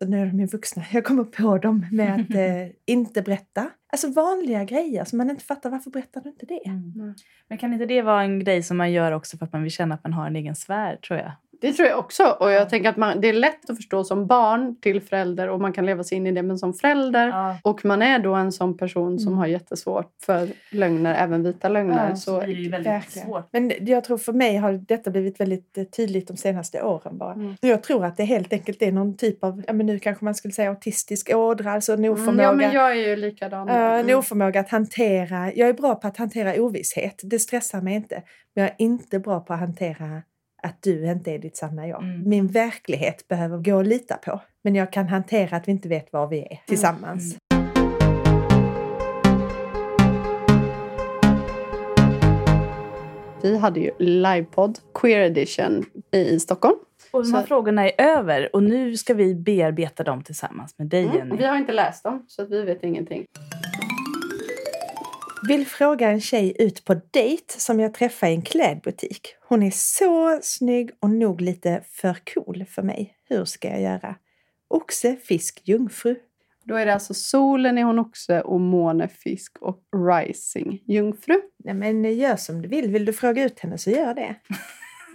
nu 0.00 0.22
är 0.22 0.26
de 0.26 0.40
ju 0.40 0.46
vuxna, 0.46 0.84
jag 0.92 1.04
kommer 1.04 1.24
på 1.24 1.58
dem 1.58 1.86
med 1.92 2.14
att 2.14 2.34
eh, 2.34 2.74
inte 2.86 3.22
berätta. 3.22 3.70
Alltså 3.92 4.08
vanliga 4.08 4.64
grejer 4.64 5.04
som 5.04 5.18
man 5.18 5.30
inte 5.30 5.44
fattar, 5.44 5.70
varför 5.70 5.90
berättar 5.90 6.20
du 6.20 6.28
inte 6.28 6.46
det? 6.46 6.66
Mm. 6.66 7.14
Men 7.48 7.58
kan 7.58 7.72
inte 7.72 7.86
det 7.86 8.02
vara 8.02 8.22
en 8.22 8.38
grej 8.38 8.62
som 8.62 8.76
man 8.76 8.92
gör 8.92 9.12
också 9.12 9.38
för 9.38 9.46
att 9.46 9.52
man 9.52 9.62
vill 9.62 9.72
känna 9.72 9.94
att 9.94 10.04
man 10.04 10.12
har 10.12 10.26
en 10.26 10.36
egen 10.36 10.56
sfär, 10.56 10.96
tror 10.96 11.18
jag? 11.18 11.32
Det 11.60 11.72
tror 11.72 11.88
jag 11.88 11.98
också. 11.98 12.24
Och 12.40 12.50
jag 12.50 12.68
tänker 12.70 12.88
att 12.88 12.96
man, 12.96 13.20
det 13.20 13.28
är 13.28 13.32
lätt 13.32 13.70
att 13.70 13.76
förstå 13.76 14.04
som 14.04 14.26
barn 14.26 14.76
till 14.80 15.00
förälder 15.00 15.48
och 15.48 15.60
man 15.60 15.72
kan 15.72 15.86
leva 15.86 16.04
sig 16.04 16.18
in 16.18 16.26
i 16.26 16.32
det. 16.32 16.42
Men 16.42 16.58
som 16.58 16.74
förälder 16.74 17.28
Ja. 17.28 17.58
och 17.62 17.84
man 17.84 18.02
är 18.02 18.18
då 18.18 18.34
en 18.34 18.52
sån 18.52 18.76
person 18.76 19.18
som 19.18 19.28
Mm. 19.28 19.38
har 19.38 19.46
jättesvårt 19.46 20.12
för 20.22 20.48
lögner, 20.70 21.14
även 21.14 21.42
vita 21.42 21.68
lögner. 21.68 22.08
Ja, 22.08 22.16
så 22.16 22.40
det 22.40 22.46
är 22.46 22.48
ju 22.48 22.68
väldigt 22.70 22.92
Verkligen. 22.92 23.28
svårt. 23.28 23.48
Men 23.52 23.72
jag 23.80 24.04
tror 24.04 24.18
för 24.18 24.32
mig 24.32 24.56
har 24.56 24.72
detta 24.72 25.10
blivit 25.10 25.40
väldigt 25.40 25.78
eh, 25.78 25.84
tydligt 25.84 26.28
de 26.28 26.36
senaste 26.36 26.82
åren 26.82 27.18
bara. 27.18 27.32
Mm. 27.32 27.54
Jag 27.60 27.82
tror 27.82 28.04
att 28.04 28.16
det 28.16 28.24
helt 28.24 28.52
enkelt 28.52 28.82
är 28.82 28.92
någon 28.92 29.16
typ 29.16 29.44
av, 29.44 29.62
ja 29.66 29.72
men 29.72 29.86
nu 29.86 29.98
kanske 29.98 30.24
man 30.24 30.34
skulle 30.34 30.52
säga 30.52 30.70
autistisk 30.70 31.30
ådra, 31.34 31.72
alltså 31.72 31.92
en 31.92 32.04
oförmåga. 32.04 32.32
Mm, 32.32 32.60
ja, 32.60 32.66
men 32.66 32.72
jag 32.72 32.90
är 32.90 33.08
ju 33.08 33.16
likadan. 33.16 33.68
Ja, 33.68 33.74
en 33.74 34.04
Mm. 34.04 34.18
oförmåga 34.18 34.60
att 34.60 34.68
hantera, 34.68 35.52
jag 35.54 35.68
är 35.68 35.72
bra 35.72 35.94
på 35.94 36.06
att 36.08 36.16
hantera 36.16 36.62
ovisshet, 36.62 37.20
det 37.24 37.38
stressar 37.38 37.80
mig 37.80 37.94
inte. 37.94 38.22
Men 38.54 38.64
jag 38.64 38.70
är 38.70 38.76
inte 38.84 39.18
bra 39.18 39.40
på 39.40 39.52
att 39.52 39.60
hantera 39.60 40.22
att 40.66 40.82
du 40.82 41.10
inte 41.10 41.32
är 41.32 41.38
ditt 41.38 41.56
sanna 41.56 41.88
jag. 41.88 42.02
Mm. 42.02 42.28
Min 42.28 42.46
verklighet 42.46 43.28
behöver 43.28 43.58
gå 43.58 43.80
att 43.80 43.86
lita 43.86 44.16
på. 44.16 44.40
Men 44.64 44.74
jag 44.74 44.92
kan 44.92 45.08
hantera 45.08 45.56
att 45.56 45.68
vi 45.68 45.72
inte 45.72 45.88
vet 45.88 46.12
var 46.12 46.26
vi 46.26 46.40
är 46.40 46.60
tillsammans. 46.66 47.36
Vi 53.42 53.58
hade 53.58 53.80
ju 53.80 53.90
livepodd, 53.98 54.78
Queer 54.94 55.20
Edition, 55.20 55.84
i 56.12 56.40
Stockholm. 56.40 56.76
Och 57.10 57.22
de 57.22 57.32
här 57.32 57.40
Så- 57.40 57.46
frågorna 57.46 57.88
är 57.90 58.00
över 58.18 58.56
och 58.56 58.62
nu 58.62 58.96
ska 58.96 59.14
vi 59.14 59.34
bearbeta 59.34 60.02
dem 60.04 60.22
tillsammans 60.22 60.74
med 60.78 60.86
dig, 60.86 61.02
Jenny. 61.04 61.20
Mm. 61.20 61.36
Vi 61.36 61.44
har 61.44 61.56
inte 61.56 61.72
läst 61.72 62.04
dem, 62.04 62.24
så 62.28 62.42
att 62.42 62.50
vi 62.50 62.62
vet 62.62 62.82
ingenting. 62.82 63.24
Vill 65.48 65.66
fråga 65.66 66.10
en 66.10 66.20
tjej 66.20 66.56
ut 66.58 66.84
på 66.84 66.94
dejt 66.94 67.44
som 67.60 67.80
jag 67.80 67.94
träffade 67.94 68.32
i 68.32 68.34
en 68.34 68.42
klädbutik. 68.42 69.34
Hon 69.48 69.62
är 69.62 69.70
så 69.70 70.38
snygg 70.42 70.90
och 71.00 71.10
nog 71.10 71.40
lite 71.40 71.82
för 71.90 72.16
cool 72.34 72.64
för 72.70 72.82
mig. 72.82 73.14
Hur 73.28 73.44
ska 73.44 73.68
jag 73.68 73.80
göra? 73.80 74.16
Oxe, 74.68 75.16
fisk, 75.16 75.60
jungfru. 75.64 76.16
Då 76.64 76.74
är 76.74 76.86
det 76.86 76.94
alltså 76.94 77.14
solen 77.14 77.78
är 77.78 77.84
hon 77.84 77.98
oxe 77.98 78.40
och 78.40 78.60
måne 78.60 79.08
fisk 79.08 79.56
och 79.60 79.78
rising 80.10 80.82
jungfru. 80.86 81.40
Nej 81.64 81.74
men 81.74 82.04
gör 82.18 82.36
som 82.36 82.62
du 82.62 82.68
vill. 82.68 82.90
Vill 82.90 83.04
du 83.04 83.12
fråga 83.12 83.44
ut 83.44 83.60
henne 83.60 83.78
så 83.78 83.90
gör 83.90 84.14
det. 84.14 84.36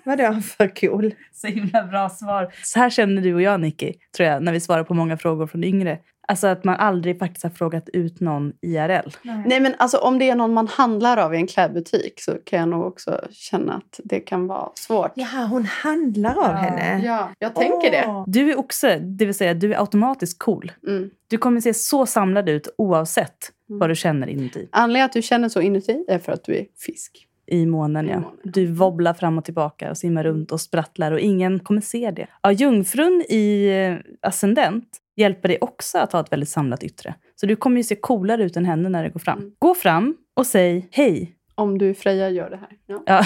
Vadå 0.04 0.42
för 0.42 0.76
cool? 0.76 1.14
Så 1.34 1.48
himla 1.48 1.84
bra 1.84 2.10
svar. 2.10 2.54
Så 2.64 2.80
här 2.80 2.90
känner 2.90 3.22
du 3.22 3.34
och 3.34 3.42
jag, 3.42 3.60
Nicky, 3.60 3.94
tror 4.18 4.30
jag, 4.30 4.44
när 4.44 4.54
vi 4.54 4.60
svarar 4.60 4.84
på 4.84 4.94
många 4.94 5.18
frågor 5.18 5.48
från 5.48 5.64
yngre. 5.64 6.00
Alltså 6.28 6.48
att 6.48 6.64
man 6.64 6.76
aldrig 6.76 7.20
faktiskt 7.20 7.44
har 7.44 7.50
frågat 7.50 7.90
ut 7.90 8.20
någon 8.20 8.54
IRL. 8.62 9.10
Nej 9.46 9.60
men 9.60 9.74
alltså 9.78 9.98
om 9.98 10.20
det 10.20 10.30
är 10.30 10.36
någon 10.36 10.54
man 10.54 10.68
handlar 10.68 11.18
av 11.18 11.34
i 11.34 11.38
en 11.38 11.48
klädbutik 11.48 12.14
så 12.22 12.32
kan 12.46 12.60
jag 12.60 12.70
nog 12.70 12.86
också 12.86 13.22
känna 13.32 13.74
att 13.74 14.00
det 14.04 14.20
kan 14.20 14.48
vara 14.48 14.70
svårt. 14.76 15.12
Jaha, 15.16 15.46
hon 15.46 15.66
handlar 15.66 16.32
av 16.38 16.44
Ja. 16.46 16.52
henne. 16.54 17.02
Ja, 17.06 17.30
jag 17.40 17.56
tänker 17.56 17.92
det. 17.92 18.06
Åh. 18.08 18.24
Du 18.28 18.52
är 18.52 18.60
oxe, 18.60 19.00
det 19.00 19.26
vill 19.26 19.36
säga 19.36 19.54
du 19.54 19.74
är 19.74 19.80
automatiskt 19.80 20.40
cool. 20.40 20.72
Mm. 20.88 21.10
Du 21.28 21.38
kommer 21.38 21.62
se 21.62 21.74
så 21.74 22.06
samlad 22.06 22.50
ut 22.50 22.68
oavsett 22.78 23.52
Mm. 23.70 23.80
vad 23.80 23.90
du 23.90 23.96
känner 23.96 24.28
inuti. 24.28 24.68
Anledningen 24.72 25.06
att 25.06 25.14
du 25.14 25.22
känner 25.22 25.50
så 25.50 25.62
inuti 25.62 26.06
är 26.08 26.20
för 26.20 26.32
att 26.32 26.44
du 26.44 26.56
är 26.56 26.66
fisk. 26.86 27.28
I 27.48 27.66
månen, 27.66 28.06
I 28.08 28.12
ja. 28.12 28.16
månen. 28.20 28.38
Du 28.44 28.68
wobblar 28.74 29.14
fram 29.14 29.38
och 29.38 29.46
tillbaka 29.46 29.90
och 29.90 29.98
simmar 29.98 30.24
runt 30.24 30.52
och 30.52 30.62
sprattlar 30.62 31.12
och 31.12 31.20
ingen 31.20 31.60
kommer 31.60 31.82
se 31.82 32.12
det. 32.12 32.28
Ja, 32.42 32.52
jungfrun 32.52 33.24
i 33.30 33.68
eh, 33.70 34.28
ascendent 34.30 34.84
hjälper 35.16 35.48
dig 35.48 35.58
också 35.62 35.98
att 35.98 36.12
ha 36.14 36.20
ett 36.20 36.32
väldigt 36.32 36.50
samlat 36.50 36.84
yttre. 36.84 37.16
Så 37.36 37.46
du 37.46 37.56
kommer 37.56 37.78
ju 37.78 37.84
se 37.84 37.96
coolare 37.96 38.44
ut 38.44 38.58
än 38.58 38.66
henne 38.66 38.90
när 38.90 39.04
det 39.04 39.10
går 39.10 39.20
fram. 39.20 39.40
Mm. 39.40 39.52
Gå 39.60 39.76
fram 39.76 40.18
och 40.34 40.48
säg 40.48 40.88
hej. 40.92 41.36
Om 41.56 41.78
du 41.78 41.94
Freja 41.94 42.30
gör 42.30 42.50
det 42.50 42.58
här. 42.58 42.70
Ja. 42.88 43.04
Ja, 43.06 43.24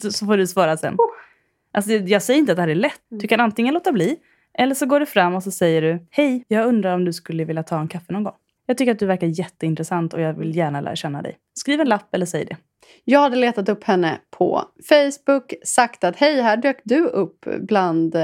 så- 0.10 0.26
får 0.26 0.36
du 0.36 0.46
svara 0.46 0.76
sen. 0.76 0.96
Alltså, 1.72 1.92
jag 1.92 2.22
säger 2.22 2.40
inte 2.40 2.52
att 2.52 2.56
det 2.56 2.62
här 2.62 2.68
är 2.68 2.74
lätt. 2.74 3.00
Du 3.10 3.26
kan 3.28 3.40
antingen 3.40 3.74
låta 3.74 3.92
bli 3.92 4.16
eller 4.58 4.74
så 4.74 4.86
går 4.86 5.00
du 5.00 5.06
fram 5.06 5.34
och 5.34 5.42
så 5.42 5.50
säger 5.50 5.82
du 5.82 6.06
hej, 6.10 6.44
jag 6.48 6.66
undrar 6.66 6.94
om 6.94 7.04
du 7.04 7.12
skulle 7.12 7.44
vilja 7.44 7.62
ta 7.62 7.80
en 7.80 7.88
kaffe 7.88 8.12
någon 8.12 8.24
gång. 8.24 8.34
Jag 8.66 8.78
tycker 8.78 8.92
att 8.92 8.98
du 8.98 9.06
verkar 9.06 9.26
jätteintressant 9.26 10.14
och 10.14 10.20
jag 10.20 10.34
vill 10.34 10.56
gärna 10.56 10.80
lära 10.80 10.96
känna 10.96 11.22
dig. 11.22 11.36
Skriv 11.58 11.80
en 11.80 11.88
lapp 11.88 12.14
eller 12.14 12.26
säg 12.26 12.44
det. 12.44 12.56
Jag 13.04 13.20
hade 13.20 13.36
letat 13.36 13.68
upp 13.68 13.84
henne 13.84 14.18
på 14.38 14.62
Facebook, 14.88 15.54
sagt 15.64 16.04
att 16.04 16.16
hej, 16.16 16.40
här 16.42 16.56
dök 16.56 16.80
du 16.84 17.00
upp 17.06 17.46
bland 17.60 18.14
eh, 18.14 18.22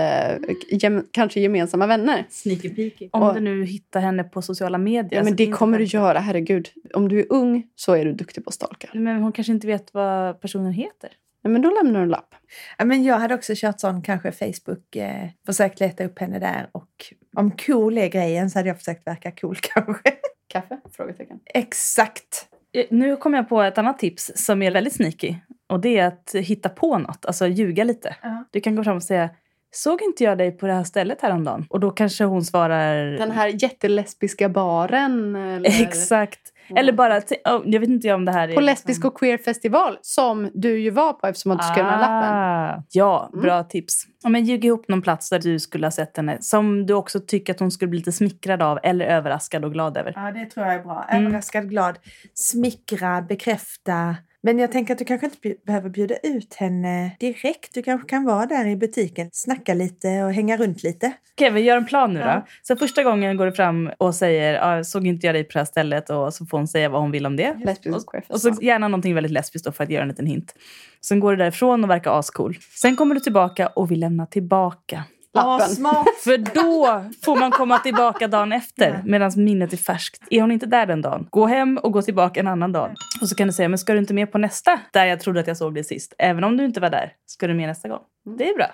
gem- 0.71 1.07
kanske 1.11 1.41
gemensamma 1.41 1.87
vänner. 1.87 2.27
Sneaky 2.31 2.69
peeky. 2.75 3.09
Om 3.13 3.23
Och- 3.23 3.35
du 3.35 3.41
nu 3.41 3.65
hittar 3.65 4.01
henne 4.01 4.25
på 4.25 4.43
sociala 4.43 4.79
medier. 4.79 5.19
Ja, 5.21 5.25
men 5.25 5.37
det 5.37 5.47
kommer 5.53 5.79
du 5.79 5.85
göra, 5.85 6.19
herregud. 6.19 6.69
Om 6.95 7.09
du 7.09 7.21
är 7.21 7.27
ung 7.33 7.67
så 7.75 7.93
är 7.95 8.05
du 8.05 8.13
duktig 8.13 8.45
på 8.45 8.49
att 8.49 8.55
stalka. 8.55 8.89
Men 8.95 9.23
hon 9.23 9.33
kanske 9.33 9.53
inte 9.53 9.67
vet 9.67 9.95
vad 9.95 10.41
personen 10.41 10.73
heter. 10.73 11.11
Nej, 11.45 11.53
men 11.53 11.63
då 11.63 11.71
lämnar 11.71 12.01
du 12.01 12.03
en 12.05 12.09
lapp. 12.11 12.35
Ja, 12.79 12.85
men 12.85 13.05
jag 13.05 13.19
hade 13.19 13.35
också 13.35 13.53
kört 13.57 13.81
sån 13.81 14.03
kanske 14.03 14.33
Facebook, 14.33 14.97
eh, 14.97 15.29
försökt 15.47 15.81
leta 15.81 16.05
upp 16.05 16.19
henne 16.19 16.39
där 16.39 16.69
och 16.73 16.89
om 17.37 17.51
cool 17.51 17.99
är 17.99 18.09
grejen 18.09 18.51
så 18.51 18.59
hade 18.59 18.69
jag 18.69 18.79
försökt 18.79 19.07
verka 19.07 19.31
cool 19.31 19.57
kanske. 19.75 20.13
Kaffe? 20.53 20.81
Frågetecken. 20.97 21.41
Exakt! 21.55 22.47
Eh, 22.73 22.85
Nu 22.91 23.17
kommer 23.17 23.39
jag 23.39 23.49
på 23.49 23.63
ett 23.63 23.79
annat 23.79 23.99
tips 23.99 24.33
som 24.35 24.63
är 24.63 24.71
väldigt 24.71 24.93
sneaky. 24.95 25.35
Och 25.69 25.81
det 25.81 25.99
är 25.99 26.07
att 26.07 26.35
hitta 26.35 26.69
på 26.69 26.99
något, 26.99 27.27
alltså 27.27 27.47
ljuga 27.47 27.85
lite. 27.85 28.17
Ja. 28.23 28.45
Du 28.51 28.61
kan 28.61 28.77
gå 28.77 28.85
fram 28.85 28.97
och 28.97 29.03
säga 29.03 29.31
Såg 29.73 30.03
inte 30.03 30.25
jag 30.25 30.39
dig 30.39 30.53
på 30.53 30.67
det 30.67 30.73
här 30.73 30.85
stället 30.85 31.21
häromdagen? 31.23 31.67
Och 31.71 31.81
då 31.81 31.91
kanske 31.91 32.25
hon 32.25 32.45
svarar 32.45 33.05
Den 33.05 33.31
här 33.31 33.63
jättelesbiska 33.63 34.49
baren? 34.49 35.37
Eller 35.37 35.71
Exakt. 35.83 36.41
Eller 36.77 36.93
bara, 36.93 37.21
t- 37.21 37.37
oh, 37.45 37.63
jag 37.65 37.81
vet 37.81 37.89
inte 37.89 38.13
om 38.15 38.25
det 38.25 38.33
här 38.33 38.49
är... 38.49 38.55
på 38.55 38.61
lesbisk 38.61 39.05
och 39.05 39.19
queer 39.19 39.39
festival 39.39 39.99
som 40.03 40.51
du 40.55 40.79
ju 40.81 40.91
var 40.91 41.13
på 41.13 41.27
eftersom 41.27 41.53
att 41.53 41.59
du 41.59 41.65
skrev 41.65 41.85
den 41.85 41.95
här 41.95 42.01
lappen. 42.01 42.37
Ah, 42.37 42.85
Ja, 42.91 43.29
Mm. 43.33 43.43
bra 43.43 43.63
tips. 43.65 43.95
Ja, 44.23 44.29
men 44.29 44.45
ljug 44.45 44.65
ihop 44.65 44.89
någon 44.89 45.03
plats 45.03 45.31
där 45.31 45.39
du 45.39 45.59
skulle 45.59 45.87
ha 45.87 45.91
sett 45.91 46.17
henne 46.17 46.39
som 46.41 46.87
du 46.87 46.95
också 46.95 47.21
tycker 47.21 47.53
att 47.55 47.61
hon 47.61 47.71
skulle 47.71 47.89
bli 47.89 47.99
lite 47.99 48.13
smickrad 48.13 48.63
av 48.63 48.79
eller 48.83 49.05
överraskad 49.07 49.65
och 49.65 49.73
glad 49.73 49.97
över. 49.97 50.13
Ja, 50.17 50.33
det 50.33 50.47
tror 50.47 50.67
jag 50.67 50.75
är 50.75 50.83
bra. 50.83 51.05
Mm. 51.09 51.27
Överraskad, 51.27 51.69
glad, 51.71 51.99
smickra, 52.35 53.23
bekräfta. 53.23 54.17
Men 54.43 54.59
jag 54.59 54.73
tänker 54.73 54.93
att 54.95 54.99
du 54.99 55.05
kanske 55.05 55.27
inte 55.27 55.55
behöver 55.67 55.91
bjuda 55.91 56.17
ut 56.17 56.55
henne 56.55 57.17
direkt. 57.21 57.75
Du 57.75 57.83
kanske 57.83 58.09
kan 58.09 58.25
vara 58.25 58.47
där 58.47 58.67
i 58.67 58.77
butiken, 58.77 59.31
snacka 59.33 59.75
lite 59.75 60.09
och 60.09 60.33
hänga 60.33 60.57
runt 60.57 60.83
lite. 60.83 61.13
Okej, 61.35 61.51
vi 61.51 61.61
gör 61.61 61.77
en 61.77 61.87
plan 61.87 62.15
nu 62.15 62.21
då. 62.21 62.27
Ja. 62.27 62.47
Så 62.63 62.77
första 62.77 63.03
gången 63.03 63.37
går 63.37 63.47
du 63.47 63.53
fram 63.53 63.91
och 63.99 64.15
säger 64.15 64.61
ah, 64.63 64.85
såg 64.85 65.07
inte 65.07 65.27
jag 65.27 65.35
dig 65.35 65.45
på 65.45 65.53
det 65.53 65.59
här 65.59 65.65
stället 65.65 66.11
och 66.11 66.35
så 66.35 66.47
får 66.47 66.59
hon 66.59 66.69
säga 66.69 66.89
vad 66.89 67.01
hon 67.01 67.11
vill 67.11 67.27
om 67.27 67.37
det. 67.37 67.57
Lesbisk 67.65 68.07
och 68.29 68.41
så 68.41 68.57
gärna 68.63 68.89
någonting 68.89 69.15
väldigt 69.15 69.33
lesbiskt 69.33 69.67
då 69.67 69.73
för 69.73 69.85
att 69.85 69.91
göra 69.91 70.03
en 70.03 70.09
liten 70.09 70.27
hint. 70.27 70.55
Sen 71.05 71.21
går 71.21 71.31
du 71.31 71.37
därifrån 71.37 71.85
och 71.85 71.91
verkar 71.91 72.19
ascool. 72.19 72.59
Sen 72.81 72.97
kommer 72.97 73.15
du 73.15 73.21
tillbaka 73.21 73.67
och 73.67 73.91
vill 73.91 74.01
lämna 74.01 74.27
tillbaka. 74.27 75.05
Lappen. 75.35 75.69
smart! 75.69 76.07
För 76.25 76.39
då 76.39 77.05
får 77.25 77.37
man 77.37 77.51
komma 77.51 77.79
tillbaka 77.79 78.29
dagen 78.29 78.53
efter 78.53 79.03
medan 79.05 79.33
minnet 79.37 79.73
är 79.73 79.77
färskt. 79.77 80.23
Är 80.31 80.41
hon 80.41 80.51
inte 80.51 80.67
där 80.67 80.87
den 80.87 81.03
dagen, 81.03 81.27
gå 81.31 81.47
hem 81.47 81.79
och 81.79 81.93
gå 81.93 82.03
tillbaka 82.03 82.41
en 82.41 82.47
annan 82.47 82.73
dag. 82.73 82.95
Och 83.23 83.29
så 83.29 83.35
kan 83.35 83.47
du 83.47 83.53
säga, 83.53 83.69
men 83.69 83.79
ska 83.79 83.93
du 83.93 83.99
inte 83.99 84.15
med 84.15 84.33
på 84.33 84.39
nästa? 84.39 84.81
Där 84.93 85.05
jag 85.05 85.21
trodde 85.21 85.41
att 85.41 85.47
jag 85.47 85.57
såg 85.57 85.75
dig 85.75 85.85
sist. 85.85 86.15
Även 86.19 86.45
om 86.45 86.57
du 86.57 86.65
inte 86.65 86.81
var 86.81 86.91
där, 86.91 87.13
ska 87.27 87.47
du 87.47 87.55
med 87.55 87.69
nästa 87.69 87.89
gång. 87.89 88.01
Det 88.39 88.49
är 88.49 88.55
bra. 88.55 88.67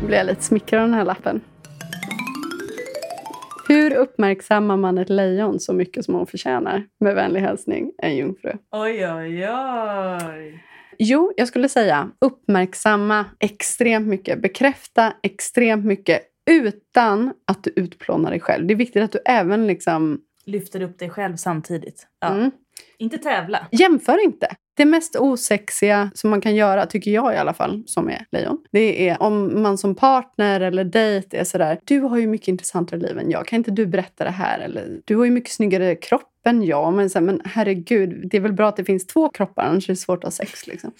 Nu 0.00 0.06
blir 0.06 0.16
jag 0.16 0.26
lite 0.26 0.42
smickrad 0.42 0.82
av 0.82 0.88
den 0.88 0.98
här 0.98 1.04
lappen. 1.04 1.40
Hur 3.68 3.94
uppmärksammar 3.94 4.76
man 4.76 4.98
ett 4.98 5.10
lejon 5.10 5.60
så 5.60 5.72
mycket 5.72 6.04
som 6.04 6.14
hon 6.14 6.26
förtjänar? 6.26 6.86
Med 7.00 7.14
vänlig 7.14 7.40
hälsning, 7.40 7.92
en 8.02 8.16
jungfru. 8.16 8.52
Oj, 8.72 9.08
oj, 9.08 9.48
oj. 9.48 10.64
Jo, 10.98 11.32
jag 11.36 11.48
skulle 11.48 11.68
säga 11.68 12.10
uppmärksamma 12.20 13.24
extremt 13.40 14.06
mycket. 14.06 14.42
Bekräfta 14.42 15.12
extremt 15.22 15.84
mycket 15.84 16.22
utan 16.50 17.32
att 17.46 17.64
du 17.64 17.72
utplånar 17.76 18.30
dig 18.30 18.40
själv. 18.40 18.66
Det 18.66 18.74
är 18.74 18.76
viktigt 18.76 19.02
att 19.02 19.12
du 19.12 19.18
även 19.24 19.66
liksom... 19.66 20.20
Lyfter 20.44 20.80
upp 20.82 20.98
dig 20.98 21.10
själv 21.10 21.36
samtidigt. 21.36 22.06
Ja. 22.20 22.34
Mm. 22.34 22.50
Inte 22.98 23.18
tävla. 23.18 23.66
Jämför 23.72 24.24
inte. 24.24 24.56
Det 24.76 24.84
mest 24.84 25.16
osexiga 25.16 26.10
som 26.14 26.30
man 26.30 26.40
kan 26.40 26.54
göra, 26.54 26.86
tycker 26.86 27.10
jag 27.10 27.34
i 27.34 27.36
alla 27.36 27.54
fall, 27.54 27.82
som 27.86 28.08
är 28.08 28.26
lejon, 28.30 28.58
det 28.70 29.08
är 29.08 29.22
om 29.22 29.62
man 29.62 29.78
som 29.78 29.94
partner 29.94 30.60
eller 30.60 30.84
dejt 30.84 31.36
är 31.36 31.44
sådär, 31.44 31.78
du 31.84 32.00
har 32.00 32.18
ju 32.18 32.26
mycket 32.26 32.48
intressantare 32.48 33.00
liv 33.00 33.18
än 33.18 33.30
jag, 33.30 33.46
kan 33.46 33.56
inte 33.56 33.70
du 33.70 33.86
berätta 33.86 34.24
det 34.24 34.30
här? 34.30 34.60
Eller 34.60 35.00
du 35.04 35.16
har 35.16 35.24
ju 35.24 35.30
mycket 35.30 35.52
snyggare 35.52 35.94
kropp 35.94 36.30
än 36.46 36.62
jag. 36.62 36.92
Men, 36.92 37.10
så 37.10 37.18
här, 37.18 37.26
men 37.26 37.40
herregud, 37.44 38.28
det 38.30 38.36
är 38.36 38.40
väl 38.40 38.52
bra 38.52 38.68
att 38.68 38.76
det 38.76 38.84
finns 38.84 39.06
två 39.06 39.28
kroppar, 39.28 39.62
annars 39.62 39.88
är 39.88 39.92
det 39.92 39.96
svårt 39.96 40.18
att 40.18 40.24
ha 40.24 40.30
sex. 40.30 40.66
Liksom. 40.66 40.92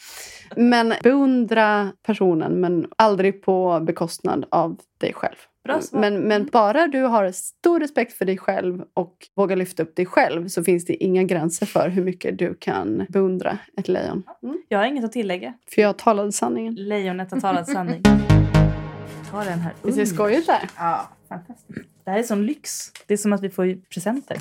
Men 0.56 0.94
beundra 1.02 1.92
personen, 2.06 2.60
men 2.60 2.86
aldrig 2.96 3.42
på 3.42 3.80
bekostnad 3.80 4.44
av 4.50 4.80
dig 4.98 5.12
själv. 5.12 5.36
Bra 5.64 5.80
svar. 5.80 6.00
Men, 6.00 6.20
men 6.20 6.46
bara 6.46 6.86
du 6.86 7.02
har 7.02 7.32
stor 7.32 7.80
respekt 7.80 8.12
för 8.12 8.24
dig 8.24 8.38
själv 8.38 8.84
och 8.94 9.16
vågar 9.36 9.56
lyfta 9.56 9.82
upp 9.82 9.96
dig 9.96 10.06
själv 10.06 10.48
så 10.48 10.64
finns 10.64 10.84
det 10.84 11.04
inga 11.04 11.22
gränser 11.22 11.66
för 11.66 11.88
hur 11.88 12.04
mycket 12.04 12.38
du 12.38 12.54
kan 12.54 13.06
beundra 13.08 13.58
ett 13.76 13.88
lejon. 13.88 14.22
Jag 14.68 14.78
har 14.78 14.86
inget 14.86 15.04
att 15.04 15.12
tillägga. 15.12 15.54
För 15.74 15.82
jag 15.82 15.98
talade 15.98 16.32
sanningen. 16.32 16.74
Lejonet 16.74 17.30
har 17.30 17.40
talat 17.40 17.70
sanning. 17.70 18.02
Ta 19.30 19.44
den 19.44 19.58
här. 19.58 19.72
Visst 19.82 19.98
är 19.98 20.02
det 20.02 20.10
Oj. 20.10 20.14
skojigt 20.14 20.46
där? 20.46 20.70
Ja. 20.76 21.08
Fantastiskt. 21.28 21.88
Det 22.04 22.10
här 22.10 22.18
är 22.18 22.22
sån 22.22 22.46
lyx. 22.46 22.92
Det 23.06 23.14
är 23.14 23.18
som 23.18 23.32
att 23.32 23.42
vi 23.42 23.50
får 23.50 23.88
presenter. 23.94 24.36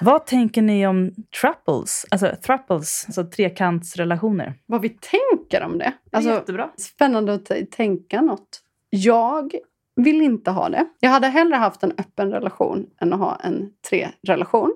Vad 0.00 0.26
tänker 0.26 0.62
ni 0.62 0.86
om 0.86 1.10
truples? 1.40 2.06
Alltså 2.10 2.32
thruples, 2.42 3.04
alltså 3.06 3.24
trekantsrelationer. 3.24 4.54
Vad 4.66 4.80
vi 4.82 4.88
tänker 4.88 5.62
om 5.62 5.78
det. 5.78 5.92
Alltså, 6.12 6.30
Jättebra. 6.30 6.70
spännande 6.78 7.34
att 7.34 7.50
tänka 7.70 8.20
något. 8.20 8.62
Jag 8.90 9.54
vill 9.96 10.22
inte 10.22 10.50
ha 10.50 10.68
det. 10.68 10.86
Jag 11.00 11.10
hade 11.10 11.26
hellre 11.28 11.56
haft 11.56 11.82
en 11.82 11.92
öppen 11.98 12.30
relation 12.30 12.86
än 13.00 13.12
att 13.12 13.18
ha 13.18 13.36
en 13.36 13.70
tre-relation. 13.90 14.74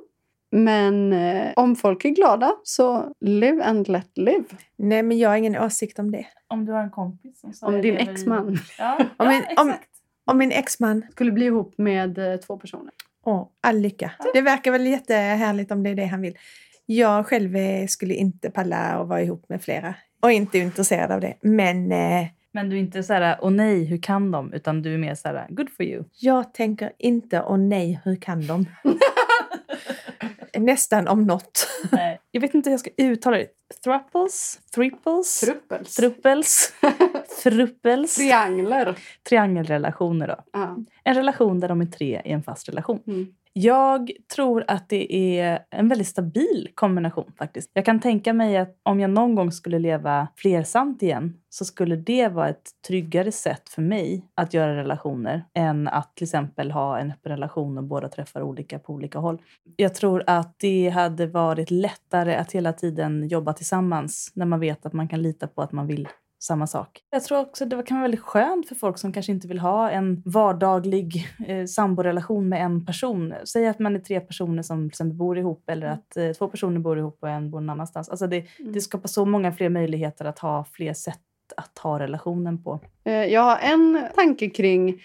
Men 0.53 1.13
eh, 1.13 1.53
om 1.57 1.77
folk 1.77 2.05
är 2.05 2.09
glada 2.09 2.53
så 2.63 3.13
live 3.21 3.63
and 3.65 3.89
let 3.89 4.11
live. 4.19 4.45
Nej, 4.79 5.03
men 5.03 5.19
jag 5.19 5.29
har 5.31 5.37
ingen 5.37 5.57
åsikt 5.63 5.99
om 5.99 6.11
det. 6.11 6.27
Om 6.49 6.65
du 6.65 6.73
har 6.73 6.83
en 6.83 6.91
kompis 6.91 7.41
som 7.55 7.75
Om 7.75 7.83
din 7.83 7.95
i- 7.99 8.03
exman 8.03 8.59
Ja, 8.79 8.97
Om 8.99 9.07
ja 9.19 9.29
min- 9.29 9.43
om- 9.59 9.69
exakt. 9.69 9.87
Om 10.27 10.39
min 10.39 10.53
exman, 10.53 11.07
skulle 11.11 11.33
bli 11.33 11.45
ihop 11.47 11.75
med 11.79 12.19
eh, 12.33 12.37
två 12.41 12.57
personer. 12.59 12.93
åh, 13.25 13.49
all 13.61 13.79
lycka. 13.79 14.11
Det 14.35 14.41
verkar 14.41 14.71
väl 14.73 14.87
jättehärligt 14.87 15.71
om 15.73 15.83
det 15.83 15.91
är 15.91 15.95
det 15.95 16.05
han 16.07 16.21
vill. 16.21 16.39
Jag 16.87 17.27
själv 17.27 17.57
eh, 17.57 17.87
skulle 17.87 18.15
inte 18.15 18.51
palla 18.51 18.77
att 18.77 19.09
vara 19.09 19.23
ihop 19.23 19.49
med 19.49 19.63
flera. 19.63 19.95
Och 20.23 20.33
inte 20.33 20.59
intresserad 20.59 21.11
av 21.13 21.21
det. 21.21 21.35
Men 21.41 21.93
eh, 21.93 22.27
Men 22.53 22.71
du 22.71 22.77
är 22.77 22.81
inte 22.81 23.03
så 23.03 23.13
här, 23.13 23.39
åh 23.43 23.51
nej, 23.51 23.85
hur 23.85 24.03
kan 24.03 24.31
de? 24.31 24.53
Utan 24.53 24.83
du 24.83 24.95
är 24.95 24.99
mer 24.99 25.15
så 25.15 25.29
här, 25.29 25.47
good 25.49 25.71
for 25.71 25.87
you. 25.87 26.05
jag 26.21 26.55
tänker 26.55 26.93
inte, 26.99 27.43
åh 27.43 27.59
nej, 27.59 28.01
hur 28.05 28.17
kan 28.17 28.47
de? 28.47 28.67
Nästan 30.59 31.09
om 31.09 31.27
något. 31.27 31.69
Nej. 31.93 32.21
Jag 32.31 32.41
vet 32.41 32.55
inte 32.55 32.71
hur 32.71 32.73
jag 32.73 32.81
ska 32.81 32.91
uttala 32.97 33.37
det. 33.37 33.47
Thruples? 33.85 34.61
Thriples? 34.75 35.41
Truppels. 35.41 35.95
Truppels? 35.95 36.73
Thruppels? 37.43 38.15
Triangler. 38.15 38.99
Triangelrelationer 39.29 40.29
då. 40.29 40.37
Ja. 40.53 40.77
En 41.05 41.15
relation 41.15 41.61
där 41.61 41.69
de 41.69 41.81
är 41.81 41.87
tre 41.87 42.23
i 42.25 42.33
en 42.33 42.43
fast 42.43 42.69
relation. 42.69 43.03
Mm. 43.07 43.27
Jag 43.53 44.11
tror 44.35 44.65
att 44.69 44.89
det 44.89 45.15
är 45.39 45.65
en 45.71 45.89
väldigt 45.89 46.07
stabil 46.07 46.69
kombination 46.75 47.33
faktiskt. 47.39 47.71
Jag 47.73 47.85
kan 47.85 48.01
tänka 48.01 48.33
mig 48.33 48.57
att 48.57 48.77
om 48.83 49.01
jag 49.01 49.11
någon 49.11 49.35
gång 49.35 49.53
skulle 49.53 49.79
leva 49.79 50.29
flersamt 50.37 51.03
igen 51.03 51.37
så 51.49 51.65
skulle 51.65 51.97
det 51.97 52.29
vara 52.29 52.49
ett 52.49 52.71
tryggare 52.89 53.33
sätt 53.33 53.69
för 53.69 53.83
mig 53.83 54.27
att 54.35 54.55
göra 54.55 54.77
relationer 54.77 55.45
än 55.55 55.89
att 55.89 56.17
till 56.17 56.25
exempel 56.25 56.71
ha 56.71 56.99
en 56.99 57.11
öppen 57.11 57.33
relation 57.33 57.79
och 57.79 57.85
båda 57.85 58.09
träffar 58.09 58.43
olika 58.43 58.79
på 58.79 58.93
olika 58.93 59.19
håll. 59.19 59.43
Jag 59.77 59.95
tror 59.95 60.25
att 60.27 60.55
det 60.59 60.89
hade 60.89 61.27
varit 61.27 61.71
lättare 61.71 62.35
att 62.35 62.53
hela 62.53 62.73
tiden 62.73 63.29
jobba 63.29 63.53
tillsammans 63.53 64.33
när 64.35 64.47
man 64.47 64.61
vet 64.61 64.87
att 64.87 64.93
man 64.93 65.09
kan 65.09 65.23
lita 65.23 65.47
på 65.47 65.63
att 65.63 65.73
man 65.73 65.87
vill 65.87 66.09
samma 66.43 66.67
sak. 66.67 67.01
Jag 67.11 67.25
tror 67.25 67.41
också 67.41 67.65
det 67.65 67.83
kan 67.83 67.97
vara 67.97 68.03
väldigt 68.03 68.21
skönt 68.21 68.69
för 68.69 68.75
folk 68.75 68.99
som 68.99 69.13
kanske 69.13 69.33
inte 69.33 69.49
vill 69.49 69.59
ha 69.59 69.91
en 69.91 70.23
vardaglig 70.27 71.27
eh, 71.47 71.67
samborelation 71.67 72.49
med 72.49 72.63
en 72.65 72.87
person. 72.87 73.35
Säg 73.45 73.67
att 73.69 73.79
man 73.79 73.97
är 73.97 74.01
tre 74.01 74.21
personer 74.21 74.63
som 74.63 74.87
exempel 74.87 75.17
bor 75.17 75.39
ihop 75.39 75.71
eller 75.71 75.87
att 75.87 76.17
eh, 76.17 76.31
två 76.31 76.49
personer 76.49 76.79
bor 76.81 76.99
ihop 76.99 77.19
och 77.21 77.29
en 77.29 77.51
bor 77.51 77.61
någon 77.61 77.71
annanstans. 77.71 78.09
Alltså 78.09 78.27
det, 78.27 78.45
det 78.59 78.81
skapar 78.81 79.09
så 79.09 79.25
många 79.25 79.53
fler 79.53 79.69
möjligheter 79.69 80.25
att 80.25 80.39
ha 80.39 80.65
fler 80.65 80.93
sätt 80.93 81.19
att 81.57 81.79
ha 81.79 81.99
relationen 81.99 82.63
på. 82.63 82.81
Eh, 83.05 83.13
Jag 83.13 83.41
har 83.43 83.57
en 83.59 84.03
tanke 84.15 84.51
kring 84.51 85.01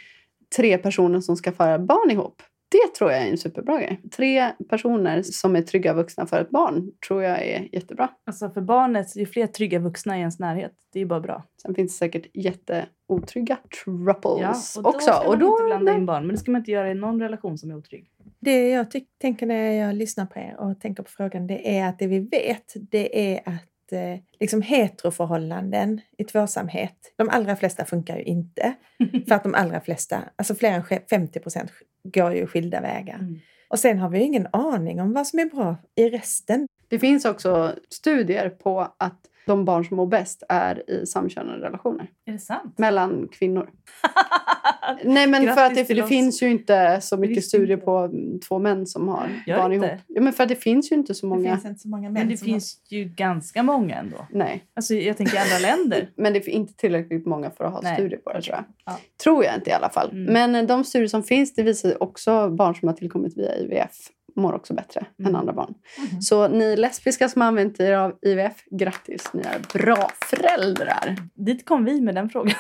tre 0.56 0.78
personer 0.78 1.20
som 1.20 1.36
ska 1.36 1.52
föra 1.52 1.80
barn 1.80 2.12
ihop. 2.12 2.42
Det 2.76 2.96
tror 2.98 3.12
jag 3.12 3.22
är 3.22 3.28
en 3.28 3.38
superbra 3.38 3.78
grej. 3.78 4.02
Tre 4.16 4.52
personer 4.70 5.22
som 5.24 5.56
är 5.56 5.62
trygga 5.62 5.94
vuxna 5.94 6.26
för 6.26 6.42
ett 6.42 6.50
barn 6.50 6.92
tror 7.08 7.24
jag 7.24 7.42
är 7.42 7.70
jättebra. 7.72 8.10
Alltså 8.26 8.50
för 8.50 8.62
barnet, 8.62 9.16
ju 9.16 9.26
fler 9.26 9.48
trygga 9.48 9.80
vuxna 9.80 10.18
i 10.18 10.20
ens 10.20 10.40
närhet, 10.40 10.72
det 10.94 11.00
är 11.00 11.02
ju 11.02 11.08
bara 11.08 11.20
bra. 11.20 11.44
Sen 11.62 11.76
finns 11.76 11.94
det 11.94 11.98
säkert 11.98 12.26
jätteotrygga 12.34 13.58
trupples 13.84 14.78
och 14.78 14.84
då 14.84 14.90
också. 14.90 15.02
ska 15.02 15.24
man 15.24 15.28
och 15.28 15.38
då, 15.38 15.48
inte 15.48 15.64
blanda 15.64 15.94
in 15.94 16.06
barn. 16.06 16.28
Men 16.28 16.36
det 16.36 16.40
ska 16.40 16.52
man 16.52 16.62
inte 16.62 16.72
göra 16.72 16.92
i 16.92 16.94
någon 16.94 17.22
relation 17.22 17.58
som 17.58 17.72
är 17.72 17.76
otrygg. 17.76 18.12
Det 18.40 18.70
jag 18.70 18.88
tänker 19.22 19.46
när 19.46 19.72
jag 19.72 19.96
lyssnar 19.96 20.26
på 20.26 20.40
er 20.40 20.56
och 20.60 20.80
tänker 20.80 21.04
på 21.04 21.10
frågan, 21.10 21.48
det 21.48 21.78
är 21.78 21.90
att 21.90 22.00
det 22.00 22.08
vi 22.08 22.20
vet, 22.20 22.74
det 22.92 23.36
är 23.36 23.50
att 23.50 23.75
eh, 23.92 24.20
liksom 24.40 24.62
heteroförhållanden 24.62 26.02
i 26.18 26.24
tvåsamhet, 26.24 27.14
de 27.16 27.30
allra 27.30 27.56
flesta 27.56 27.86
funkar 27.86 28.18
ju 28.18 28.24
inte. 28.24 28.74
För 29.28 29.36
att 29.36 29.44
de 29.44 29.54
allra 29.56 29.82
flesta, 29.82 30.24
alltså 30.36 30.56
fler 30.56 30.72
än 30.72 31.00
50 31.10 31.40
procent, 31.40 31.72
går 32.04 32.34
ju 32.34 32.48
skilda 32.48 32.82
vägar. 32.82 33.16
Mm. 33.16 33.40
Och 33.68 33.80
sen 33.80 34.00
har 34.00 34.10
vi 34.10 34.18
ju 34.18 34.24
ingen 34.24 34.48
aning 34.54 35.02
om 35.02 35.14
vad 35.14 35.28
som 35.28 35.40
är 35.40 35.46
bra 35.46 35.76
i 35.96 36.10
resten. 36.10 36.68
Det 36.88 37.00
finns 37.00 37.26
också 37.26 37.76
studier 37.90 38.50
på 38.50 38.96
att 38.98 39.22
de 39.46 39.66
barn 39.66 39.86
som 39.86 39.98
mår 39.98 40.08
bäst 40.08 40.44
är 40.50 40.90
i 40.90 41.06
samkönade 41.06 41.66
relationer 41.66 42.08
Är 42.26 42.32
det 42.32 42.40
sant? 42.40 42.78
mellan 42.78 43.28
kvinnor. 43.28 43.70
Nej, 45.04 45.28
men 45.28 45.54
för 45.56 45.66
att 45.66 45.76
det, 45.76 45.84
det 45.94 46.04
finns 46.08 46.44
ju 46.44 46.50
inte 46.50 47.02
så 47.02 47.18
mycket 47.18 47.44
studier 47.46 47.72
inte. 47.74 47.86
på 47.86 47.98
mm, 47.98 48.40
två 48.40 48.60
män 48.60 48.86
som 48.88 49.08
har 49.08 49.30
Gör 49.48 49.58
barn 49.58 49.70
det 49.70 49.76
ihop. 49.76 49.86
inte? 49.86 50.00
Ja, 50.08 50.22
men 50.22 50.34
för 50.34 50.44
att 50.44 50.50
det 50.50 50.56
finns 50.56 50.92
ju 50.92 50.96
inte 50.96 51.14
så 51.14 51.26
Det 51.26 51.30
många. 51.30 51.52
finns 51.56 51.66
inte 51.66 51.80
så 51.80 51.88
många 51.88 52.02
män 52.10 52.14
Men 52.14 52.30
det 52.30 52.38
finns 52.38 52.82
ju 52.90 53.04
ganska 53.04 53.64
många 53.64 53.96
ändå. 53.96 54.28
Nej, 54.32 54.64
Alltså, 54.76 54.94
jag 54.94 55.18
tänker 55.18 55.36
i 55.36 55.38
andra 55.38 55.60
länder. 55.60 56.10
men 56.18 56.34
det 56.34 56.40
är 56.48 56.50
inte 56.50 56.74
tillräckligt 56.74 57.26
många 57.26 57.52
för 57.52 57.64
att 57.64 57.72
ha 57.74 57.82
Nej, 57.82 57.96
studier 57.96 58.20
på 58.20 58.34
det 58.34 58.42
tror 58.42 58.56
jag. 58.56 58.66
Ja. 58.86 59.00
Tror 59.24 59.46
jag 59.46 59.56
inte 59.56 59.70
i 59.70 59.74
alla 59.74 59.90
fall. 59.90 60.10
Mm. 60.12 60.34
Men 60.34 60.56
eh, 60.56 60.64
de 60.64 60.84
studier 60.84 61.08
som 61.08 61.24
finns 61.24 61.54
det 61.56 61.64
visar 61.64 62.04
också 62.04 62.50
barn 62.50 62.76
som 62.76 62.88
har 62.88 62.96
tillkommit 62.96 63.38
via 63.38 63.56
IVF 63.58 63.92
mår 64.38 64.54
också 64.54 64.74
bättre 64.74 65.00
än 65.20 65.26
Mm. 65.26 65.36
andra 65.36 65.54
barn. 65.54 65.74
Mhm. 66.12 66.22
Så 66.22 66.48
ni 66.48 66.76
lesbiska 66.76 67.30
som 67.30 67.42
har 67.42 67.48
använt 67.48 67.80
er 67.80 67.94
av 67.94 68.14
IVF, 68.22 68.54
grattis, 68.72 69.30
ni 69.34 69.42
är 69.42 69.80
bra 69.80 70.10
föräldrar. 70.26 71.16
Dit 71.34 71.66
kom 71.66 71.86
vi 71.86 72.02
med 72.02 72.16
den 72.16 72.30
frågan. 72.30 72.56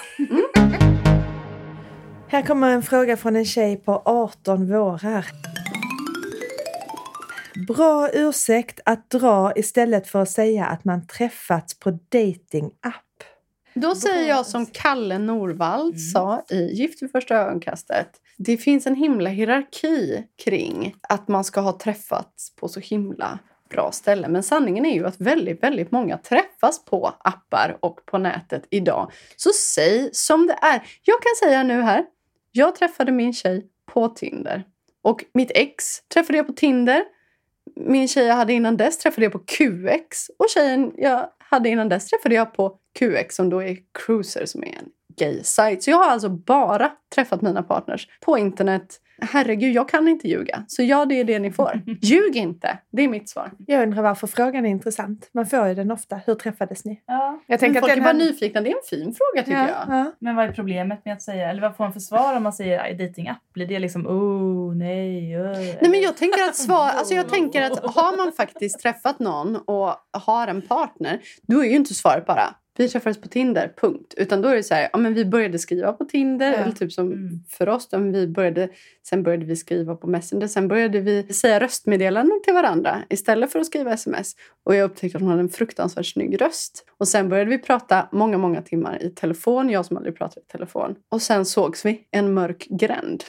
Här 2.27 2.41
kommer 2.41 2.69
en 2.69 2.83
fråga 2.83 3.17
från 3.17 3.35
en 3.35 3.45
tjej 3.45 3.77
på 3.77 4.01
18 4.05 4.67
vårar. 4.67 5.25
Bra 7.67 8.09
ursäkt 8.13 8.79
att 8.85 9.09
dra 9.09 9.53
istället 9.55 10.07
för 10.07 10.21
att 10.21 10.29
säga 10.29 10.65
att 10.65 10.85
man 10.85 11.07
träffats 11.07 11.79
på 11.79 11.91
dating-app. 11.91 13.01
Då 13.73 13.95
säger 13.95 14.29
jag 14.29 14.45
som 14.45 14.65
Kalle 14.65 15.17
Norvald 15.17 15.93
Mm. 15.95 15.99
sa 15.99 16.41
i 16.49 16.65
Gift 16.73 17.03
vid 17.03 17.11
första 17.11 17.35
ögonkastet. 17.35 18.07
Det 18.37 18.57
finns 18.57 18.87
en 18.87 18.95
himla 18.95 19.29
hierarki 19.29 20.23
kring 20.43 20.95
att 21.09 21.27
man 21.27 21.43
ska 21.43 21.61
ha 21.61 21.77
träffats 21.79 22.55
på 22.55 22.67
så 22.67 22.79
himla 22.79 23.39
bra 23.69 23.91
ställen. 23.91 24.31
Men 24.31 24.43
sanningen 24.43 24.85
är 24.85 24.93
ju 24.93 25.07
att 25.07 25.21
väldigt, 25.21 25.63
väldigt 25.63 25.91
många 25.91 26.17
träffas 26.17 26.85
på 26.85 27.13
appar 27.19 27.77
och 27.79 28.05
på 28.05 28.17
nätet 28.17 28.67
idag. 28.69 29.11
Så 29.35 29.49
säg 29.49 30.09
som 30.13 30.47
det 30.47 30.53
är. 30.61 30.83
Jag 31.03 31.17
kan 31.21 31.49
säga 31.49 31.63
nu 31.63 31.81
här. 31.81 32.05
Jag 32.57 32.75
träffade 32.75 33.11
min 33.11 33.33
tjej 33.33 33.67
på 33.85 34.09
Tinder. 34.09 34.63
Och 35.01 35.25
mitt 35.33 35.51
ex 35.55 35.83
träffade 36.13 36.37
jag 36.37 36.47
på 36.47 36.53
Tinder. 36.53 37.03
Min 37.75 38.07
tjej 38.07 38.25
jag 38.25 38.35
hade 38.35 38.53
innan 38.53 38.77
dess 38.77 38.97
träffade 38.97 39.25
jag 39.25 39.33
på 39.33 39.39
QX. 39.39 40.29
Och 40.39 40.45
tjejen 40.49 40.91
jag 40.97 41.29
hade 41.37 41.69
innan 41.69 41.89
dess 41.89 42.09
träffade 42.09 42.35
jag 42.35 42.53
på 42.53 42.77
QX 42.99 43.35
som 43.35 43.49
då 43.49 43.63
är 43.63 43.77
Cruiser 43.99 44.45
som 44.45 44.63
är 44.63 44.67
en 44.67 44.89
gay-sajt. 45.17 45.83
Så 45.83 45.89
jag 45.89 45.97
har 45.97 46.09
alltså 46.09 46.29
bara 46.29 46.91
träffat 47.15 47.41
mina 47.41 47.63
partners 47.63 48.07
på 48.25 48.37
internet. 48.37 49.01
Herregud, 49.21 49.75
jag 49.75 49.89
kan 49.89 50.07
inte 50.07 50.27
ljuga. 50.27 50.63
Så 50.67 50.83
ja, 50.83 51.05
det 51.05 51.19
är 51.19 51.23
det 51.23 51.39
ni 51.39 51.51
får. 51.51 51.81
Ljug 52.01 52.35
inte. 52.35 52.77
Det 52.91 53.01
är 53.03 53.07
mitt 53.07 53.29
svar. 53.29 53.51
Jag 53.67 53.83
undrar 53.83 54.01
varför 54.03 54.27
frågan 54.27 54.65
är 54.65 54.69
intressant. 54.69 55.29
Man 55.33 55.45
får 55.45 55.67
ju 55.67 55.75
den 55.75 55.91
ofta. 55.91 56.19
Hur 56.25 56.35
träffades 56.35 56.85
ni? 56.85 57.01
Ja. 57.05 57.39
Jag 57.47 57.61
Men 57.61 57.73
folk 57.73 57.91
är 57.91 57.95
bara 57.97 58.03
här- 58.05 58.13
nyfikna. 58.13 58.61
Det 58.61 58.69
är 58.69 58.75
en 58.75 58.81
fin 58.89 59.15
fråga 59.15 59.45
tycker 59.45 59.59
ja, 59.59 59.67
jag. 59.87 59.97
Ja. 59.97 60.11
Men 60.19 60.35
vad 60.35 60.45
är 60.45 60.51
problemet 60.51 61.05
med 61.05 61.13
att 61.13 61.21
säga, 61.21 61.49
eller 61.49 61.61
vad 61.61 61.75
får 61.77 61.83
man 61.83 61.93
för 61.93 61.99
svar 61.99 62.35
om 62.37 62.43
man 62.43 62.53
säger 62.53 62.79
"Aj, 62.83 62.93
datingapp? 62.93 63.37
Blir 63.53 63.67
det 63.67 63.79
liksom 63.79 64.07
oh 64.07 64.75
nej? 64.75 65.35
Uh, 65.37 65.51
Nej, 65.51 65.77
men 65.89 66.01
jag 66.01 66.17
tänker 66.17 66.43
att 66.43 66.55
svar, 66.55 66.89
alltså 66.89 67.13
jag 67.13 67.29
tänker 67.29 67.61
att 67.61 67.79
har 67.95 68.17
man 68.17 68.31
faktiskt 68.31 68.79
träffat 68.79 69.19
någon 69.19 69.55
och 69.55 69.95
har 70.11 70.47
en 70.47 70.61
partner, 70.61 71.19
då 71.41 71.59
är 71.63 71.65
ju 71.65 71.75
inte 71.75 71.93
svaret 71.93 72.25
bara 72.25 72.55
vi 72.77 72.89
träffades 72.89 73.21
på 73.21 73.27
Tinder, 73.27 73.73
punkt. 73.81 74.13
Utan 74.17 74.41
då 74.41 74.49
är 74.49 74.55
det 74.55 74.63
så 74.63 74.73
här, 74.73 74.89
ja 74.93 74.97
men 74.99 75.13
vi 75.13 75.25
började 75.25 75.59
skriva 75.59 75.93
på 75.93 76.05
Tinder, 76.05 76.51
Ja. 76.51 76.57
eller 76.57 76.71
typ 76.71 76.91
som 76.91 77.11
Mm. 77.11 77.39
för 77.49 77.69
oss, 77.69 77.89
då, 77.89 77.97
men 77.99 78.11
vi 78.11 78.27
började, 78.27 78.69
sen 79.09 79.23
började 79.23 79.45
vi 79.45 79.55
skriva 79.55 79.95
på 79.95 80.07
Messenger, 80.07 80.47
sen 80.47 80.67
började 80.67 80.99
vi 80.99 81.33
säga 81.33 81.59
röstmeddelanden 81.59 82.41
till 82.43 82.53
varandra 82.53 83.03
istället 83.09 83.51
för 83.51 83.59
att 83.59 83.65
skriva 83.65 83.93
sms. 83.93 84.35
Och 84.63 84.75
jag 84.75 84.83
upptäckte 84.85 85.17
att 85.17 85.21
hon 85.21 85.29
hade 85.29 85.41
en 85.41 85.49
fruktansvärt 85.49 86.05
snygg 86.05 86.41
röst. 86.41 86.85
Och 86.97 87.07
sen 87.07 87.29
började 87.29 87.49
vi 87.49 87.57
prata 87.57 88.09
många, 88.11 88.37
många 88.37 88.61
timmar 88.61 89.03
i 89.03 89.09
telefon, 89.09 89.69
jag 89.69 89.85
som 89.85 89.97
aldrig 89.97 90.17
pratar 90.17 90.41
i 90.41 90.45
telefon. 90.45 90.95
Och 91.09 91.21
sen 91.21 91.45
sågs 91.45 91.85
vi 91.85 92.01
en 92.11 92.33
mörk 92.33 92.67
gränd. 92.69 93.23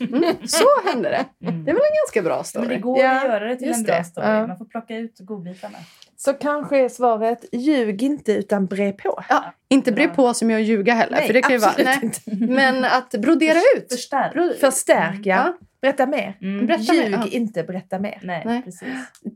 Mm, 0.00 0.22
så 0.46 0.64
hände 0.92 1.08
det. 1.08 1.46
Mm. 1.48 1.64
Det 1.64 1.70
är 1.70 1.74
väl 1.74 1.82
en 1.82 1.96
ganska 2.06 2.22
bra 2.22 2.36
Men 2.36 2.44
story. 2.44 2.68
det 2.68 2.78
går 2.78 2.98
Ja, 2.98 3.16
att 3.20 3.24
göra 3.28 3.44
det 3.48 3.56
till 3.56 3.72
en 3.72 3.82
bra 3.82 3.94
det. 3.96 4.04
story. 4.04 4.26
Man 4.46 4.58
får 4.58 4.64
plocka 4.64 4.96
ut 4.96 5.18
godbitarna. 5.18 5.78
Så 6.24 6.32
kanske 6.32 6.78
är 6.78 6.88
svaret 6.88 7.44
ljug 7.52 8.02
inte 8.02 8.32
utan 8.32 8.66
bre 8.66 8.92
på. 8.92 9.24
Ja, 9.28 9.54
inte 9.68 9.92
bre 9.92 10.08
på 10.08 10.34
som 10.34 10.50
jag 10.50 10.62
ljuga 10.62 10.94
heller. 10.94 11.20
för 11.20 11.32
det 11.32 11.42
kan 11.42 11.52
ju 11.52 11.58
vara, 11.58 11.74
nej. 11.84 11.98
inte. 12.02 12.20
Men 12.26 12.84
att 12.84 13.10
brodera 13.10 13.58
ut. 13.76 13.92
Förstärk. 13.92 14.60
Förstärk, 14.60 15.20
ja. 15.26 15.36
Ja. 15.36 15.58
Berätta 15.80 16.06
mer. 16.06 16.36
Mm. 16.40 16.66
Berätta 16.66 16.92
mer. 16.92 17.02
Ljug 17.04 17.12
Ja. 17.14 17.26
inte, 17.30 17.62
berätta 17.64 17.98
mer. 17.98 18.18
Nej, 18.22 18.42
Nej. 18.46 18.62
precis. 18.62 18.88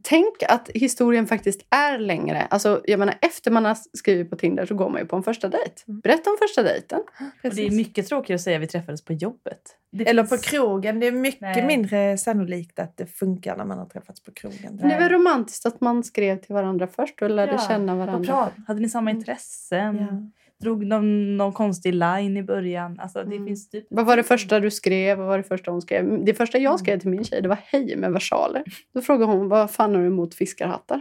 Tänk 0.03 0.43
att 0.49 0.71
historien 0.75 1.27
faktiskt 1.27 1.67
är 1.71 1.99
längre. 1.99 2.47
Alltså, 2.51 2.81
jag 2.85 2.99
menar, 2.99 3.15
efter 3.21 3.51
man 3.51 3.65
har 3.65 3.77
skrivit 3.93 4.31
på 4.31 4.37
Tinder 4.37 4.67
så 4.67 4.75
går 4.75 4.89
man 4.91 5.01
ju 5.01 5.07
på 5.07 5.17
en 5.17 5.23
första 5.23 5.49
dejt. 5.49 5.75
Mm. 5.89 6.01
Berätta 6.01 6.31
om 6.31 6.37
första 6.43 6.63
dejten. 6.63 7.01
Och 7.45 7.55
det 7.55 7.67
är 7.67 7.71
mycket 7.71 8.07
tråkigare 8.07 8.35
att 8.35 8.41
säga 8.41 8.57
att 8.57 8.63
vi 8.63 8.67
träffades 8.67 9.05
på 9.05 9.13
jobbet. 9.13 9.61
Det 9.93 10.09
Eller 10.11 10.25
finns- 10.25 10.43
på 10.43 10.49
krogen. 10.51 11.01
Det 11.01 11.07
är 11.07 11.13
mycket 11.13 11.41
Nej. 11.41 11.67
mindre 11.67 12.19
sannolikt 12.19 12.79
att 12.79 12.97
det 12.97 13.07
funkar 13.07 13.57
när 13.57 13.65
man 13.65 13.79
har 13.79 13.87
träffats 13.87 14.21
på 14.23 14.33
krogen. 14.33 14.77
Det 14.77 14.87
är 14.95 14.99
väl 15.01 15.09
romantiskt 15.09 15.67
att 15.67 15.81
man 15.81 16.03
skrev 16.05 16.37
till 16.37 16.55
varandra 16.55 16.87
först 16.87 17.23
och 17.23 17.31
lärde 17.31 17.53
Ja, 17.53 17.59
känna 17.69 17.95
varandra. 17.97 18.49
Hade 18.67 18.81
ni 18.81 18.89
samma 18.89 19.11
Mm. 19.11 19.19
intressen? 19.21 19.97
Ja. 19.97 20.31
Drog 20.61 20.91
de 20.91 21.37
någon 21.37 21.53
konstig 21.53 21.95
line 21.95 22.37
i 22.37 22.43
början? 22.43 23.01
Alltså, 23.01 23.19
det 23.25 23.37
Mm. 23.37 23.47
finns 23.47 23.69
typ... 23.71 23.87
Vad 23.91 24.07
var 24.07 24.17
det 24.17 24.23
första 24.23 24.61
du 24.61 24.71
skrev? 24.71 25.19
Vad 25.19 25.27
var 25.27 25.37
det 25.39 25.45
första 25.45 25.71
hon 25.71 25.83
skrev? 25.83 26.25
Det 26.25 26.35
första 26.35 26.59
jag 26.59 26.81
skrev 26.81 26.99
till 26.99 27.11
min 27.11 27.25
tjej 27.25 27.43
det 27.43 27.49
var 27.49 27.59
hej 27.65 27.97
med 27.97 28.13
versaler. 28.13 28.63
Då 28.95 29.01
frågade 29.01 29.33
hon 29.33 29.49
vad 29.49 29.71
fan 29.71 29.95
har 29.95 30.01
du 30.01 30.07
emot 30.07 30.35
fiskarhattar? 30.35 31.01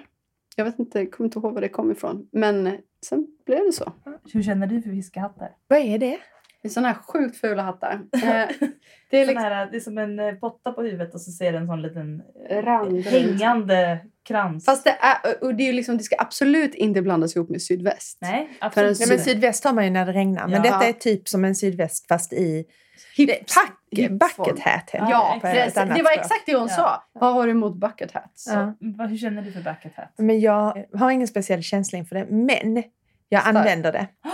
Jag 0.55 0.65
vet 0.65 0.79
inte, 0.79 1.05
kommer 1.05 1.27
inte 1.27 1.39
ihåg 1.39 1.53
var 1.53 1.61
det 1.61 1.69
kom 1.69 1.91
ifrån. 1.91 2.27
Men 2.31 2.77
sen 3.05 3.27
blev 3.45 3.59
det 3.65 3.71
så. 3.71 3.93
Hur 4.33 4.43
känner 4.43 4.67
du 4.67 4.81
för 4.81 4.89
fiskehattar? 4.89 5.49
Vad 5.67 5.79
är 5.79 5.97
det? 5.97 6.17
Det 6.61 6.67
är 6.67 6.69
såna 6.69 6.87
här 6.87 6.95
sjukt 6.95 7.37
fula 7.37 7.61
hattar. 7.63 7.93
Eh, 8.13 8.49
det 9.09 9.17
är 9.21 9.25
liksom 9.25 9.43
här, 9.43 9.71
det 9.71 9.77
är 9.77 9.79
som 9.79 9.97
en 9.97 10.19
eh, 10.19 10.33
potta 10.33 10.71
på 10.71 10.81
huvudet 10.81 11.13
och 11.13 11.21
så 11.21 11.31
ser 11.31 11.51
det 11.51 11.57
en 11.57 11.67
sån 11.67 11.81
liten 11.81 12.21
rand. 12.49 12.99
hängande 13.05 13.99
krans. 14.23 14.65
Fast 14.65 14.83
det, 14.83 14.97
är, 15.01 15.43
och 15.43 15.55
det, 15.55 15.63
är 15.63 15.67
ju 15.67 15.73
liksom, 15.73 15.97
det 15.97 16.03
ska 16.03 16.15
absolut 16.19 16.75
inte 16.75 17.01
blandas 17.01 17.35
ihop 17.35 17.49
med 17.49 17.61
sydväst. 17.61 18.17
Nej, 18.21 18.49
För 18.59 18.65
absolut 18.67 19.01
en 19.01 19.09
men 19.09 19.19
sydväst 19.19 19.63
har 19.63 19.73
man 19.73 19.83
ju 19.83 19.89
när 19.89 20.05
det 20.05 20.11
regnar. 20.13 20.47
Men 20.47 20.63
Ja. 20.63 20.71
detta 20.71 20.85
är 20.87 20.93
typ 20.93 21.27
som 21.27 21.45
en 21.45 21.55
sydväst 21.55 22.07
fast 22.07 22.33
i 22.33 22.65
Hips. 23.17 23.55
pack, 23.55 23.77
bucket 24.09 24.59
hat. 24.63 24.89
Ja, 24.93 25.39
precis. 25.41 25.73
det 25.73 25.79
var 25.85 25.95
språk. 25.95 26.11
exakt 26.17 26.43
det 26.45 26.55
hon 26.55 26.67
Ja. 26.67 26.75
sa. 26.75 27.03
Vad 27.13 27.33
har 27.33 27.45
du 27.45 27.51
emot 27.51 27.75
bucket 27.75 28.11
hats? 28.11 28.47
Ja. 28.47 28.73
Vad- 28.79 29.09
Hur 29.09 29.17
känner 29.17 29.41
du 29.41 29.51
för 29.51 29.59
bucket 29.61 29.95
hat? 29.95 30.13
Men 30.17 30.39
jag 30.39 30.85
har 30.93 31.11
ingen 31.11 31.27
speciell 31.27 31.63
känsla 31.63 31.97
inför 31.97 32.15
det. 32.15 32.25
Men 32.29 32.83
jag 33.29 33.41
Stark. 33.41 33.55
använder 33.55 33.91
det. 33.91 34.07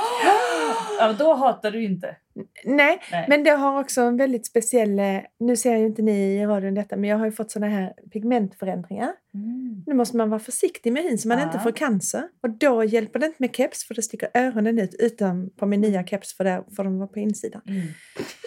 Ja, 1.00 1.14
då 1.14 1.34
hatar 1.34 1.72
du 1.72 1.84
inte. 1.84 2.16
Nej, 2.65 3.01
Nej. 3.11 3.25
men 3.30 3.43
det 3.43 3.49
har 3.49 3.80
också 3.80 4.01
en 4.01 4.17
väldigt 4.17 4.45
speciell... 4.45 4.99
eh, 4.99 5.17
Nu 5.39 5.55
ser 5.55 5.75
ju 5.77 5.86
inte 5.86 6.01
ni 6.01 6.11
i 6.36 6.45
radion 6.45 6.73
detta, 6.73 6.95
men 6.97 7.09
jag 7.09 7.17
har 7.17 7.25
ju 7.25 7.32
fått 7.32 7.51
såna 7.51 7.67
här 7.67 7.93
pigmentförändringar. 8.13 9.11
Mm. 9.34 9.84
Nu 9.88 9.93
måste 9.93 10.17
man 10.17 10.30
vara 10.30 10.39
försiktig 10.39 10.93
med 10.93 11.03
hyn 11.03 11.17
så 11.17 11.27
man 11.27 11.38
Ja. 11.39 11.43
inte 11.45 11.59
får 11.59 11.71
cancer. 11.71 12.23
Och 12.43 12.49
då 12.49 12.84
hjälper 12.84 13.19
det 13.19 13.25
inte 13.25 13.38
med 13.39 13.55
keps 13.55 13.88
för 13.88 13.93
då 13.95 14.01
sticker 14.01 14.30
öronen 14.34 14.80
ut 14.80 14.95
utan 14.99 15.49
på 15.49 15.65
min 15.65 15.82
nya 15.82 16.03
keps 16.07 16.38
för 16.38 16.43
där 16.43 16.63
får 16.75 16.84
de 16.84 16.97
vara 16.97 17.07
på 17.07 17.19
insidan. 17.19 17.61
Mm. 17.67 17.88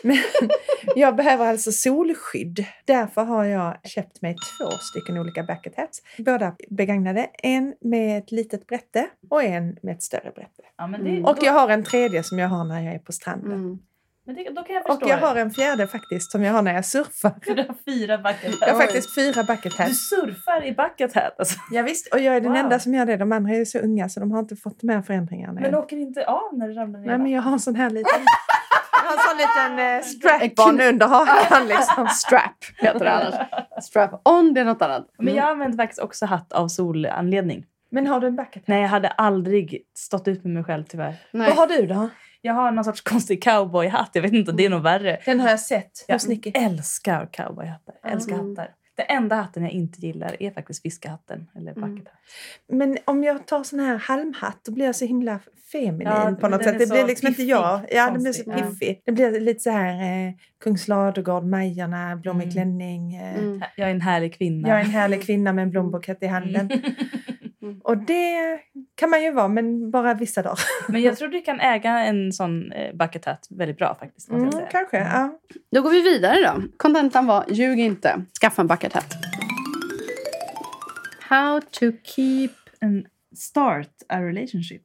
Men 0.03 0.17
jag 0.97 1.17
behöver 1.17 1.47
alltså 1.47 1.73
solskydd. 1.73 2.65
Därför 2.85 3.25
har 3.25 3.45
jag 3.45 3.77
köpt 3.85 4.23
mig 4.23 4.35
två 4.59 4.71
stycken 4.71 5.19
olika 5.19 5.43
bucket 5.43 5.77
hats. 5.77 6.03
Båda 6.19 6.57
begagnade. 6.71 7.31
En 7.43 7.75
med 7.81 8.19
ett 8.19 8.33
litet 8.33 8.67
brätte 8.67 9.07
och 9.31 9.43
en 9.45 9.77
med 9.83 9.95
ett 9.95 10.03
större 10.03 10.31
brätte. 10.35 10.63
Ja, 10.77 10.87
men 10.87 11.05
det, 11.05 11.11
Mm. 11.13 11.25
Och 11.25 11.37
jag 11.43 11.53
har 11.53 11.69
en 11.69 11.85
tredje 11.85 12.23
som 12.23 12.39
jag 12.39 12.49
har 12.49 12.65
när 12.65 12.81
jag 12.85 12.95
är 12.95 12.99
på 12.99 13.13
stranden. 13.13 13.79
Mm. 14.33 14.45
men 14.45 14.55
det, 14.55 14.61
då 14.61 14.67
kan 14.67 14.75
jag 14.75 14.85
förstå 14.85 15.05
Och 15.05 15.11
jag 15.11 15.19
det. 15.21 15.27
har 15.27 15.37
en 15.37 15.51
fjärde 15.51 15.87
faktiskt 15.87 16.33
som 16.33 16.45
jag 16.45 16.53
har 16.53 16.63
när 16.63 16.75
jag 16.75 16.85
surfar. 16.85 17.35
För 17.45 17.55
du 17.59 17.63
har 17.63 17.75
fyra 17.87 18.19
bucket 18.19 18.55
Jag 18.61 18.69
har 18.73 18.81
faktiskt 18.81 19.15
fyra 19.15 19.43
bucket 19.43 19.77
Du 19.77 19.83
hats. 19.83 20.09
surfar 20.09 20.65
i 20.65 20.73
bucket 20.73 21.15
hat 21.15 21.35
alltså. 21.39 21.59
Ja, 21.71 21.83
visst, 21.83 22.15
och 22.15 22.21
jag 22.21 22.37
är 22.37 22.41
den 22.41 22.53
Wow. 22.53 22.61
enda 22.61 22.79
som 22.79 22.95
gör 22.95 23.07
det. 23.07 23.17
De 23.17 23.33
andra 23.33 23.55
är 23.55 23.65
så 23.65 23.79
unga 23.79 24.09
så 24.09 24.21
de 24.21 24.33
har 24.33 24.39
inte 24.41 24.57
fått 24.57 24.79
här 24.89 25.03
förändringarna 25.03 25.53
Men 25.53 25.65
än. 25.65 25.75
åker 25.75 25.97
inte 25.97 26.27
av 26.27 26.49
när 26.59 26.69
du 26.69 26.75
ramlar 26.75 27.01
ner? 27.01 27.07
Nej, 27.07 27.19
men 27.19 27.31
jag 27.33 27.43
har 27.43 27.53
en 27.53 27.61
sån 27.61 27.75
här 27.77 27.91
liten... 27.91 28.21
Jag 29.05 29.09
har 29.11 29.15
en 29.17 29.29
sån 29.29 29.37
liten 29.37 29.97
eh, 29.97 30.03
strap-on 30.03 30.81
under 30.81 31.07
hakan 31.07 31.67
liksom. 31.69 32.09
Strap 32.09 32.57
heter 32.79 32.99
det 33.05 33.13
annars. 33.13 33.35
Strap 33.85 34.21
on, 34.29 34.55
det 34.55 34.61
är 34.61 34.65
något 34.65 34.83
annat. 34.83 35.07
Men 35.19 35.35
jag 35.35 35.45
använder 35.51 35.77
faktiskt 35.77 36.01
också 36.03 36.27
hatt 36.27 36.53
av 36.53 36.69
solanledning. 36.69 37.65
Men 37.91 38.07
har 38.07 38.21
du 38.21 38.27
en 38.27 38.37
bucket 38.37 38.55
hat? 38.55 38.69
Nej, 38.69 38.83
jag 38.83 38.89
hade 38.89 39.09
aldrig 39.09 39.83
stått 39.95 40.29
ut 40.29 40.45
med 40.45 40.53
mig 40.55 40.65
själv 40.65 40.85
tyvärr. 40.85 41.15
Nej. 41.31 41.49
Vad 41.49 41.57
har 41.57 41.67
du 41.77 41.87
då? 41.87 42.09
Jag 42.43 42.55
har 42.55 42.71
någon 42.73 42.85
sorts 42.85 43.01
konstig 43.11 43.43
cowboyhatt. 43.43 44.11
Jag 44.13 44.23
vet 44.23 44.33
inte, 44.33 44.53
det 44.53 44.65
är 44.67 44.71
nog 44.71 44.83
värre. 44.83 45.21
Den 45.25 45.41
har 45.41 45.49
jag 45.51 45.61
sett 45.61 46.05
Jag 46.09 46.21
älskar 46.55 47.29
cowboyhattar. 47.33 47.95
Jag 48.03 48.13
älskar 48.13 48.35
Mm. 48.35 48.49
hattar. 48.49 48.75
Den 48.97 49.07
enda 49.09 49.37
hatten 49.37 49.63
jag 49.63 49.73
inte 49.73 50.01
gillar 50.07 50.37
är 50.43 50.51
faktiskt 50.51 50.83
fiskehatten. 50.83 51.49
Eller 51.57 51.73
Mm. 51.73 52.05
Men 52.69 52.99
om 53.05 53.25
jag 53.25 53.47
tar 53.47 53.63
sån 53.65 53.81
här 53.81 53.97
halmhatt 53.97 54.61
då 54.65 54.73
blir 54.73 54.87
jag 54.87 54.97
så 54.97 55.05
himla 55.05 55.41
feminin 55.73 56.01
Ja, 56.07 56.37
på 56.41 56.49
något 56.49 56.63
den 56.63 56.73
sätt. 56.73 56.79
Det 56.79 56.95
blir 56.95 57.07
liksom 57.07 57.29
inte 57.29 57.37
piffig, 57.39 57.51
jag. 57.51 57.81
Ja, 57.91 58.11
det 58.11 58.19
blir 58.19 58.33
så 58.33 58.45
konstig. 58.45 58.65
Ja. 58.65 58.71
piffig. 58.71 59.03
Det 59.05 59.13
blir 59.13 59.41
lite 59.41 59.61
så 59.61 59.71
här 59.71 60.27
eh, 60.29 60.33
Kungs 60.63 60.89
Ladugård, 60.89 61.45
Majorna, 61.45 62.17
blommig 62.17 62.45
Mm. 62.45 62.53
klänning. 62.53 63.15
Eh, 63.15 63.39
Mm. 63.39 63.63
Jag 63.77 63.89
är 63.89 63.93
en 63.95 64.01
härlig 64.01 64.35
kvinna. 64.35 64.69
Jag 64.69 64.81
är 64.81 64.85
en 64.85 64.91
härlig 64.91 65.23
kvinna 65.23 65.53
med 65.53 65.63
en 65.63 65.71
blombukett 65.71 66.23
i 66.23 66.27
handen. 66.27 66.71
Mm. 67.63 67.81
Och 67.85 67.97
det 67.99 68.61
kan 68.95 69.11
man 69.11 69.23
ju 69.23 69.33
vara, 69.33 69.49
men 69.49 69.91
bara 69.91 70.15
vissa 70.15 70.43
dagar. 70.43 70.59
Men 70.89 71.03
jag 71.03 71.17
tror 71.17 71.29
du 71.29 71.41
kan 71.41 71.61
äga 71.61 71.99
en 71.99 72.33
sån 72.33 72.73
eh, 72.73 72.95
bucket 72.95 73.25
hat 73.25 73.47
väldigt 73.51 73.79
bra 73.79 73.97
faktiskt. 74.01 74.31
Mm, 74.31 74.53
säga. 74.53 74.67
kanske, 74.71 74.97
ja. 74.99 75.39
Då 75.71 75.83
går 75.83 75.91
vi 75.91 76.03
vidare 76.03 76.37
då. 76.41 76.63
Kontentan 76.77 77.27
var 77.27 77.45
ljug 77.49 77.79
inte, 77.81 78.25
skaffa 78.41 78.63
en 78.63 78.69
bucket 78.69 78.93
hat. 78.93 79.07
How 81.21 81.61
to 81.61 81.93
keep... 82.05 82.51
En 82.81 83.07
start 83.37 83.89
a 84.09 84.21
relationship. 84.21 84.83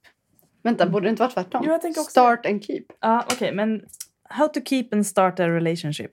Vänta, 0.63 0.85
borde 0.89 1.05
det 1.05 1.09
inte 1.09 1.21
vara 1.21 1.31
tvärtom? 1.31 1.61
Jo, 1.65 1.71
jag 1.71 1.81
tänker 1.81 2.01
också 2.01 2.11
Start 2.11 2.45
and 2.45 2.63
keep. 2.63 2.83
Ja, 3.01 3.25
okej, 3.33 3.53
men 3.53 3.81
how 4.29 4.47
to 4.47 4.59
keep 4.65 4.87
and 4.91 5.07
start 5.07 5.39
a 5.39 5.49
relationship. 5.49 6.11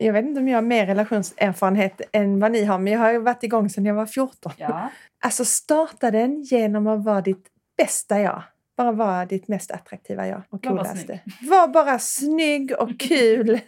Jag 0.00 0.12
vet 0.12 0.24
inte 0.24 0.40
om 0.40 0.48
jag 0.48 0.56
har 0.56 0.62
mer 0.62 0.86
relationserfarenhet 0.86 2.00
än 2.12 2.40
vad 2.40 2.52
ni 2.52 2.64
har, 2.64 2.78
men 2.78 2.92
jag 2.92 3.00
har 3.00 3.12
ju 3.12 3.18
varit 3.18 3.42
igång 3.42 3.70
sedan 3.70 3.84
jag 3.84 3.94
var 3.94 4.06
14. 4.06 4.52
Ja. 4.56 4.90
Alltså 5.24 5.44
starta 5.44 6.10
den 6.10 6.42
genom 6.42 6.86
att 6.86 7.04
vara 7.04 7.20
ditt 7.20 7.46
bästa 7.76 8.20
jag. 8.20 8.42
Bara 8.76 8.92
vara 8.92 9.26
ditt 9.26 9.48
mest 9.48 9.70
attraktiva 9.70 10.26
jag 10.26 10.42
och 10.50 10.66
Var 10.66 10.72
bara 10.72 10.84
coolaste. 10.84 11.20
Var 11.40 11.68
bara 11.68 11.98
snygg 11.98 12.72
och 12.78 12.90
kul 13.00 13.60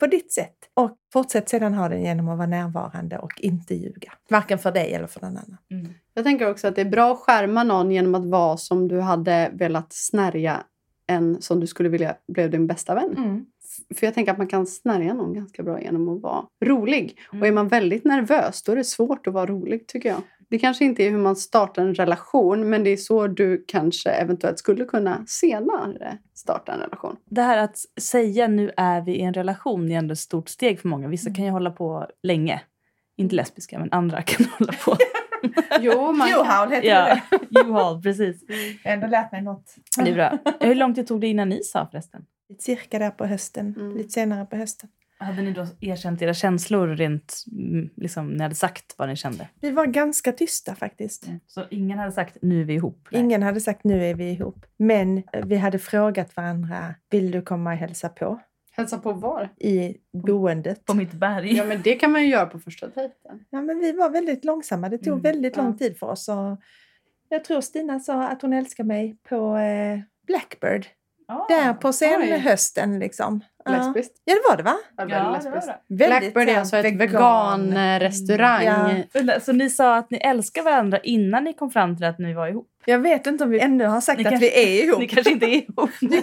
på 0.00 0.06
ditt 0.06 0.32
sätt. 0.32 0.56
Och 0.74 0.96
fortsätt 1.12 1.48
sedan 1.48 1.74
ha 1.74 1.88
den 1.88 2.02
genom 2.02 2.28
att 2.28 2.38
vara 2.38 2.48
närvarande 2.48 3.18
och 3.18 3.40
inte 3.40 3.74
ljuga. 3.74 4.12
Varken 4.30 4.58
för 4.58 4.72
dig 4.72 4.94
eller 4.94 5.06
för 5.06 5.20
någon 5.20 5.36
annan. 5.36 5.58
Mm. 5.70 5.94
Jag 6.14 6.24
tänker 6.24 6.50
också 6.50 6.68
att 6.68 6.74
det 6.74 6.80
är 6.80 6.90
bra 6.90 7.12
att 7.12 7.18
skärma 7.18 7.64
någon 7.64 7.90
genom 7.90 8.14
att 8.14 8.24
vara 8.24 8.56
som 8.56 8.88
du 8.88 9.00
hade 9.00 9.50
velat 9.52 9.92
snärja 9.92 10.64
en 11.10 11.42
som 11.42 11.60
du 11.60 11.66
skulle 11.66 11.88
vilja 11.88 12.14
blev 12.28 12.50
din 12.50 12.66
bästa 12.66 12.94
vän. 12.94 13.14
Mm. 13.16 13.46
För 13.94 14.06
jag 14.06 14.14
tänker 14.14 14.32
att 14.32 14.38
man 14.38 14.46
kan 14.46 14.66
snärja 14.66 15.14
någon 15.14 15.34
ganska 15.34 15.62
bra 15.62 15.80
genom 15.80 16.08
att 16.08 16.22
vara 16.22 16.44
rolig. 16.64 17.18
Mm. 17.32 17.42
Och 17.42 17.48
är 17.48 17.52
man 17.52 17.68
väldigt 17.68 18.04
nervös 18.04 18.62
då 18.62 18.72
är 18.72 18.76
det 18.76 18.84
svårt 18.84 19.26
att 19.26 19.34
vara 19.34 19.46
rolig 19.46 19.86
tycker 19.86 20.08
jag. 20.08 20.22
Det 20.48 20.58
kanske 20.58 20.84
inte 20.84 21.02
är 21.02 21.10
hur 21.10 21.18
man 21.18 21.36
startar 21.36 21.82
en 21.82 21.94
relation 21.94 22.70
men 22.70 22.84
det 22.84 22.90
är 22.90 22.96
så 22.96 23.26
du 23.26 23.64
kanske 23.68 24.10
eventuellt 24.10 24.58
skulle 24.58 24.84
kunna 24.84 25.24
senare 25.26 26.18
starta 26.34 26.72
en 26.72 26.80
relation. 26.80 27.16
Det 27.24 27.42
här 27.42 27.58
att 27.58 27.76
säga 28.00 28.48
nu 28.48 28.70
är 28.76 29.00
vi 29.00 29.12
i 29.12 29.22
en 29.22 29.34
relation 29.34 29.90
är 29.90 29.98
ändå 29.98 30.12
ett 30.12 30.18
stort 30.18 30.48
steg 30.48 30.80
för 30.80 30.88
många. 30.88 31.08
Vissa 31.08 31.34
kan 31.34 31.44
ju 31.44 31.50
hålla 31.50 31.70
på 31.70 32.06
länge. 32.22 32.60
Inte 33.16 33.36
lesbiska, 33.36 33.78
men 33.78 33.88
andra 33.92 34.22
kan 34.26 34.46
hålla 34.58 34.72
på. 34.84 34.96
Jo, 35.80 36.12
man. 36.12 36.30
Johaul 36.30 36.70
heter 36.70 36.88
ja, 36.88 37.20
det. 37.30 37.38
Juhal, 37.60 38.02
precis. 38.02 38.44
Jag 38.82 38.90
har 38.90 38.96
ändå 38.96 39.06
lärt 39.06 39.32
mig 39.32 39.42
något. 39.42 39.74
Det 39.96 40.10
är 40.10 40.14
bra. 40.14 40.38
Hur 40.60 40.74
lång 40.74 40.94
tid 40.94 41.06
tog 41.06 41.20
det 41.20 41.26
innan 41.26 41.48
ni 41.48 41.62
sa 41.62 41.88
förresten? 41.90 42.24
Cirka 42.58 42.98
där 42.98 43.10
på 43.10 43.26
hösten. 43.26 43.74
Mm. 43.78 43.96
Lite 43.96 44.10
senare 44.10 44.46
på 44.46 44.56
hösten. 44.56 44.88
Hade 45.18 45.42
ni 45.42 45.52
då 45.52 45.66
erkänt 45.80 46.22
era 46.22 46.34
känslor 46.34 46.88
rent, 46.88 47.44
mm, 47.52 47.90
liksom, 47.96 48.32
ni 48.32 48.42
hade 48.42 48.54
sagt 48.54 48.94
vad 48.98 49.08
ni 49.08 49.16
kände? 49.16 49.48
Vi 49.60 49.70
var 49.70 49.86
ganska 49.86 50.32
tysta 50.32 50.74
faktiskt. 50.74 51.26
Så 51.46 51.64
ingen 51.70 51.98
hade 51.98 52.12
sagt 52.12 52.36
nu 52.42 52.60
är 52.60 52.64
vi 52.64 52.74
ihop? 52.74 53.08
Nej. 53.10 53.20
Ingen 53.20 53.42
hade 53.42 53.60
sagt 53.60 53.84
nu 53.84 54.04
är 54.06 54.14
vi 54.14 54.30
ihop. 54.30 54.66
Men 54.76 55.22
vi 55.44 55.56
hade 55.56 55.78
frågat 55.78 56.36
varandra, 56.36 56.94
vill 57.10 57.30
du 57.30 57.42
komma 57.42 57.72
och 57.72 57.76
hälsa 57.76 58.08
på? 58.08 58.40
Hälsa 58.76 58.98
på 58.98 59.12
var? 59.12 59.48
I 59.58 59.96
boendet. 60.12 60.84
På 60.86 60.94
mitt 60.94 61.12
berg? 61.12 61.56
Ja, 61.56 61.64
men 61.64 61.82
det 61.82 61.94
kan 61.94 62.12
man 62.12 62.22
ju 62.22 62.28
göra 62.28 62.46
på 62.46 62.58
första 62.58 62.86
dejten. 62.86 63.44
Ja, 63.50 63.60
men 63.62 63.78
vi 63.78 63.92
var 63.92 64.10
väldigt 64.10 64.44
långsamma. 64.44 64.88
Det 64.88 64.98
tog 64.98 65.12
Mm, 65.12 65.22
väldigt 65.22 65.56
lång 65.56 65.66
ja. 65.66 65.78
tid 65.78 65.98
för 65.98 66.06
oss. 66.06 66.28
Och 66.28 66.60
jag 67.28 67.44
tror 67.44 67.60
Stina 67.60 68.00
sa 68.00 68.22
att 68.28 68.42
hon 68.42 68.52
älskar 68.52 68.84
mig 68.84 69.16
på 69.28 69.56
eh, 69.56 69.98
Blackbird. 70.26 70.86
Ah. 71.28 71.46
Där 71.48 71.74
på 71.74 71.92
senhösten 71.92 72.98
liksom. 72.98 73.40
Ja. 73.64 73.70
Lesbiskt. 73.72 74.12
ja, 74.24 74.34
det 74.34 74.40
var 74.50 74.56
det 74.56 74.62
va? 74.62 74.76
Ja, 74.96 75.04
det 75.04 75.14
var 75.24 75.32
lesbiskt. 75.32 75.70
Blackbird 75.88 76.48
är 76.48 76.58
alltså 76.58 76.76
ett 76.76 76.84
vegan. 76.84 77.70
veganrestaurang. 77.70 78.64
Ja. 79.12 79.40
Så 79.40 79.52
ni 79.52 79.70
sa 79.70 79.96
att 79.96 80.10
ni 80.10 80.18
älskar 80.18 80.62
varandra 80.62 80.98
innan 80.98 81.44
ni 81.44 81.52
kom 81.52 81.70
fram 81.70 81.96
till 81.96 82.06
att 82.06 82.18
ni 82.18 82.34
var 82.34 82.48
ihop? 82.48 82.68
Jag 82.84 82.98
vet 82.98 83.26
inte 83.26 83.44
om 83.44 83.50
vi 83.50 83.60
ännu 83.60 83.84
har 83.84 84.00
sagt 84.00 84.18
Ni 84.18 84.24
att 84.24 84.30
kanske- 84.30 84.46
vi 84.46 84.80
är 84.80 84.84
ihop. 84.84 84.98
Ni 85.00 85.08
kanske 85.08 85.32
inte 85.32 85.46
är 85.46 85.54
ihop? 85.56 85.90
Ni 86.00 86.08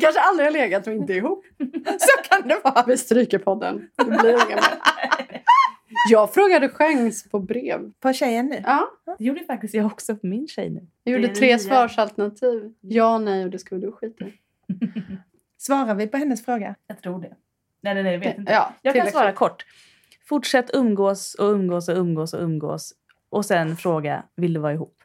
kanske 0.00 0.20
aldrig 0.20 0.46
har 0.46 0.52
legat 0.52 0.86
och 0.86 0.92
inte 0.92 1.12
är 1.12 1.16
ihop. 1.16 1.44
Så 1.98 2.28
kan 2.28 2.48
det 2.48 2.60
vara. 2.64 2.84
Vi 2.86 2.96
stryker 2.96 3.38
podden. 3.38 3.88
Det 3.96 4.04
blir 4.04 4.30
inga 4.30 4.56
mer. 4.56 4.80
Jag 6.10 6.34
frågade 6.34 6.68
chans 6.68 7.30
på 7.30 7.38
brev. 7.38 7.92
På 8.00 8.12
tjejen 8.12 8.46
nu? 8.46 8.62
Ja, 8.64 8.88
Det 9.18 9.24
gjorde 9.24 9.44
faktiskt 9.44 9.74
jag 9.74 9.86
också 9.86 10.16
på 10.16 10.26
min 10.26 10.48
tjej 10.48 10.70
nu. 10.70 10.86
jag 11.04 11.12
gjorde 11.20 11.34
tre 11.34 11.46
nya. 11.46 11.58
svarsalternativ. 11.58 12.72
Ja, 12.80 13.18
nej 13.18 13.44
och 13.44 13.50
det 13.50 13.58
skulle 13.58 13.80
du 13.86 13.92
skita 13.92 14.24
i. 14.24 14.32
Svarar 15.58 15.94
vi 15.94 16.06
på 16.06 16.16
hennes 16.16 16.44
fråga? 16.44 16.74
Jag 16.86 17.02
tror 17.02 17.20
det. 17.20 17.36
Nej, 17.80 17.94
nej, 17.94 18.02
nej, 18.02 18.12
jag 18.12 18.20
vet 18.20 18.38
inte. 18.38 18.52
Ja, 18.52 18.74
jag 18.82 18.94
kan 18.94 19.06
svara 19.06 19.32
kort. 19.32 19.64
Fortsätt 20.28 20.70
umgås 20.74 21.34
och 21.34 21.46
umgås 21.52 21.88
och 21.88 21.96
umgås 21.96 22.34
och 22.34 22.42
umgås. 22.42 22.92
Och 23.28 23.44
sen 23.44 23.76
fråga, 23.76 24.22
vill 24.36 24.52
du 24.52 24.60
vara 24.60 24.72
ihop? 24.72 24.96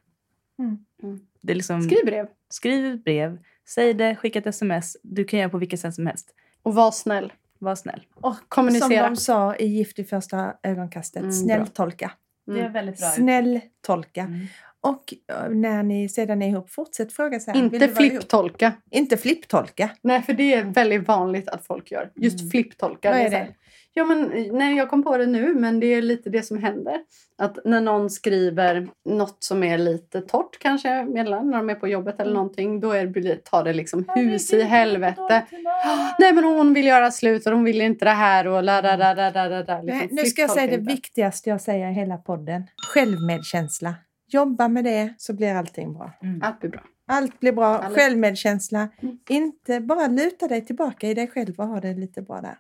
Mm. 0.60 0.86
Mm. 1.04 1.20
Det 1.42 1.54
är 1.54 1.56
liksom, 1.56 1.82
Skriv 1.82 2.06
brev. 2.06 2.28
Skriv 2.54 2.94
ett 2.94 3.04
brev, 3.04 3.38
säg 3.70 3.94
det, 3.94 4.16
skicka 4.16 4.40
ett 4.40 4.48
sms. 4.48 4.98
Du 5.04 5.24
kan 5.24 5.40
göra 5.40 5.50
på 5.50 5.58
vilket 5.58 5.80
sätt 5.80 5.94
som 5.96 6.08
helst. 6.08 6.30
Och 6.64 6.76
var 6.76 6.92
snäll. 6.92 7.34
Var 7.60 7.76
snäll. 7.76 8.02
Och 8.16 8.36
Kommunicera. 8.48 9.06
som 9.06 9.14
de 9.14 9.16
sa 9.16 9.56
i 9.56 9.66
Gift 9.68 10.00
i 10.00 10.04
första 10.04 10.54
ögonkastet, 10.64 11.20
Mm, 11.22 11.32
snälltolka. 11.32 12.12
Mm. 12.48 12.74
väldigt 12.74 13.00
Snälltolka. 13.00 14.22
Mm. 14.22 14.48
Och 14.82 15.14
eh, 15.28 15.50
när 15.50 15.84
ni 15.84 16.10
sedan 16.10 16.42
är 16.42 16.48
ihop, 16.48 16.70
fortsätt 16.70 17.14
fråga 17.14 17.40
så 17.40 17.52
här. 17.52 17.58
Inte 17.60 17.88
flipptolka. 17.88 18.74
Inte 18.92 19.18
flipptolka. 19.18 19.90
Nej, 20.02 20.22
för 20.22 20.34
det 20.34 20.54
är 20.54 20.64
väldigt 20.64 21.08
vanligt 21.08 21.48
att 21.50 21.66
folk 21.66 21.92
gör. 21.92 22.12
Just 22.16 22.40
Mm. 22.40 22.52
flipptolka. 22.52 23.12
Vad 23.12 23.20
är 23.20 23.30
det? 23.30 23.48
Ja, 23.94 24.06
men, 24.06 24.48
nej, 24.52 24.76
jag 24.78 24.90
kom 24.90 25.04
på 25.04 25.18
det 25.18 25.26
nu, 25.26 25.54
men 25.54 25.80
det 25.80 25.86
är 25.86 26.02
lite 26.02 26.30
det 26.30 26.44
som 26.44 26.58
händer. 26.58 27.02
Att 27.38 27.58
när 27.66 27.82
någon 27.82 28.10
skriver 28.10 28.88
något 29.06 29.44
som 29.44 29.64
är 29.64 29.78
lite 29.78 30.22
torrt 30.22 30.60
kanske, 30.60 31.06
mellan, 31.06 31.50
när 31.50 31.58
de 31.58 31.70
är 31.70 31.76
på 31.76 31.88
jobbet 31.88 32.16
eller 32.20 32.32
Mm. 32.32 32.34
någonting, 32.34 32.80
då 32.80 32.92
är 32.92 33.06
det, 33.06 33.44
tar 33.44 33.64
det 33.64 33.74
liksom 33.74 34.06
hus 34.16 34.54
i 34.54 34.62
helvete. 34.62 35.46
Nej, 36.20 36.34
men 36.34 36.44
hon 36.44 36.74
vill 36.74 36.86
göra 36.86 37.12
slut 37.12 37.46
och 37.46 37.54
hon 37.54 37.64
vill 37.64 37.82
inte 37.82 38.06
det 38.06 38.12
här 38.12 38.48
och 38.48 38.64
la 38.64 38.82
la 38.82 38.96
la 38.96 39.14
la 39.14 39.30
la 39.30 39.64
la 39.68 39.82
Liksom, 39.82 40.08
nu 40.12 40.26
ska 40.26 40.42
jag 40.42 40.52
säga 40.52 40.78
det 40.78 40.84
viktigaste 40.94 41.50
jag 41.50 41.62
säger 41.62 41.90
i 41.90 41.94
hela 41.94 42.18
podden. 42.18 42.64
Självmedkänsla. 42.88 43.96
Jobba 44.28 44.68
med 44.68 44.84
det 44.84 45.14
så 45.18 45.34
blir 45.34 45.56
allting 45.56 45.94
bra. 45.94 46.12
Mm. 46.24 46.42
Allt 46.44 46.60
blir 46.60 46.70
bra. 46.70 46.82
Allt 47.08 47.40
blir 47.40 47.52
bra. 47.52 47.90
Självmedkänsla. 47.90 48.90
Mm. 49.02 49.20
Inte 49.30 49.80
bara 49.80 50.08
luta 50.08 50.48
dig 50.48 50.66
tillbaka 50.66 51.08
i 51.08 51.14
dig 51.14 51.28
själv 51.28 51.54
och 51.60 51.68
ha 51.68 51.80
det 51.80 51.94
lite 51.94 52.22
bra 52.22 52.42
där. 52.42 52.58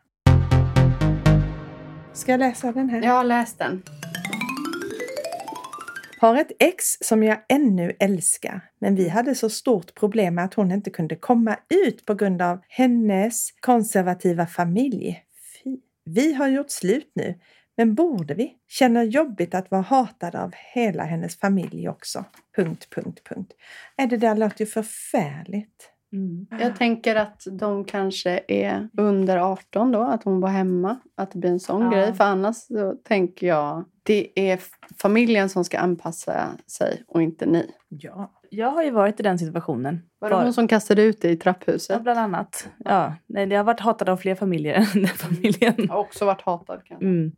Ska 2.14 2.32
jag 2.32 2.39
läsa 2.39 2.72
den 2.72 2.89
här? 2.89 3.01
Jag 3.01 3.12
har 3.12 3.24
läst 3.24 3.59
den. 3.59 3.84
Har 6.20 6.36
ett 6.36 6.51
ex 6.59 6.86
som 7.01 7.24
jag 7.24 7.38
ännu 7.49 7.95
älskar, 7.99 8.62
men 8.80 8.95
vi 8.95 9.09
hade 9.09 9.36
så 9.36 9.49
stort 9.49 9.95
problem 9.95 10.36
med 10.36 10.45
att 10.45 10.53
hon 10.53 10.72
inte 10.72 10.89
kunde 10.89 11.16
komma 11.16 11.57
ut 11.70 12.05
på 12.05 12.14
grund 12.14 12.41
av 12.41 12.59
hennes 12.68 13.51
konservativa 13.59 14.47
familj. 14.47 15.24
Fy. 15.64 15.78
Vi 16.05 16.34
har 16.34 16.47
gjort 16.47 16.70
slut 16.70 17.12
nu, 17.16 17.39
men 17.78 17.95
borde 17.95 18.34
vi? 18.34 18.53
Känner 18.68 19.03
jobbigt 19.03 19.55
att 19.55 19.72
vara 19.72 19.82
hatad 19.82 20.36
av 20.36 20.53
hela 20.74 21.03
hennes 21.03 21.39
familj 21.39 21.89
också. 21.89 22.26
Punkt, 22.55 22.88
punkt, 22.95 23.22
punkt. 23.30 23.53
Äh, 23.97 24.09
det 24.09 24.18
där 24.18 24.36
låter 24.36 24.59
ju 24.59 24.66
förfärligt. 24.66 25.91
Mm. 26.14 26.47
Jag 26.59 26.76
tänker 26.76 27.16
att 27.16 27.43
de 27.51 27.86
kanske 27.86 28.39
är 28.47 28.89
under 28.97 29.38
18 29.38 29.91
då, 29.91 30.01
att 30.01 30.24
hon 30.24 30.39
var 30.41 30.49
hemma. 30.49 30.97
Att 31.18 31.32
det 31.32 31.38
blir 31.39 31.49
en 31.49 31.59
sån 31.59 31.82
Ja. 31.82 31.89
grej. 31.91 32.14
För 32.14 32.24
annars 32.24 32.55
så 32.55 32.95
tänker 33.03 33.47
jag 33.47 33.86
det 34.03 34.30
är 34.49 34.59
familjen 35.01 35.49
som 35.49 35.64
ska 35.64 35.80
anpassa 35.80 36.47
sig 36.68 37.03
och 37.07 37.22
inte 37.22 37.45
ni. 37.45 37.72
Ja. 37.89 38.32
Jag 38.49 38.72
har 38.72 38.84
ju 38.84 38.91
varit 38.91 39.20
i 39.20 39.24
den 39.24 39.39
situationen. 39.39 40.01
Var 40.20 40.30
det 40.30 40.36
Var- 40.36 40.43
hon 40.43 40.53
som 40.53 40.68
kastade 40.68 41.01
ut 41.03 41.22
dig 41.22 41.32
i 41.32 41.36
Ja, 41.36 41.39
trapphuset? 41.43 42.01
bland 42.03 42.20
annat. 42.20 42.70
Ja. 42.78 43.16
Nej, 43.28 43.47
jag 43.49 43.59
har 43.59 43.64
varit 43.64 43.80
hatad 43.80 44.09
av 44.09 44.18
fler 44.18 44.36
familjer 44.36 44.74
än 44.95 45.01
den 45.01 45.07
familjen. 45.07 45.74
Jag 45.78 45.88
har 45.88 45.99
också 45.99 46.26
varit 46.26 46.41
hatad 46.41 46.82
kanske. 46.86 47.05
Mm. 47.05 47.32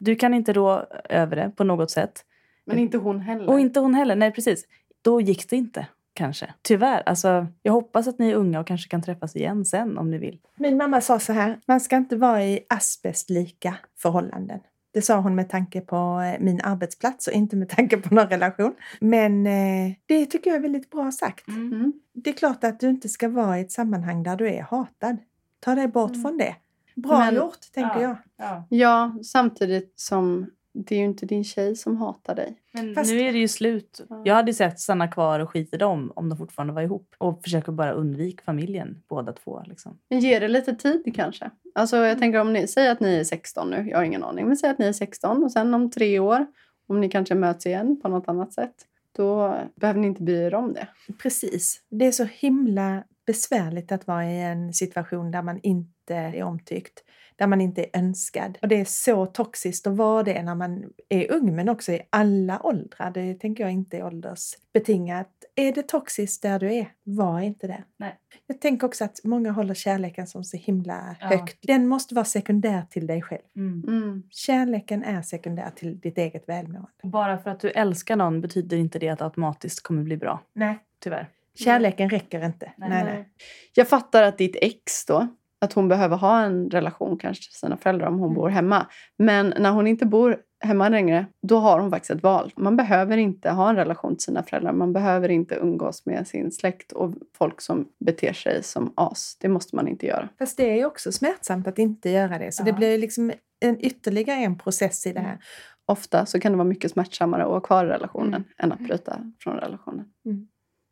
Du 0.00 0.14
kan 0.14 0.34
inte 0.34 0.52
rå 0.52 0.86
över 1.08 1.36
det 1.36 1.52
på 1.56 1.64
något 1.64 1.90
sätt. 1.90 2.24
Men 2.66 2.78
inte 2.78 2.98
hon 2.98 3.20
heller. 3.20 3.50
Och 3.50 3.60
inte 3.60 3.80
hon 3.80 3.94
heller. 3.94 4.16
Nej, 4.16 4.32
precis. 4.32 4.64
Då 5.02 5.20
gick 5.20 5.50
det 5.50 5.56
inte, 5.56 5.86
kanske. 6.18 6.54
Tyvärr. 6.62 7.02
Alltså, 7.06 7.46
jag 7.62 7.72
hoppas 7.72 8.08
att 8.08 8.18
ni 8.18 8.30
är 8.30 8.34
unga 8.34 8.60
och 8.60 8.66
kanske 8.66 8.88
kan 8.90 9.02
träffas 9.02 9.36
igen 9.36 9.64
sen 9.64 9.98
om 9.98 10.10
ni 10.10 10.18
vill. 10.18 10.38
Min 10.56 10.76
mamma 10.76 11.00
sa 11.00 11.18
så 11.18 11.32
här, 11.32 11.58
man 11.66 11.80
ska 11.80 11.96
inte 11.96 12.16
vara 12.16 12.44
i 12.44 12.60
asbestlika 12.68 13.74
förhållanden. 13.98 14.60
Det 14.94 15.02
sa 15.02 15.16
hon 15.20 15.34
med 15.34 15.48
tanke 15.48 15.80
på 15.80 15.96
eh, 16.34 16.40
min 16.44 16.60
arbetsplats 16.64 17.26
och 17.26 17.32
inte 17.32 17.56
med 17.56 17.68
tanke 17.76 17.96
på 17.96 18.14
någon 18.14 18.26
relation. 18.28 18.74
Men 19.00 19.46
eh, 19.46 19.92
det 20.06 20.26
tycker 20.26 20.50
jag 20.50 20.56
är 20.56 20.60
väldigt 20.62 20.90
bra 20.90 21.12
sagt. 21.12 21.48
Mm. 21.48 21.92
Det 22.14 22.30
är 22.30 22.34
klart 22.34 22.64
att 22.64 22.80
du 22.80 22.88
inte 22.88 23.08
ska 23.08 23.28
vara 23.28 23.58
i 23.58 23.62
ett 23.62 23.72
sammanhang 23.72 24.22
där 24.22 24.36
du 24.36 24.48
är 24.48 24.62
hatad. 24.62 25.16
Ta 25.60 25.74
dig 25.74 25.88
bort 25.88 26.10
Mm. 26.10 26.22
från 26.22 26.36
det. 26.38 26.54
Bra 26.96 27.18
Men- 27.18 27.34
gjort, 27.34 27.72
tänker 27.74 28.00
Ja. 28.00 28.02
jag. 28.02 28.16
Ja. 28.36 28.64
Ja, 28.70 29.14
samtidigt 29.24 29.92
som 30.00 30.50
det 30.86 30.94
är 30.94 30.98
ju 30.98 31.04
inte 31.04 31.26
din 31.26 31.44
tjej 31.44 31.76
som 31.76 31.96
hatar 31.96 32.34
dig. 32.34 32.56
Men 32.72 32.94
Fast- 32.94 33.12
nu 33.12 33.20
är 33.20 33.32
det 33.32 33.38
ju 33.38 33.48
slut. 33.48 34.00
Ja. 34.08 34.22
Jag 34.24 34.34
hade 34.34 34.54
sett 34.54 34.80
stanna 34.80 35.08
kvar 35.08 35.40
och 35.40 35.50
skita 35.50 35.76
i 35.76 35.78
dem 35.78 36.12
om 36.16 36.28
de 36.28 36.38
fortfarande 36.38 36.74
var 36.74 36.82
ihop. 36.82 37.14
Och 37.18 37.42
försöka 37.42 37.72
bara 37.72 37.92
undvika 37.92 38.42
familjen, 38.44 39.02
båda 39.08 39.32
två. 39.32 39.62
Liksom. 39.66 39.98
Men 40.10 40.18
ge 40.20 40.38
det 40.38 40.48
lite 40.48 40.74
tid 40.74 41.12
kanske. 41.14 41.50
Alltså 41.74 41.96
jag 41.96 42.18
tänker 42.18 42.40
om 42.40 42.52
ni 42.52 42.68
säger 42.68 42.92
att 42.92 43.00
ni 43.00 43.14
är 43.16 43.24
16 43.24 43.70
nu, 43.70 43.88
jag 43.90 43.98
har 43.98 44.04
ingen 44.04 44.24
aning, 44.24 44.46
men 44.46 44.56
säg 44.56 44.70
att 44.70 44.78
ni 44.78 44.86
är 44.86 44.92
16 44.92 45.44
och 45.44 45.52
sen 45.52 45.74
om 45.74 45.90
tre 45.90 46.18
år, 46.18 46.46
om 46.88 47.00
ni 47.00 47.08
kanske 47.10 47.34
möts 47.34 47.66
igen 47.66 48.00
på 48.00 48.08
något 48.08 48.28
annat 48.28 48.52
sätt. 48.52 48.74
då 49.16 49.56
behöver 49.74 50.00
ni 50.00 50.06
inte 50.06 50.22
bry 50.22 50.36
er 50.36 50.54
om 50.54 50.72
det. 50.72 50.88
Precis. 51.22 51.82
Det 51.90 52.06
är 52.06 52.12
så 52.12 52.24
himla 52.24 53.04
besvärligt 53.26 53.92
att 53.92 54.06
vara 54.06 54.24
i 54.30 54.40
en 54.42 54.72
situation 54.74 55.30
där 55.30 55.42
man 55.42 55.60
inte 55.62 56.14
är 56.14 56.42
omtyckt, 56.42 57.04
där 57.38 57.46
man 57.46 57.60
inte 57.60 57.82
är 57.82 57.88
önskad. 57.98 58.58
Och 58.62 58.68
det 58.68 58.80
är 58.80 58.84
så 58.84 59.26
toxiskt 59.26 59.86
att 59.86 59.96
vara 59.96 60.22
det 60.22 60.42
när 60.42 60.54
man 60.54 60.84
är 61.08 61.32
ung, 61.32 61.56
men 61.56 61.68
också 61.68 61.92
i 61.92 62.00
alla 62.10 62.60
åldrar. 62.62 63.10
Det 63.10 63.34
tänker 63.34 63.64
jag 63.64 63.72
inte 63.72 63.96
är 63.96 64.04
åldersbetingat. 64.04 65.28
Är 65.54 65.72
det 65.72 65.88
toxiskt 65.88 66.42
där 66.42 66.58
du 66.58 66.72
är, 66.74 66.92
var 67.04 67.40
inte 67.40 67.66
det. 67.66 67.84
Nej. 67.96 68.14
Jag 68.46 68.60
tänker 68.60 68.86
också 68.86 69.04
att 69.04 69.20
många 69.24 69.50
håller 69.52 69.74
kärleken 69.74 70.26
som 70.26 70.44
så 70.44 70.56
himla 70.56 71.16
Ja. 71.20 71.26
högt. 71.26 71.58
Den 71.62 71.86
måste 71.86 72.14
vara 72.14 72.24
sekundär 72.24 72.82
till 72.90 73.06
dig 73.06 73.22
själv. 73.22 73.42
Mm. 73.56 73.84
Mm. 73.88 74.22
Kärleken 74.30 75.04
är 75.04 75.22
sekundär 75.22 75.70
till 75.76 76.00
ditt 76.00 76.18
eget 76.18 76.48
välmående. 76.48 76.90
Bara 77.02 77.38
för 77.38 77.50
att 77.50 77.60
du 77.60 77.70
älskar 77.70 78.16
någon 78.16 78.40
betyder 78.40 78.76
inte 78.76 78.98
det 78.98 79.08
att 79.08 79.18
det 79.18 79.24
automatiskt 79.24 79.82
kommer 79.82 80.02
bli 80.02 80.16
bra. 80.16 80.40
Nej. 80.52 80.78
Tyvärr. 81.00 81.28
Kärleken 81.54 82.10
räcker 82.10 82.44
inte. 82.44 82.72
Nej. 82.76 82.88
Nej, 82.88 83.04
nej. 83.04 83.28
Jag 83.74 83.88
fattar 83.88 84.22
att 84.22 84.38
ditt 84.38 84.56
ex 84.60 85.04
då, 85.06 85.28
att 85.60 85.72
hon 85.72 85.88
behöver 85.88 86.16
ha 86.16 86.40
en 86.42 86.70
relation 86.70 87.18
kanske 87.18 87.42
till 87.50 87.58
sina 87.58 87.76
föräldrar 87.76 88.06
om 88.06 88.18
hon 88.18 88.28
Mm. 88.28 88.34
bor 88.34 88.48
hemma. 88.48 88.86
Men 89.18 89.54
när 89.58 89.70
hon 89.70 89.86
inte 89.86 90.06
bor 90.06 90.36
hemma 90.60 90.88
längre, 90.88 91.26
då 91.42 91.58
har 91.58 91.80
hon 91.80 91.90
faktiskt 91.90 92.10
ett 92.10 92.22
val. 92.22 92.52
Man 92.56 92.76
behöver 92.76 93.16
inte 93.16 93.50
ha 93.50 93.70
en 93.70 93.76
relation 93.76 94.16
till 94.16 94.24
sina 94.24 94.42
föräldrar. 94.42 94.72
Man 94.72 94.92
behöver 94.92 95.28
inte 95.28 95.54
umgås 95.54 96.06
med 96.06 96.26
sin 96.28 96.52
släkt 96.52 96.92
och 96.92 97.14
folk 97.38 97.60
som 97.60 97.88
beter 98.04 98.32
sig 98.32 98.62
som 98.62 98.92
as. 98.96 99.36
Det 99.40 99.48
måste 99.48 99.76
man 99.76 99.88
inte 99.88 100.06
göra. 100.06 100.28
Fast 100.38 100.56
det 100.56 100.70
är 100.70 100.76
ju 100.76 100.84
också 100.84 101.12
smärtsamt 101.12 101.66
att 101.68 101.78
inte 101.78 102.10
göra 102.10 102.38
det. 102.38 102.52
Så 102.54 102.60
Ja. 102.60 102.64
det 102.64 102.72
blir 102.72 102.98
liksom 102.98 103.32
en 103.60 103.84
ytterligare 103.84 104.38
en 104.38 104.58
process 104.58 105.06
i 105.06 105.12
det 105.12 105.20
här. 105.20 105.38
Ofta 105.86 106.26
så 106.26 106.40
kan 106.40 106.52
det 106.52 106.58
vara 106.58 106.68
mycket 106.68 106.90
smärtsammare 106.90 107.42
att 107.42 107.48
vara 107.50 107.60
kvar 107.60 107.84
i 107.84 107.88
relationen 107.88 108.34
Mm. 108.34 108.44
än 108.58 108.72
att 108.72 108.78
bryta 108.80 109.16
från 109.40 109.56
relationen. 109.56 110.04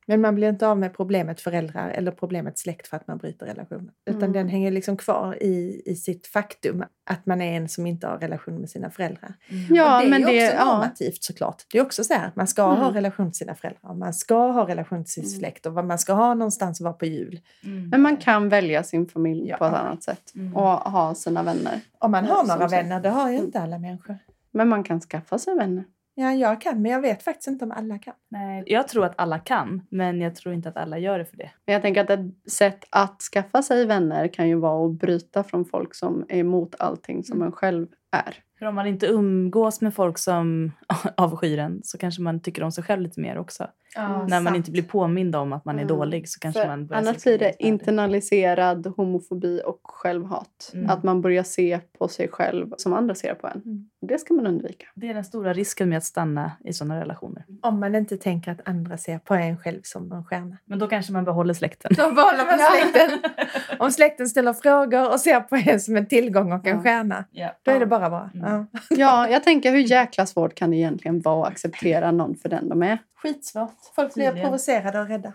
Men 0.09 0.21
man 0.21 0.35
blir 0.35 0.49
inte 0.49 0.69
av 0.69 0.79
med 0.79 0.95
problemet 0.97 1.41
föräldrar 1.41 1.89
eller 1.91 2.11
problemet 2.11 2.59
släkt 2.59 2.87
för 2.89 2.97
att 2.97 3.07
man 3.09 3.19
bryter 3.19 3.47
relationen. 3.47 3.91
Utan 4.07 4.23
Mm. 4.23 4.33
den 4.33 4.49
hänger 4.49 4.71
liksom 4.71 4.97
kvar 4.97 5.43
i, 5.43 5.83
i 5.87 5.95
sitt 5.97 6.27
faktum 6.27 6.85
att 7.11 7.27
man 7.27 7.41
är 7.43 7.57
en 7.57 7.69
som 7.69 7.87
inte 7.87 8.07
har 8.07 8.19
relation 8.19 8.55
med 8.61 8.71
sina 8.71 8.91
föräldrar. 8.91 9.35
Ja, 9.71 9.95
och 9.97 10.01
det 10.01 10.07
är 10.07 10.11
men 10.11 10.21
ju 10.21 10.27
det, 10.27 10.47
också 10.47 10.57
ja. 10.59 10.65
normativt 10.75 11.23
såklart. 11.25 11.63
Det 11.73 11.79
är 11.79 11.83
också 11.83 12.05
så 12.05 12.15
här, 12.15 12.31
man 12.35 12.47
ska 12.47 12.63
Mm. 12.67 12.77
ha 12.79 12.95
relation 12.95 13.31
till 13.31 13.39
sina 13.39 13.55
föräldrar. 13.55 13.95
Man 13.95 14.15
ska 14.15 14.35
ha 14.53 14.69
relation 14.69 15.05
till 15.05 15.13
sin 15.13 15.25
Mm. 15.25 15.39
släkt 15.39 15.67
och 15.67 15.75
vad 15.75 15.85
man 15.85 15.99
ska 15.99 16.13
ha 16.13 16.35
någonstans 16.35 16.81
att 16.81 16.85
vara 16.85 16.95
på 16.95 17.07
jul. 17.07 17.41
Mm. 17.65 17.89
Men 17.89 18.03
man 18.03 18.17
kan 18.17 18.49
välja 18.49 18.83
sin 18.83 19.09
familj 19.09 19.49
Ja. 19.49 19.57
på 19.57 19.65
ett 19.65 19.75
annat 19.75 20.03
sätt 20.03 20.33
Mm. 20.35 20.57
och 20.57 20.63
ha 20.71 21.15
sina 21.15 21.43
vänner. 21.43 21.81
Om 21.99 22.11
man 22.11 22.25
Ja, 22.25 22.35
har 22.35 22.45
några 22.47 22.69
vänner, 22.69 23.01
det 23.01 23.09
har 23.11 23.31
ju 23.31 23.39
inte 23.39 23.61
alla 23.61 23.79
människor. 23.79 24.19
Men 24.51 24.69
man 24.69 24.83
kan 24.85 25.01
skaffa 25.01 25.39
sig 25.39 25.55
vänner. 25.57 25.85
Ja, 26.19 26.33
jag 26.33 26.61
kan, 26.61 26.83
men 26.83 26.93
jag 26.93 27.01
vet 27.01 27.23
faktiskt 27.23 27.47
inte 27.49 27.65
om 27.65 27.73
alla 27.73 27.99
kan. 27.99 28.15
Nej, 28.31 28.63
jag 28.67 28.89
tror 28.89 29.05
att 29.05 29.15
alla 29.19 29.39
kan, 29.39 29.83
men 29.91 30.21
jag 30.21 30.35
tror 30.35 30.55
inte 30.55 30.69
att 30.69 30.77
alla 30.77 30.99
gör 30.99 31.19
det 31.19 31.25
för 31.25 31.37
det. 31.37 31.51
Men 31.67 31.73
jag 31.73 31.83
tänker 31.83 32.01
att 32.01 32.11
ett 32.11 32.51
sätt 32.53 32.85
att 32.91 33.21
skaffa 33.23 33.63
sig 33.63 33.87
vänner 33.87 34.29
kan 34.29 34.49
ju 34.49 34.55
vara 34.55 34.87
att 34.87 34.93
bryta 34.93 35.45
från 35.45 35.65
folk 35.65 35.95
som 35.95 36.25
är 36.29 36.39
emot 36.39 36.75
allting 36.79 37.25
som 37.25 37.37
Mm. 37.37 37.47
en 37.47 37.53
själv 37.53 37.87
är. 38.13 38.46
För 38.59 38.67
om 38.67 38.75
man 38.75 38.87
inte 38.87 39.07
umgås 39.07 39.81
med 39.81 39.95
folk 39.95 40.19
som 40.19 40.73
avskyr 41.17 41.59
en 41.59 41.81
så 41.85 41.99
kanske 41.99 42.23
man 42.23 42.41
tycker 42.41 42.63
om 42.63 42.73
sig 42.73 42.85
själv 42.85 43.03
lite 43.03 43.21
mer 43.21 43.39
också. 43.39 43.67
När 44.29 44.41
man 44.41 44.55
inte 44.55 44.71
blir 44.71 44.83
påmind 44.83 45.37
om 45.37 45.53
att 45.53 45.65
man 45.65 45.75
är 45.79 45.83
Mm. 45.83 45.97
dålig 45.97 46.29
så 46.29 46.41
kanske 46.41 46.61
För 46.61 46.69
man 46.69 46.87
börjar 46.87 47.03
annars 47.03 47.23
blir 47.25 47.39
det 47.39 47.53
internaliserad 47.59 48.87
homofobi 48.97 49.61
och 49.67 49.81
självhat. 49.85 50.71
Mm. 50.75 50.91
Att 50.91 51.03
man 51.03 51.21
börjar 51.21 51.43
se 51.43 51.81
på 51.99 52.09
sig 52.09 52.29
själv 52.29 52.71
som 52.77 52.93
andra 52.93 53.15
ser 53.15 53.35
på 53.35 53.47
en. 53.47 53.63
Mm. 53.65 53.89
Det 54.01 54.19
ska 54.19 54.35
man 54.35 54.47
undvika. 54.47 54.87
Det 54.95 55.09
är 55.11 55.15
den 55.15 55.25
stora 55.25 55.53
risken 55.53 55.89
med 55.89 55.99
att 55.99 56.05
stanna 56.05 56.53
i 56.65 56.73
sådana 56.73 57.01
relationer. 57.01 57.45
Om 57.63 57.81
man 57.81 57.95
inte 57.95 58.17
tänker 58.17 58.51
att 58.53 58.69
andra 58.69 58.97
ser 58.97 59.19
på 59.19 59.35
en 59.35 59.57
själv 59.59 59.81
som 59.83 60.13
en 60.13 60.25
stjärna. 60.25 60.57
Men 60.65 60.79
då 60.79 60.87
kanske 60.89 61.13
man 61.13 61.25
behåller 61.25 61.55
släkten. 61.55 61.91
Då 61.97 62.13
behåller 62.13 62.45
man 62.47 62.59
släkten. 62.59 63.19
Om 63.79 63.91
släkten 63.91 64.29
ställer 64.29 64.53
frågor 64.53 65.13
och 65.13 65.21
ser 65.21 65.41
på 65.41 65.57
en 65.57 65.81
som 65.81 65.97
en 65.97 66.07
tillgång 66.07 66.53
och 66.53 66.67
en 66.67 66.77
Ja. 66.77 66.83
stjärna, 66.83 67.25
Ja. 67.31 67.49
då 67.63 67.71
är 67.71 67.81
det 67.81 67.87
bara 67.87 68.11
bra. 68.11 68.31
Mm. 68.47 68.67
Ja. 68.73 68.81
Ja, 68.91 69.29
jag 69.29 69.43
tänker 69.45 69.73
hur 69.73 69.79
jäkla 69.79 70.27
svårt 70.27 70.55
kan 70.55 70.71
det 70.71 70.77
egentligen 70.77 71.21
vara 71.21 71.47
att 71.47 71.53
acceptera 71.53 72.11
någon 72.13 72.37
för 72.37 72.49
den 72.49 72.69
de 72.69 72.83
är? 72.83 72.99
Skitsvårt. 73.23 73.71
Folk 73.95 74.15
blir 74.15 74.25
Tydligen. 74.25 74.45
provocerade 74.47 75.01
och 75.01 75.09
rädda. 75.09 75.33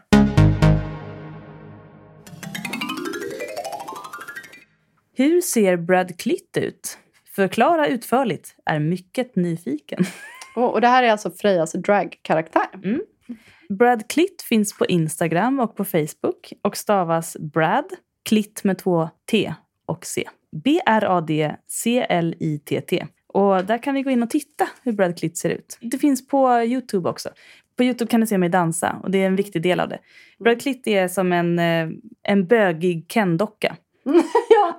Hur 5.13 5.41
ser 5.41 5.77
Brad 5.77 6.19
Clitt 6.19 6.57
ut? 6.57 6.97
Förklara 7.35 7.87
utförligt. 7.87 8.55
Är 8.65 8.79
mycket 8.79 9.35
nyfiken. 9.35 10.03
Och, 10.55 10.73
och 10.73 10.81
det 10.81 10.87
här 10.87 11.03
är 11.03 11.11
alltså 11.11 11.31
Frejas 11.31 11.71
dragkaraktär. 11.71 12.67
Brad 13.69 14.09
Clitt 14.09 14.41
finns 14.41 14.77
på 14.77 14.85
Instagram 14.85 15.59
och 15.59 15.75
på 15.75 15.85
Facebook 15.85 16.53
och 16.61 16.77
stavas 16.77 17.37
Brad, 17.39 17.85
Clitt 18.29 18.63
med 18.63 18.77
två 18.77 19.09
T 19.31 19.53
och 19.91 20.05
C. 20.05 20.23
B-R-A-D-C-L-I-T-T. 20.63 23.05
Och 23.27 23.65
där 23.65 23.77
kan 23.77 23.93
ni 23.93 24.03
gå 24.03 24.09
in 24.09 24.23
och 24.23 24.29
titta 24.29 24.67
hur 24.83 24.91
Brad 24.91 25.17
Clitt 25.17 25.37
ser 25.37 25.49
ut. 25.49 25.77
Det 25.81 25.97
finns 25.97 26.27
på 26.27 26.61
Youtube 26.63 27.09
också. 27.09 27.29
På 27.77 27.83
Youtube 27.83 28.11
kan 28.11 28.19
ni 28.19 28.27
se 28.27 28.37
mig 28.37 28.49
dansa 28.49 28.95
och 29.03 29.11
det 29.11 29.17
är 29.17 29.27
en 29.27 29.35
viktig 29.35 29.61
del 29.61 29.79
av 29.79 29.89
det. 29.89 29.99
Brad 30.39 30.61
Clitt 30.61 30.87
är 30.87 31.07
som 31.07 31.33
en, 31.33 31.59
eh, 31.59 31.87
en 32.23 32.47
bögig 32.47 33.05
Ken-docka. 33.07 33.75
ja, 34.49 34.77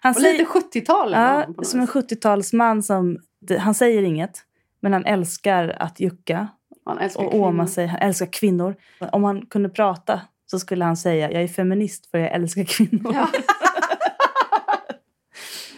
Han 0.00 0.14
och 0.14 0.20
lite 0.22 0.44
70-tal. 0.44 1.14
över 1.14 1.46
Ja, 1.56 1.64
som 1.64 1.80
en 1.80 1.86
vis. 1.86 1.94
70-talsman 1.94 2.82
som... 2.82 3.18
Han 3.58 3.74
säger 3.74 4.02
inget, 4.02 4.38
men 4.80 4.92
han 4.92 5.04
älskar 5.04 5.76
att 5.80 6.00
jucka 6.00 6.48
Han 6.84 6.98
älskar 6.98 7.24
och 7.24 7.34
åma 7.34 7.66
sig. 7.66 7.86
Han 7.86 7.98
älskar 8.00 8.26
kvinnor. 8.26 8.74
Om 9.12 9.24
han 9.24 9.46
kunde 9.46 9.68
prata 9.68 10.20
så 10.46 10.58
skulle 10.58 10.84
han 10.84 10.96
säga 10.96 11.32
jag 11.32 11.42
är 11.42 11.48
feminist 11.48 12.10
för 12.10 12.18
jag 12.18 12.32
älskar 12.32 12.64
kvinnor. 12.64 13.14
Ja. 13.14 13.28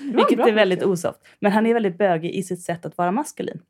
Vilket 0.04 0.38
är 0.46 0.52
väldigt 0.52 0.78
mycket. 0.78 0.88
osoft. 0.88 1.18
Men 1.40 1.52
han 1.52 1.66
är 1.66 1.74
väldigt 1.74 1.98
bögig 1.98 2.30
i 2.34 2.42
sitt 2.42 2.62
sätt 2.62 2.86
att 2.86 2.98
vara 2.98 3.10
maskulin. 3.10 3.60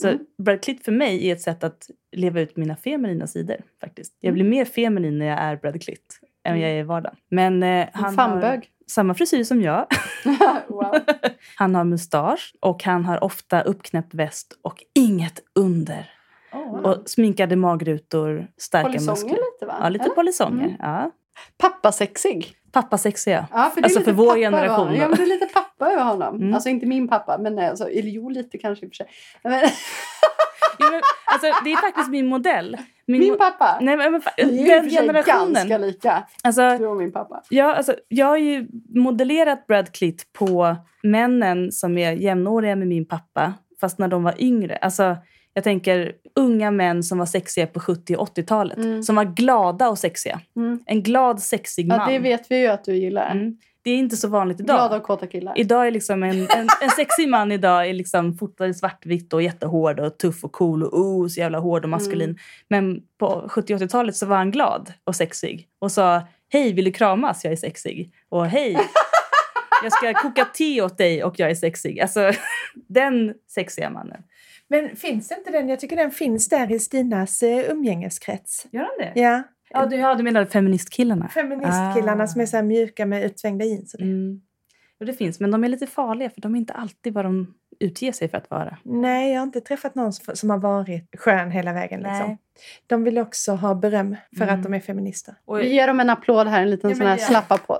Så 0.00 0.08
Mm. 0.08 0.20
Brad 0.38 0.62
Clitt 0.62 0.84
för 0.84 0.92
mig 0.92 1.28
är 1.28 1.32
ett 1.32 1.40
sätt 1.40 1.64
att 1.64 1.90
leva 2.12 2.40
ut 2.40 2.56
mina 2.56 2.76
feminina 2.76 3.26
sidor. 3.26 3.56
faktiskt. 3.80 4.12
Jag 4.20 4.34
blir 4.34 4.44
mer 4.44 4.64
feminin 4.64 5.18
när 5.18 5.26
jag 5.26 5.38
är 5.38 5.56
Brad 5.56 5.82
Clitt 5.82 6.20
än 6.44 6.52
Mm. 6.52 6.62
jag 6.62 6.70
är 6.70 6.78
i 6.80 6.82
vardagen. 6.82 7.16
Men 7.30 7.62
eh, 7.62 7.86
han 7.92 8.04
har 8.04 8.12
Fanbög. 8.12 8.70
samma 8.86 9.14
frisyr 9.14 9.44
som 9.44 9.62
jag. 9.62 9.86
wow. 10.68 10.94
Han 11.56 11.74
har 11.74 11.84
mustasch 11.84 12.54
och 12.60 12.84
han 12.84 13.04
har 13.04 13.24
ofta 13.24 13.62
uppknäppt 13.62 14.14
väst 14.14 14.58
och 14.62 14.84
inget 14.94 15.40
under. 15.54 16.10
Och 16.82 17.02
sminkade 17.06 17.56
magrutor, 17.56 18.46
starka 18.56 18.86
Polisonger 18.86 19.10
muskler. 19.12 19.30
lite 19.52 19.66
va? 19.66 19.76
Ja, 19.82 19.88
lite 19.88 20.04
Eller? 20.04 20.14
polisonger. 20.14 20.64
Mm. 20.64 20.76
Ja. 20.78 21.10
Pappasexig. 21.58 22.54
Pappa 22.72 22.98
sexiga. 22.98 23.46
Ja, 23.52 23.70
för 23.74 23.82
Alltså 23.82 24.00
för 24.00 24.12
vår 24.12 24.36
generation. 24.36 24.94
Ja, 24.94 25.08
men 25.08 25.16
det 25.16 25.22
är 25.22 25.26
lite 25.26 25.46
pappa 25.78 25.92
över 25.92 26.04
honom. 26.04 26.36
Mm. 26.36 26.54
Alltså 26.54 26.68
inte 26.68 26.86
min 26.86 27.08
pappa, 27.08 27.38
men 27.38 27.54
nej, 27.54 27.68
alltså, 27.68 27.88
eller 27.88 28.10
jo 28.10 28.28
lite 28.28 28.58
kanske 28.58 28.86
i 28.86 28.88
och 28.88 28.90
för 28.90 28.96
sig. 28.96 29.06
Men, 29.42 29.68
Jo, 30.78 30.86
men, 30.90 31.00
alltså, 31.24 31.64
det 31.64 31.72
är 31.72 31.76
faktiskt 31.76 32.10
min 32.10 32.26
modell. 32.26 32.76
Min, 33.06 33.20
min 33.20 33.38
pappa. 33.38 33.78
Nej, 33.80 33.96
men, 33.96 34.12
men, 34.12 34.22
den 34.36 34.48
sig 34.48 34.66
ganska 34.66 35.02
generationen. 35.02 35.80
lika, 35.80 36.24
Alltså, 36.42 36.78
du 36.78 36.86
och 36.86 36.96
min 36.96 37.12
pappa. 37.12 37.42
Ja, 37.48 37.74
alltså, 37.74 37.94
jag 38.08 38.26
har 38.26 38.36
ju 38.36 38.68
modellerat 38.94 39.66
Brad 39.66 39.92
Clitt 39.92 40.32
på 40.32 40.76
männen 41.02 41.72
som 41.72 41.98
är 41.98 42.12
jämnåriga 42.12 42.76
med 42.76 42.88
min 42.88 43.06
pappa, 43.06 43.54
fast 43.80 43.98
när 43.98 44.08
de 44.08 44.22
var 44.22 44.34
yngre. 44.38 44.76
Alltså, 44.76 45.16
jag 45.54 45.64
tänker 45.64 46.12
unga 46.34 46.70
män 46.70 47.02
som 47.02 47.18
var 47.18 47.26
sexiga 47.26 47.66
på 47.66 47.80
70 47.80 48.16
och 48.16 48.38
80-talet. 48.38 48.78
Mm. 48.78 49.02
Som 49.02 49.16
var 49.16 49.24
glada 49.24 49.88
och 49.88 49.98
sexiga. 49.98 50.40
Mm. 50.56 50.80
En 50.86 51.02
glad, 51.02 51.42
sexig 51.42 51.88
man. 51.88 51.98
Ja, 51.98 52.06
det 52.06 52.18
vet 52.18 52.50
vi 52.50 52.60
ju 52.60 52.66
att 52.66 52.84
du 52.84 52.96
gillar. 52.96 53.30
Mm. 53.30 53.56
Det 53.84 53.90
är 53.90 53.98
inte 53.98 54.16
så 54.16 54.28
vanligt 54.28 54.60
idag. 54.60 54.76
Glada 54.76 54.96
och 54.96 55.02
kåta 55.02 55.26
killar. 55.26 55.58
Idag 55.58 55.86
är 55.86 55.90
liksom 55.90 56.22
en, 56.22 56.40
en, 56.40 56.68
en 56.80 56.90
sexig 56.96 57.28
man 57.28 57.52
idag 57.52 57.88
är 57.88 57.92
liksom 57.92 58.34
fotad 58.34 58.66
i 58.66 58.74
svartvitt 58.74 59.32
och 59.32 59.42
jättehård 59.42 60.00
och 60.00 60.18
tuff 60.18 60.44
och 60.44 60.52
cool 60.52 60.82
och 60.82 60.98
oh, 60.98 61.28
så 61.28 61.40
jävla 61.40 61.58
hård 61.58 61.84
och 61.84 61.90
maskulin. 61.90 62.30
Mm. 62.30 62.38
Men 62.68 63.02
på 63.18 63.46
70-80-talet 63.48 64.16
så 64.16 64.26
var 64.26 64.36
han 64.36 64.50
glad 64.50 64.92
och 65.04 65.16
sexig 65.16 65.68
och 65.78 65.92
sa 65.92 66.22
hej 66.48 66.72
vill 66.72 66.84
du 66.84 66.92
kramas? 66.92 67.44
Jag 67.44 67.52
är 67.52 67.56
sexig. 67.56 68.12
Och 68.28 68.46
hej 68.46 68.78
jag 69.82 69.92
ska 69.92 70.14
koka 70.14 70.44
te 70.44 70.82
åt 70.82 70.98
dig 70.98 71.24
och 71.24 71.38
jag 71.38 71.50
är 71.50 71.54
sexig. 71.54 72.00
Alltså 72.00 72.32
den 72.88 73.34
sexiga 73.48 73.90
mannen. 73.90 74.22
Men 74.68 74.96
finns 74.96 75.32
inte 75.32 75.50
den? 75.50 75.68
Jag 75.68 75.80
tycker 75.80 75.96
den 75.96 76.10
finns 76.10 76.48
där 76.48 76.72
i 76.72 76.80
Stinas 76.80 77.42
eh, 77.42 77.70
umgängeskrets. 77.70 78.66
Gör 78.72 78.80
han 78.80 78.98
det? 79.14 79.20
Ja, 79.20 79.42
Ja, 79.74 79.86
du, 79.86 79.96
ja, 79.96 80.14
du 80.14 80.22
menar 80.22 80.44
feministkillarna? 80.44 81.28
feministkillarna 81.28 82.24
Ah. 82.24 82.26
som 82.26 82.40
är 82.40 82.46
så 82.46 82.56
här 82.56 82.64
mjuka 82.64 83.06
med 83.06 83.24
utsvängda 83.24 83.64
jeans. 83.64 83.94
och 83.94 84.00
det. 84.00 84.06
Mm. 84.06 84.40
Och 85.00 85.06
det 85.06 85.12
finns, 85.12 85.40
men 85.40 85.50
de 85.50 85.64
är 85.64 85.68
lite 85.68 85.86
farliga 85.86 86.30
för 86.30 86.40
de 86.40 86.54
är 86.54 86.58
inte 86.58 86.72
alltid 86.72 87.12
vad 87.14 87.24
de 87.24 87.54
utger 87.80 88.12
sig 88.12 88.28
för 88.28 88.38
att 88.38 88.50
vara. 88.50 88.76
Nej, 88.82 89.32
jag 89.32 89.40
har 89.40 89.42
inte 89.46 89.60
träffat 89.60 89.94
någon 89.94 90.12
som 90.12 90.50
har 90.50 90.58
varit 90.58 91.10
skön 91.18 91.50
hela 91.50 91.72
vägen. 91.72 92.00
Liksom. 92.00 92.18
Nej. 92.28 92.38
De 92.86 93.04
vill 93.04 93.18
också 93.18 93.52
ha 93.52 93.74
beröm 93.74 94.16
för 94.38 94.42
Mm. 94.44 94.54
att 94.54 94.62
de 94.62 94.74
är 94.74 94.80
feminister. 94.80 95.34
Och, 95.44 95.58
Vi 95.60 95.74
ger 95.74 95.86
dem 95.86 96.00
en 96.00 96.10
applåd 96.10 96.46
här, 96.46 96.62
en 96.62 96.70
liten 96.70 96.90
Ja, 96.90 96.96
sån 96.96 97.06
här 97.06 97.18
ja. 97.20 97.24
slappa 97.26 97.56
på. 97.58 97.78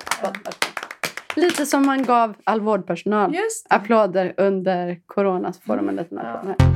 Lite 1.36 1.66
som 1.66 1.86
man 1.86 2.02
gav 2.04 2.34
all 2.44 2.60
vårdpersonal. 2.60 3.34
Just 3.34 3.66
Applåder 3.70 4.34
under 4.36 5.00
corona 5.06 5.52
så 5.52 5.60
får 5.60 5.76
de 5.76 5.88
en 5.88 5.96
liten 5.96 6.18
applåd. 6.18 6.54
här. 6.58 6.68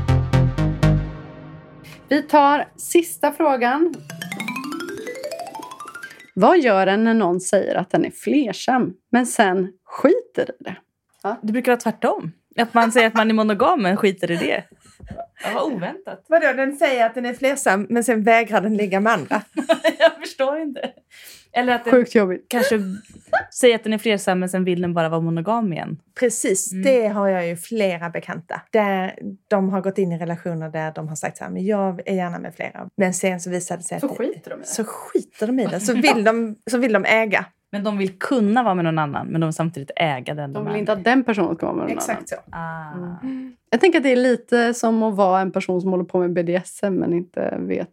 Vi 2.09 2.23
tar 2.23 2.69
sista 2.77 3.33
frågan. 3.33 3.95
Vad 6.41 6.59
gör 6.59 6.87
en 6.87 7.05
när 7.05 7.15
någon 7.15 7.41
säger 7.41 7.75
att 7.75 7.91
den 7.91 8.05
är 8.05 8.11
flersam 8.11 8.95
men 9.11 9.27
sen 9.27 9.73
skiter 9.85 10.51
i 10.61 10.65
det? 10.65 10.77
Det 11.43 11.53
brukar 11.53 11.73
vara 11.73 11.81
tvärtom. 11.81 12.33
Att 12.57 12.75
man 12.75 12.93
säger 12.93 13.07
att 13.07 13.15
man 13.15 13.31
är 13.31 13.35
monogam 13.35 13.83
men 13.83 13.97
skiter 13.97 14.31
i 14.31 14.37
det. 14.37 14.65
Det 15.45 15.55
var 15.55 15.65
oväntat. 15.67 16.25
Vadå, 16.29 16.53
den 16.53 16.77
säger 16.77 17.07
att 17.07 17.15
den 17.15 17.27
är 17.27 17.35
flersam 17.35 17.87
men 17.91 18.05
sen 18.05 18.23
vägrar 18.23 18.61
den 18.61 18.77
ligga 18.77 19.01
med 19.01 19.13
andra? 19.13 19.43
Jag 19.99 20.13
förstår 20.21 20.59
inte. 20.59 20.91
Eller 21.53 21.75
att 21.75 21.85
den 21.85 21.91
Sjukt 21.93 22.15
jobbigt. 22.15 22.45
kanske 22.49 22.81
säger 23.55 23.75
att 23.75 23.85
den 23.85 23.93
är 23.93 23.99
flersam 23.99 24.39
men 24.41 24.49
sen 24.49 24.65
vill 24.65 24.83
den 24.83 24.95
bara 24.95 25.09
vara 25.09 25.21
monogam 25.21 25.73
igen. 25.73 25.99
Precis, 26.21 26.73
Mm. 26.73 26.85
det 26.85 27.09
har 27.09 27.29
jag 27.29 27.47
ju 27.47 27.57
flera 27.57 28.11
bekanta. 28.11 28.61
Där 28.73 29.19
de 29.49 29.69
har 29.69 29.81
gått 29.81 29.99
in 29.99 30.13
i 30.13 30.19
relationer 30.19 30.69
där 30.69 30.93
de 30.95 31.09
har 31.09 31.17
sagt 31.17 31.37
så 31.37 31.45
här, 31.45 31.51
men 31.51 31.67
jag 31.67 32.01
är 32.09 32.15
gärna 32.15 32.39
med 32.39 32.55
flera. 32.55 32.89
Men 32.97 33.15
sen 33.15 33.41
så 33.41 33.51
visade 33.51 33.81
det 33.81 33.85
sig 33.85 34.01
Så 34.01 34.07
att 34.07 34.19
skiter 34.19 34.51
de 34.51 34.57
i 34.57 34.59
det. 34.63 34.67
så 34.67 34.85
skiter 34.85 35.47
de 35.47 35.59
i 35.61 35.67
det. 35.67 35.81
Så 35.81 35.95
vill 35.95 36.25
de, 36.25 36.57
så 36.71 36.79
vill 36.79 36.93
de 36.93 37.05
äga. 37.05 37.45
Men 37.73 37.85
de 37.85 37.99
vill 37.99 38.19
kunna 38.19 38.63
vara 38.63 38.75
med 38.75 38.85
någon 38.85 38.99
annan 38.99 39.27
men 39.27 39.41
de 39.41 39.47
vill 39.47 39.55
samtidigt 39.55 39.91
äga 39.97 40.35
den 40.35 40.53
De 40.53 40.59
de 40.59 40.65
vill 40.67 40.75
är 40.75 40.79
inte 40.79 40.93
att 40.93 41.05
den 41.05 41.25
personen 41.25 41.57
ska 41.57 41.67
vara 41.67 41.77
med 41.77 41.89
någon 41.89 41.99
annan. 42.11 42.23
så. 42.27 42.37
Ah. 42.51 43.27
Jag 43.71 43.81
tänker 43.81 43.99
att 43.99 44.03
det 44.03 44.13
är 44.13 44.17
lite 44.17 44.75
som 44.75 45.03
att 45.03 45.17
vara 45.17 45.41
en 45.41 45.51
person 45.53 45.81
som 45.81 45.91
håller 45.91 46.05
på 46.05 46.19
med 46.19 46.33
BDSM 46.33 46.95
men 46.95 47.13
inte 47.13 47.57
vet 47.61 47.89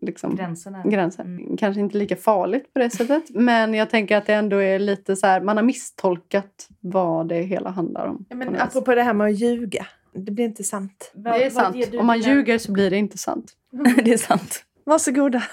liksom, 0.00 0.36
Gränserna. 0.36 0.82
gränser. 0.84 1.22
Mm. 1.22 1.56
Kanske 1.56 1.80
inte 1.80 1.98
lika 1.98 2.16
farligt 2.16 2.72
på 2.72 2.78
det 2.78 2.90
sättet. 2.90 3.22
Men 3.30 3.74
jag 3.74 3.90
tänker 3.90 4.16
att 4.16 4.26
det 4.26 4.34
ändå 4.34 4.56
är 4.56 4.78
lite 4.78 5.16
så 5.16 5.26
här, 5.26 5.40
man 5.40 5.56
har 5.56 5.64
misstolkat 5.64 6.68
vad 6.80 7.28
det 7.28 7.42
hela 7.42 7.70
handlar 7.70 8.06
om. 8.06 8.24
Ja, 8.28 8.36
men 8.36 8.56
apropå 8.60 8.94
det 8.94 9.02
här 9.02 9.14
med 9.14 9.26
att 9.26 9.38
ljuga. 9.38 9.86
Det 10.14 10.30
blir 10.30 10.44
inte 10.44 10.64
sant. 10.64 11.12
Det 11.14 11.30
är 11.30 11.50
sant. 11.50 11.76
Om 11.98 12.06
man 12.06 12.20
ljuger 12.20 12.58
så 12.58 12.72
blir 12.72 12.90
det 12.90 12.96
inte 12.96 13.18
sant. 13.18 13.52
det 14.04 14.12
är 14.12 14.18
sant. 14.18 14.64
Varsågoda. 14.84 15.42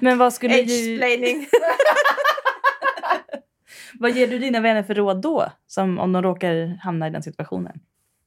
Men 0.00 0.18
vad 0.18 0.32
skulle 0.34 0.62
du, 0.62 1.00
vad 4.00 4.10
ger 4.10 4.26
du 4.26 4.38
dina 4.38 4.60
vänner 4.60 4.82
för 4.82 4.94
råd 4.94 5.22
då? 5.22 5.52
Som 5.66 5.98
om 5.98 6.12
de 6.12 6.22
råkar 6.22 6.78
hamna 6.82 7.06
i 7.06 7.10
den 7.10 7.22
situationen? 7.22 7.80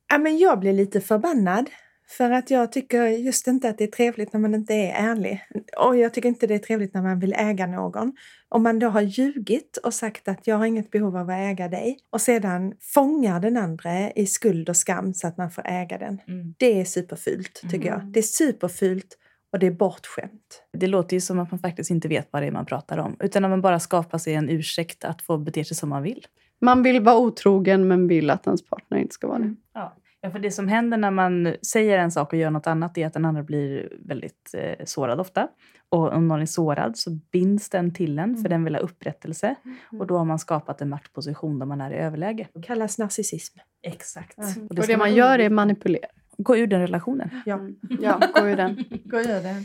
Ja, 0.09 0.17
men 0.17 0.37
jag 0.37 0.59
blir 0.59 0.73
lite 0.73 1.01
förbannad. 1.01 1.69
För 2.17 2.31
att 2.31 2.51
jag 2.51 2.71
tycker 2.71 3.07
just 3.07 3.47
inte 3.47 3.69
att 3.69 3.77
det 3.77 3.83
är 3.83 3.87
trevligt 3.87 4.33
när 4.33 4.39
man 4.39 4.55
inte 4.55 4.73
är 4.73 5.11
ärlig. 5.11 5.43
Och 5.77 5.97
jag 5.97 6.13
tycker 6.13 6.29
inte 6.29 6.47
det 6.47 6.55
är 6.55 6.59
trevligt 6.59 6.93
när 6.93 7.01
man 7.01 7.19
vill 7.19 7.33
äga 7.33 7.67
någon. 7.67 8.13
Om 8.49 8.63
man 8.63 8.79
då 8.79 8.87
har 8.87 9.01
ljugit 9.01 9.77
och 9.77 9.93
sagt 9.93 10.27
att 10.27 10.47
jag 10.47 10.55
har 10.55 10.65
inget 10.65 10.91
behov 10.91 11.17
av 11.17 11.29
att 11.29 11.39
äga 11.39 11.67
dig 11.67 11.99
och 12.09 12.21
sedan 12.21 12.73
fångar 12.79 13.39
den 13.39 13.57
andra 13.57 14.11
i 14.11 14.25
skuld 14.25 14.69
och 14.69 14.77
skam 14.77 15.13
så 15.13 15.27
att 15.27 15.37
man 15.37 15.51
får 15.51 15.67
äga 15.67 15.97
den. 15.97 16.21
Mm. 16.27 16.55
Det 16.57 16.81
är 16.81 16.85
superfult 16.85 17.61
tycker 17.71 17.87
jag. 17.87 18.05
Det 18.05 18.19
är 18.19 18.23
superfult 18.23 19.17
och 19.51 19.59
det 19.59 19.67
är 19.67 19.71
bortskämt. 19.71 20.63
Det 20.73 20.87
låter 20.87 21.15
ju 21.15 21.21
som 21.21 21.39
att 21.39 21.51
man 21.51 21.59
faktiskt 21.59 21.91
inte 21.91 22.07
vet 22.07 22.27
vad 22.31 22.41
det 22.41 22.47
är 22.47 22.51
man 22.51 22.65
pratar 22.65 22.97
om. 22.97 23.15
Utan 23.19 23.45
att 23.45 23.49
man 23.49 23.61
bara 23.61 23.79
skapar 23.79 24.17
sig 24.17 24.33
en 24.33 24.49
ursäkt 24.49 25.03
att 25.03 25.21
få 25.21 25.37
bete 25.37 25.65
sig 25.65 25.77
som 25.77 25.89
man 25.89 26.03
vill. 26.03 26.25
Man 26.61 26.83
vill 26.83 27.01
vara 27.01 27.17
otrogen 27.17 27.87
men 27.87 28.07
vill 28.07 28.29
att 28.29 28.45
ens 28.47 28.65
partner 28.65 28.97
inte 28.97 29.13
ska 29.13 29.27
vara 29.27 29.39
det. 29.39 29.55
Ja. 29.73 29.95
ja, 30.21 30.31
för 30.31 30.39
det 30.39 30.51
som 30.51 30.67
händer 30.67 30.97
när 30.97 31.11
man 31.11 31.55
säger 31.71 31.97
en 31.97 32.11
sak 32.11 32.33
och 32.33 32.39
gör 32.39 32.51
något 32.51 32.67
annat 32.67 32.97
är 32.97 33.07
att 33.07 33.13
den 33.13 33.25
andra 33.25 33.43
blir 33.43 33.93
väldigt 34.05 34.51
eh, 34.53 34.85
sårad 34.85 35.19
ofta. 35.19 35.47
Och 35.91 36.13
om 36.13 36.27
någon 36.27 36.41
är 36.41 36.45
sårad 36.45 36.97
så 36.97 37.11
binds 37.31 37.69
den 37.69 37.93
till 37.93 38.19
en 38.19 38.37
för 38.37 38.49
den 38.49 38.63
vill 38.63 38.75
ha 38.75 38.81
upprättelse. 38.81 39.55
Och 39.99 40.07
då 40.07 40.17
har 40.17 40.25
man 40.25 40.39
skapat 40.39 40.81
en 40.81 40.89
maktposition 40.89 41.59
där 41.59 41.65
man 41.65 41.81
är 41.81 41.91
i 41.91 41.95
överläge. 41.95 42.47
Det 42.53 42.61
kallas 42.61 42.97
narcissism. 42.97 43.59
Exakt. 43.81 44.37
Och 44.69 44.75
det, 44.75 44.97
man 44.97 45.15
gör 45.15 45.39
är 45.39 45.49
manipulera. 45.49 46.07
Gå 46.43 46.57
ur 46.57 46.67
den 46.67 46.81
relationen. 46.81 47.29
Ja. 47.45 47.59
Ja, 48.01 48.19
gå 48.35 48.47
ur 48.47 48.55
den. 48.55 48.75
Gå 49.03 49.17
gör 49.17 49.43
det. 49.43 49.63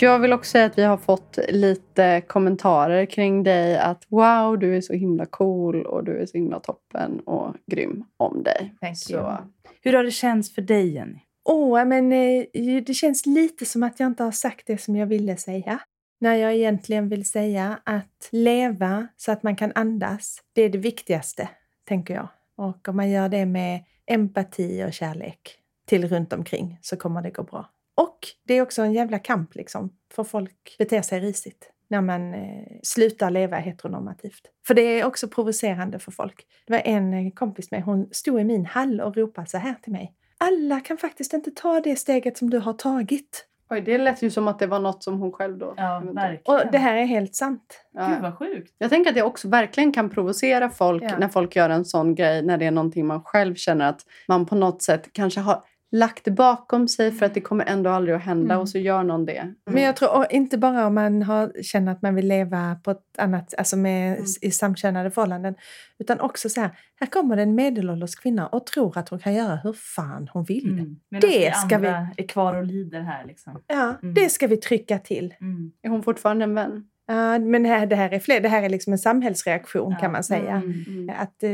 Jag 0.00 0.18
vill 0.18 0.32
också 0.32 0.50
säga 0.50 0.66
att 0.66 0.78
vi 0.78 0.82
har 0.82 0.96
fått 0.96 1.38
lite 1.48 2.22
kommentarer 2.26 3.06
kring 3.06 3.42
dig. 3.42 3.78
Att 3.78 4.06
wow, 4.08 4.58
du 4.58 4.76
är 4.76 4.80
så 4.80 4.92
himla 4.92 5.26
cool 5.26 5.86
och 5.86 6.04
du 6.04 6.18
är 6.18 6.26
så 6.26 6.36
himla 6.36 6.60
toppen 6.60 7.20
och 7.20 7.54
grym 7.66 8.04
om 8.16 8.42
dig. 8.42 8.74
Thank 8.80 8.96
Så, 8.96 9.12
you. 9.12 9.36
Hur 9.82 9.92
har 9.92 10.04
det 10.04 10.10
känts 10.10 10.54
för 10.54 10.62
dig, 10.62 10.94
Jenny? 10.94 11.18
Åh, 11.44 11.84
men 11.84 12.12
eh, 12.12 12.82
det 12.86 12.94
känns 12.94 13.26
lite 13.26 13.66
som 13.66 13.82
att 13.82 14.00
jag 14.00 14.06
inte 14.06 14.22
har 14.22 14.32
sagt 14.32 14.66
det 14.66 14.78
som 14.78 14.96
jag 14.96 15.06
ville 15.06 15.36
säga. 15.36 15.80
När 16.20 16.34
jag 16.34 16.54
egentligen 16.54 17.08
vill 17.08 17.28
säga 17.28 17.78
att 17.84 18.28
leva 18.32 19.08
så 19.16 19.32
att 19.32 19.42
man 19.42 19.56
kan 19.56 19.72
andas, 19.74 20.38
det 20.52 20.62
är 20.62 20.68
det 20.68 20.78
viktigaste, 20.78 21.48
tänker 21.88 22.14
jag. 22.14 22.28
Och 22.56 22.88
om 22.88 22.96
man 22.96 23.10
gör 23.10 23.28
det 23.28 23.46
med 23.46 23.80
empati 24.10 24.84
och 24.84 24.92
kärlek 24.92 25.58
till 25.86 26.08
runt 26.08 26.32
omkring 26.32 26.78
så 26.82 26.96
kommer 26.96 27.22
det 27.22 27.30
gå 27.30 27.42
bra. 27.42 27.70
Och 27.96 28.18
det 28.44 28.54
är 28.54 28.62
också 28.62 28.82
en 28.82 28.92
jävla 28.92 29.18
kamp 29.18 29.54
liksom, 29.54 29.92
för 30.14 30.24
folk 30.24 30.76
beter 30.78 31.02
sig 31.02 31.20
risigt 31.20 31.70
när 31.88 32.00
man 32.00 32.34
eh, 32.34 32.66
slutar 32.82 33.30
leva 33.30 33.56
heteronormativt. 33.56 34.42
För 34.66 34.74
det 34.74 34.82
är 34.82 35.04
också 35.04 35.28
provocerande 35.28 35.98
för 35.98 36.12
folk. 36.12 36.46
Det 36.66 36.72
var 36.72 36.82
en 36.84 37.14
eh, 37.14 37.32
kompis 37.32 37.70
med, 37.70 37.82
hon 37.82 38.08
stod 38.12 38.40
i 38.40 38.44
min 38.44 38.66
hall 38.66 39.00
och 39.00 39.16
ropade 39.16 39.46
så 39.46 39.58
här 39.58 39.74
till 39.74 39.92
mig. 39.92 40.14
Alla 40.38 40.80
kan 40.80 40.98
faktiskt 40.98 41.32
inte 41.32 41.50
ta 41.50 41.80
det 41.80 41.96
steget 41.96 42.38
som 42.38 42.50
du 42.50 42.58
har 42.58 42.72
tagit 42.72 43.46
oj, 43.70 43.80
det 43.80 43.98
lät 43.98 44.22
ju 44.22 44.30
som 44.30 44.48
att 44.48 44.58
det 44.58 44.66
var 44.66 44.78
något 44.78 45.02
som 45.04 45.20
hon 45.20 45.32
själv 45.32 45.58
då... 45.58 45.74
eventuellt- 45.76 46.48
Och 46.48 46.60
det 46.72 46.78
här 46.78 46.96
är 46.96 47.04
helt 47.04 47.34
sant. 47.34 47.84
Ja, 47.94 48.06
Gud 48.06 48.16
ja. 48.16 48.20
vad 48.22 48.38
sjukt. 48.38 48.74
Jag 48.78 48.90
tänker 48.90 49.10
att 49.10 49.14
det 49.14 49.22
också 49.22 49.48
verkligen 49.48 49.92
kan 49.92 50.10
provocera 50.10 50.70
folk 50.70 51.02
Ja. 51.02 51.18
när 51.18 51.28
folk 51.28 51.56
gör 51.56 51.70
en 51.70 51.84
sån 51.84 52.14
grej. 52.14 52.42
När 52.42 52.58
det 52.58 52.66
är 52.66 52.70
någonting 52.70 53.06
man 53.06 53.22
själv 53.22 53.54
känner 53.54 53.88
att 53.88 54.00
man 54.28 54.46
på 54.46 54.54
något 54.54 54.82
sätt 54.82 55.08
kanske 55.12 55.40
har 55.40 55.62
lagt 55.92 56.24
det 56.24 56.30
bakom 56.30 56.88
sig 56.88 57.12
för 57.12 57.26
att 57.26 57.34
det 57.34 57.40
kommer 57.40 57.64
ändå 57.64 57.90
aldrig 57.90 58.14
att 58.16 58.22
hända 58.22 58.54
Mm. 58.54 58.60
och 58.62 58.68
så 58.68 58.78
gör 58.78 59.02
någon 59.02 59.26
det. 59.26 59.54
Men 59.70 59.82
jag 59.82 59.96
tror 59.96 60.26
inte 60.30 60.58
bara 60.58 60.86
om 60.86 60.94
man 60.94 61.22
har, 61.22 61.52
känner 61.62 61.92
att 61.92 62.02
man 62.02 62.14
vill 62.14 62.26
leva 62.28 62.74
på 62.84 62.90
ett 62.90 63.18
annat, 63.18 63.54
alltså 63.58 63.76
med, 63.76 64.12
Mm. 64.12 64.24
i 64.42 64.50
samkönade 64.50 65.10
förhållanden. 65.10 65.54
Utan 65.98 66.20
också 66.20 66.48
så 66.48 66.60
här, 66.60 66.70
här 67.00 67.06
kommer 67.06 67.36
det 67.36 67.42
en 67.42 67.54
medelålders 67.54 68.14
kvinna 68.14 68.46
och 68.46 68.66
tror 68.66 68.98
att 68.98 69.08
hon 69.08 69.18
kan 69.18 69.34
göra 69.34 69.56
hur 69.56 69.72
fan 69.72 70.28
hon 70.32 70.44
vill. 70.44 70.68
Mm. 70.72 70.96
Medan 71.10 71.30
Det 71.30 71.38
vi 71.38 71.52
ska 71.68 71.78
vi- 71.78 71.86
är 72.22 72.26
kvar 72.28 72.54
och 72.54 72.64
lider 72.64 73.00
här. 73.00 73.24
Liksom. 73.24 73.62
Ja, 73.66 73.94
Mm. 74.02 74.14
det 74.14 74.28
ska 74.28 74.46
vi 74.46 74.56
trycka 74.56 74.98
till. 74.98 75.34
Mm. 75.40 75.72
Är 75.82 75.88
hon 75.88 76.02
fortfarande 76.02 76.44
en 76.44 76.54
vän? 76.54 76.84
Ja, 77.12 77.38
men 77.38 77.64
här, 77.64 77.86
det, 77.86 77.96
här 77.96 78.10
är 78.14 78.18
fler, 78.18 78.40
det 78.40 78.48
här 78.48 78.62
är 78.62 78.68
liksom 78.68 78.92
en 78.92 78.98
samhällsreaktion 78.98 79.92
Ja. 79.92 79.98
kan 79.98 80.12
man 80.12 80.24
säga. 80.24 80.50
Mm. 80.50 80.84
Mm. 80.86 81.16
Att 81.18 81.42
eh, 81.42 81.50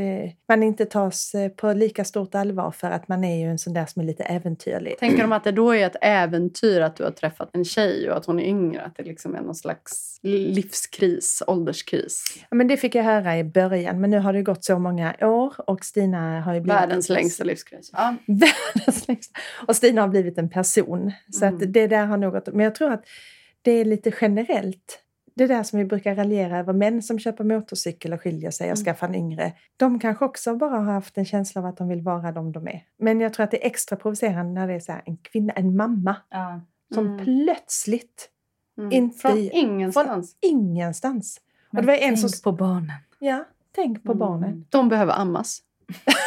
man 0.49 0.63
inte 0.63 0.85
tas 0.87 1.35
eh, 1.35 1.49
på 1.49 1.73
lika 1.73 2.05
stort 2.05 2.35
allvar 2.35 2.71
för 2.71 2.91
att 2.91 3.09
man 3.09 3.25
är 3.25 3.37
ju 3.45 3.51
en 3.51 3.59
sån 3.59 3.73
där 3.73 3.87
som 3.87 4.03
är 4.03 4.07
lite 4.07 4.23
äventyrlig. 4.25 4.99
Tänker 4.99 5.23
de 5.23 5.33
att 5.33 5.45
det 5.45 5.53
då 5.53 5.71
är 5.75 5.87
ett 5.87 5.97
äventyr 6.01 6.81
att 6.81 6.97
du 6.97 7.05
har 7.05 7.11
träffat 7.11 7.51
en 7.53 7.65
tjej 7.65 8.11
och 8.11 8.17
att 8.17 8.27
hon 8.27 8.41
är 8.41 8.45
yngre? 8.45 8.83
Att 8.83 8.97
det 8.97 9.03
liksom 9.03 9.35
är 9.35 9.41
någon 9.41 9.55
slags 9.55 10.19
livskris, 10.23 11.43
ålderskris? 11.47 12.25
Ja, 12.51 12.55
men 12.57 12.69
det 12.69 12.77
fick 12.77 12.95
jag 12.95 13.05
höra 13.05 13.39
i 13.39 13.45
början, 13.45 14.01
men 14.01 14.11
nu 14.11 14.19
har 14.19 14.33
det 14.33 14.43
gått 14.43 14.65
så 14.65 14.79
många 14.79 15.15
år 15.21 15.55
och 15.71 15.85
Stina 15.85 16.41
har 16.41 16.55
ju 16.55 16.61
blivit... 16.61 16.81
Världens 16.81 17.09
längsta 17.09 17.45
livskris. 17.45 17.91
Ja. 17.93 18.15
Världens 18.27 19.09
längsta. 19.09 19.41
Och 19.69 19.77
Stina 19.77 20.01
har 20.01 20.09
blivit 20.09 20.39
en 20.39 20.51
person. 20.51 21.13
Så 21.33 21.45
Mm. 21.45 21.55
att 21.57 21.73
det 21.73 21.87
där 21.87 22.07
har 22.07 22.31
gått... 22.31 22.47
Men 22.55 22.65
jag 22.65 22.75
tror 22.75 22.93
att 22.93 23.05
det 23.63 23.71
är 23.71 23.85
lite 23.85 24.13
generellt. 24.21 25.03
Det 25.37 25.47
där 25.47 25.63
som 25.63 25.79
vi 25.79 25.85
brukar 25.85 26.15
raljera 26.15 26.59
över, 26.59 26.73
män 26.73 27.03
som 27.03 27.19
köper 27.19 27.45
motorcykel 27.45 28.13
och 28.13 28.21
skiljer 28.21 28.51
sig 28.51 28.73
och 28.73 28.77
Mm. 28.79 28.85
skaffar 28.85 29.07
en 29.09 29.15
yngre. 29.15 29.53
De 29.77 29.99
kanske 29.99 30.25
också 30.25 30.55
bara 30.57 30.71
har 30.79 30.93
haft 30.93 31.19
en 31.19 31.25
känsla 31.25 31.61
av 31.61 31.67
att 31.67 31.77
de 31.77 31.89
vill 31.89 32.01
vara 32.03 32.33
de 32.33 32.53
de 32.53 32.69
är. 32.69 32.83
Men 32.99 33.21
jag 33.21 33.33
tror 33.33 33.45
att 33.45 33.51
det 33.51 33.63
är 33.65 33.67
extra 33.67 33.97
provocerande 33.97 34.61
när 34.61 34.69
det 34.69 34.75
är 34.75 34.81
så 34.81 34.93
här, 34.93 35.03
en 35.07 35.17
kvinna, 35.17 35.53
en 35.53 35.77
mamma, 35.77 36.17
Ja. 36.31 36.61
som 36.95 37.07
Mm. 37.07 37.25
plötsligt, 37.25 38.31
Mm. 38.79 38.93
Inte 38.93 39.19
Från 39.19 39.39
ingenstans. 39.39 40.37
ingenstans. 40.41 41.41
Men 41.71 41.83
det 41.83 41.87
var 41.87 41.95
en 41.95 42.01
tänk 42.01 42.19
som- 42.31 42.43
på 42.45 42.53
barnen. 42.57 42.91
Ja, 43.19 43.45
tänk 43.75 44.03
på 44.05 44.13
Mm. 44.13 44.19
barnen. 44.19 44.67
De 44.71 44.89
behöver 44.89 45.13
ammas. 45.21 45.63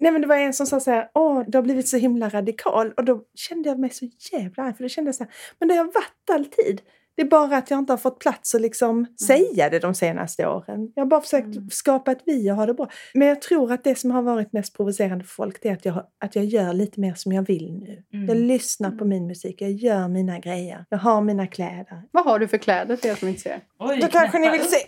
Nej 0.00 0.12
men 0.12 0.20
det 0.20 0.26
var 0.28 0.36
en 0.36 0.52
som 0.54 0.66
sa 0.66 0.80
så 0.80 0.90
här, 0.90 1.10
åh 1.14 1.42
du 1.48 1.58
har 1.58 1.62
blivit 1.62 1.88
så 1.88 1.96
himla 1.96 2.28
radikal. 2.28 2.92
Och 2.92 3.04
då 3.04 3.22
kände 3.34 3.68
jag 3.68 3.78
mig 3.78 3.90
så 3.90 4.08
jävla 4.32 4.62
arg, 4.62 4.74
för 4.74 4.82
då 4.84 4.88
kände 4.88 5.08
jag 5.08 5.14
så 5.14 5.24
här, 5.24 5.32
men 5.58 5.68
det 5.68 5.74
har 5.74 5.78
jag 5.84 5.92
varit 5.94 6.30
alltid. 6.32 6.80
Det 7.18 7.22
är 7.22 7.28
bara 7.28 7.56
att 7.56 7.70
jag 7.70 7.78
inte 7.78 7.92
har 7.92 7.98
fått 7.98 8.18
plats 8.18 8.54
att 8.54 8.60
liksom 8.60 9.06
säga 9.26 9.70
det 9.70 9.78
de 9.78 9.94
senaste 9.94 10.46
åren. 10.48 10.92
Jag 10.94 11.02
har 11.02 11.08
bara 11.08 11.20
försökt 11.20 11.56
Mm. 11.56 11.70
skapa 11.70 12.12
ett 12.12 12.22
vi 12.26 12.50
och 12.50 12.56
ha 12.56 12.66
det 12.66 12.74
bra. 12.74 12.88
Men 13.14 13.28
jag 13.28 13.42
tror 13.42 13.72
att 13.72 13.84
det 13.84 13.94
som 13.98 14.10
har 14.10 14.22
varit 14.22 14.52
mest 14.52 14.76
provocerande 14.76 15.24
för 15.24 15.34
folk 15.34 15.62
det 15.62 15.68
är 15.68 15.72
att 15.72 15.84
jag, 15.84 16.04
att 16.24 16.36
jag 16.36 16.44
gör 16.44 16.72
lite 16.72 17.00
mer 17.00 17.14
som 17.14 17.32
jag 17.32 17.42
vill 17.42 17.72
nu. 17.72 18.02
Mm. 18.12 18.26
Jag 18.28 18.36
lyssnar 18.36 18.90
på 18.90 19.04
min 19.04 19.26
musik, 19.26 19.60
jag 19.62 19.70
gör 19.70 20.08
mina 20.08 20.38
grejer, 20.38 20.84
jag 20.88 20.98
har 20.98 21.20
mina 21.20 21.46
kläder. 21.46 22.02
Vad 22.10 22.24
har 22.24 22.38
du 22.38 22.48
för 22.48 22.58
kläder 22.58 22.96
till 22.96 23.10
er 23.10 23.14
som 23.14 23.28
inte 23.28 23.40
ser? 23.40 23.60
Oj, 23.78 23.98
Då 24.02 24.06
kanske 24.08 24.38
ni 24.38 24.50
vill 24.50 24.60
se. 24.64 24.78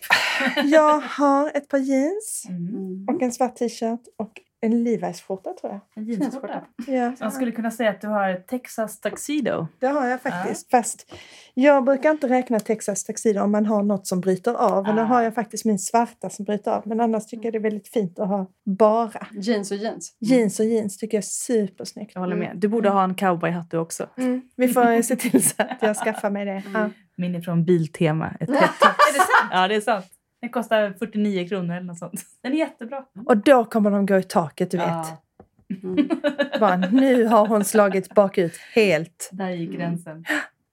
Jag 0.64 1.00
har 1.00 1.50
ett 1.54 1.68
par 1.68 1.78
jeans 1.78 2.46
Mm. 2.48 3.06
och 3.08 3.22
en 3.22 3.32
svart 3.32 3.56
t-shirt 3.56 4.00
och 4.18 4.39
En 4.62 4.86
Levi's-skjorta 4.86 5.50
tror 5.60 5.72
jag. 5.72 5.80
En 5.94 6.04
jeansskjorta. 6.04 6.64
Ja, 6.86 7.12
Man 7.20 7.32
skulle 7.32 7.52
kunna 7.52 7.70
säga 7.70 7.90
att 7.90 8.00
du 8.00 8.06
har 8.06 8.28
ett 8.30 8.46
Texas 8.48 9.00
tuxedo. 9.00 9.66
det 9.78 9.86
har 9.86 10.06
jag 10.06 10.22
faktiskt. 10.22 10.70
Fast 10.70 11.12
jag 11.54 11.84
brukar 11.84 12.10
inte 12.10 12.28
räkna 12.28 12.60
Texas 12.60 13.04
Tuxedo 13.04 13.40
om 13.42 13.50
man 13.50 13.66
har 13.66 13.82
något 13.82 14.06
som 14.06 14.20
bryter 14.20 14.54
av. 14.54 14.88
Och 14.88 14.94
nu 14.94 15.00
Ah. 15.00 15.04
har 15.04 15.22
jag 15.22 15.34
faktiskt 15.34 15.64
min 15.64 15.78
svarta 15.78 16.30
som 16.30 16.44
bryter 16.44 16.70
av. 16.70 16.82
Men 16.86 17.00
annars 17.00 17.26
tycker 17.26 17.44
jag 17.44 17.52
det 17.52 17.58
är 17.58 17.62
väldigt 17.62 17.88
fint 17.88 18.18
att 18.18 18.28
ha 18.28 18.46
bara. 18.64 19.26
Jeans 19.32 19.70
och 19.70 19.76
jeans. 19.76 20.16
Jeans 20.20 20.60
och 20.60 20.66
jeans 20.66 20.98
tycker 20.98 21.16
jag 21.16 21.22
är 21.22 21.26
supersnyggt. 21.26 22.12
Jag 22.14 22.20
håller 22.20 22.36
med. 22.36 22.52
Du 22.56 22.68
borde 22.68 22.88
ha 22.90 23.04
en 23.04 23.14
cowboyhatt 23.14 23.70
du 23.70 23.78
också. 23.78 24.06
Mm. 24.18 24.42
Vi 24.56 24.68
får 24.68 25.02
se 25.02 25.16
till 25.16 25.48
så 25.48 25.54
att 25.62 25.78
jag 25.80 25.96
skaffar 25.96 26.30
mig 26.30 26.44
det. 26.44 26.62
Ja. 26.74 26.90
Min 27.16 27.34
är 27.34 27.40
från 27.40 27.64
Biltema. 27.64 28.30
Ett 28.40 28.50
hett 28.60 28.60
är 28.82 29.12
det 29.12 29.18
sant? 29.18 29.50
Ja, 29.52 29.68
det 29.68 29.74
är 29.74 29.80
sant. 29.80 30.06
Den 30.40 30.50
kostar 30.50 30.94
49 30.98 31.48
kronor 31.48 31.74
eller 31.76 31.86
något 31.86 31.98
sånt. 31.98 32.20
Den 32.42 32.52
är 32.52 32.56
jättebra. 32.56 33.04
Och 33.26 33.36
då 33.36 33.64
kommer 33.64 33.90
de 33.90 34.06
gå 34.06 34.16
i 34.16 34.22
taket, 34.22 34.70
du 34.70 34.76
vet. 34.76 34.86
Ja, 34.88 35.22
Mm. 35.84 36.08
Bara, 36.60 36.76
nu 36.76 37.24
har 37.26 37.46
hon 37.46 37.64
slagit 37.64 38.14
bakut 38.14 38.56
helt. 38.74 39.30
där 39.32 39.50
gick 39.50 39.70
gränsen. 39.72 40.24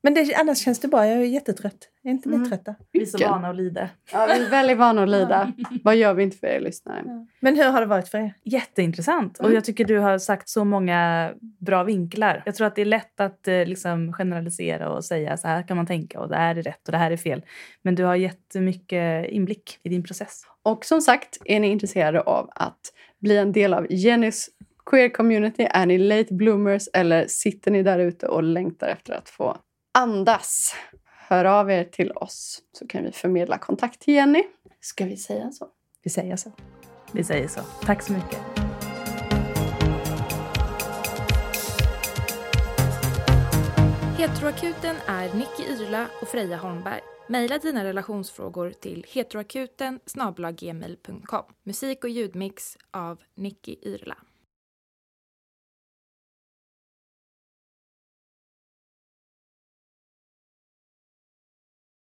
Men 0.03 0.13
det, 0.13 0.35
annars 0.35 0.57
känns 0.57 0.79
det 0.79 0.87
bra. 0.87 1.07
Jag 1.07 1.17
är 1.17 1.21
jättetrött. 1.25 1.89
Jag 2.01 2.09
är 2.11 2.15
inte 2.15 2.29
Mm. 2.29 2.41
ni 2.43 2.49
trötta? 2.49 2.75
Vi 2.91 3.01
är 3.01 3.05
så 3.05 3.17
vana 3.17 3.49
att 3.49 3.55
lida. 3.55 3.89
Ja, 4.11 4.25
vi 4.25 4.45
är 4.45 4.49
väldigt 4.49 4.77
vana 4.77 5.03
att 5.03 5.09
lida. 5.09 5.53
Vad 5.83 5.95
gör 5.95 6.13
vi 6.13 6.23
inte 6.23 6.37
för 6.37 6.47
er 6.47 6.59
lyssnare? 6.59 7.03
Men 7.39 7.55
hur 7.55 7.71
har 7.71 7.79
det 7.81 7.87
varit 7.87 8.07
för 8.09 8.17
er? 8.17 8.33
Jätteintressant. 8.43 9.37
Och 9.39 9.45
Mm. 9.45 9.55
jag 9.55 9.65
tycker 9.65 9.85
du 9.85 9.97
har 9.99 10.17
sagt 10.17 10.49
så 10.49 10.63
många 10.65 11.31
bra 11.59 11.83
vinklar. 11.83 12.43
Jag 12.45 12.55
tror 12.55 12.67
att 12.67 12.75
det 12.75 12.81
är 12.81 12.85
lätt 12.85 13.19
att 13.19 13.47
eh, 13.47 13.65
liksom 13.65 14.13
generalisera 14.13 14.89
och 14.89 15.05
säga 15.05 15.37
så 15.37 15.47
här 15.47 15.67
kan 15.67 15.77
man 15.77 15.87
tänka 15.87 16.19
och 16.19 16.29
det 16.29 16.35
här 16.37 16.55
är 16.55 16.61
rätt 16.63 16.87
och 16.87 16.91
det 16.91 16.97
här 16.97 17.11
är 17.11 17.17
fel. 17.17 17.45
Men 17.81 17.95
du 17.95 18.03
har 18.03 18.15
jättemycket 18.15 19.29
inblick 19.29 19.79
i 19.83 19.89
din 19.89 20.03
process. 20.03 20.41
Och 20.63 20.85
som 20.85 21.01
sagt, 21.01 21.37
är 21.45 21.59
ni 21.59 21.67
intresserade 21.67 22.21
av 22.21 22.49
att 22.55 22.79
bli 23.19 23.37
en 23.37 23.51
del 23.51 23.73
av 23.73 23.87
Jennys 23.89 24.49
queer 24.85 25.09
community? 25.09 25.67
Är 25.69 25.85
ni 25.85 25.97
late 25.97 26.33
bloomers 26.33 26.87
eller 26.93 27.25
sitter 27.27 27.71
ni 27.71 27.83
där 27.83 27.99
ute 27.99 28.27
och 28.27 28.43
längtar 28.43 28.87
efter 28.87 29.13
att 29.13 29.29
få 29.29 29.57
andas? 29.97 30.75
Hör 31.27 31.45
av 31.45 31.71
er 31.71 31.83
till 31.83 32.11
oss 32.11 32.61
så 32.71 32.87
kan 32.87 33.03
vi 33.03 33.11
förmedla 33.11 33.57
kontakt 33.57 34.01
till 34.01 34.13
Jenny. 34.13 34.43
Ska 34.81 35.05
vi 35.05 35.17
säga 35.17 35.51
så? 35.51 35.67
Vi 36.03 36.09
säger 36.09 36.35
så. 36.35 36.51
Vi 37.11 37.23
säger 37.23 37.47
så. 37.47 37.61
Tack 37.81 38.01
så 38.01 38.13
mycket. 38.13 38.39
Heteroakuten 44.17 44.95
är 45.07 45.33
Nicky 45.33 45.63
Irla 45.63 46.07
och 46.21 46.27
Freja 46.27 46.57
Holmberg. 46.57 47.01
Maila 47.29 47.57
dina 47.57 47.83
relationsfrågor 47.83 48.71
till 48.71 49.05
heteroakuten. 49.09 49.99
Musik 51.63 52.03
och 52.03 52.09
ljudmix 52.09 52.77
av 52.91 53.19
Nicky 53.35 53.75
Irla. 53.81 54.17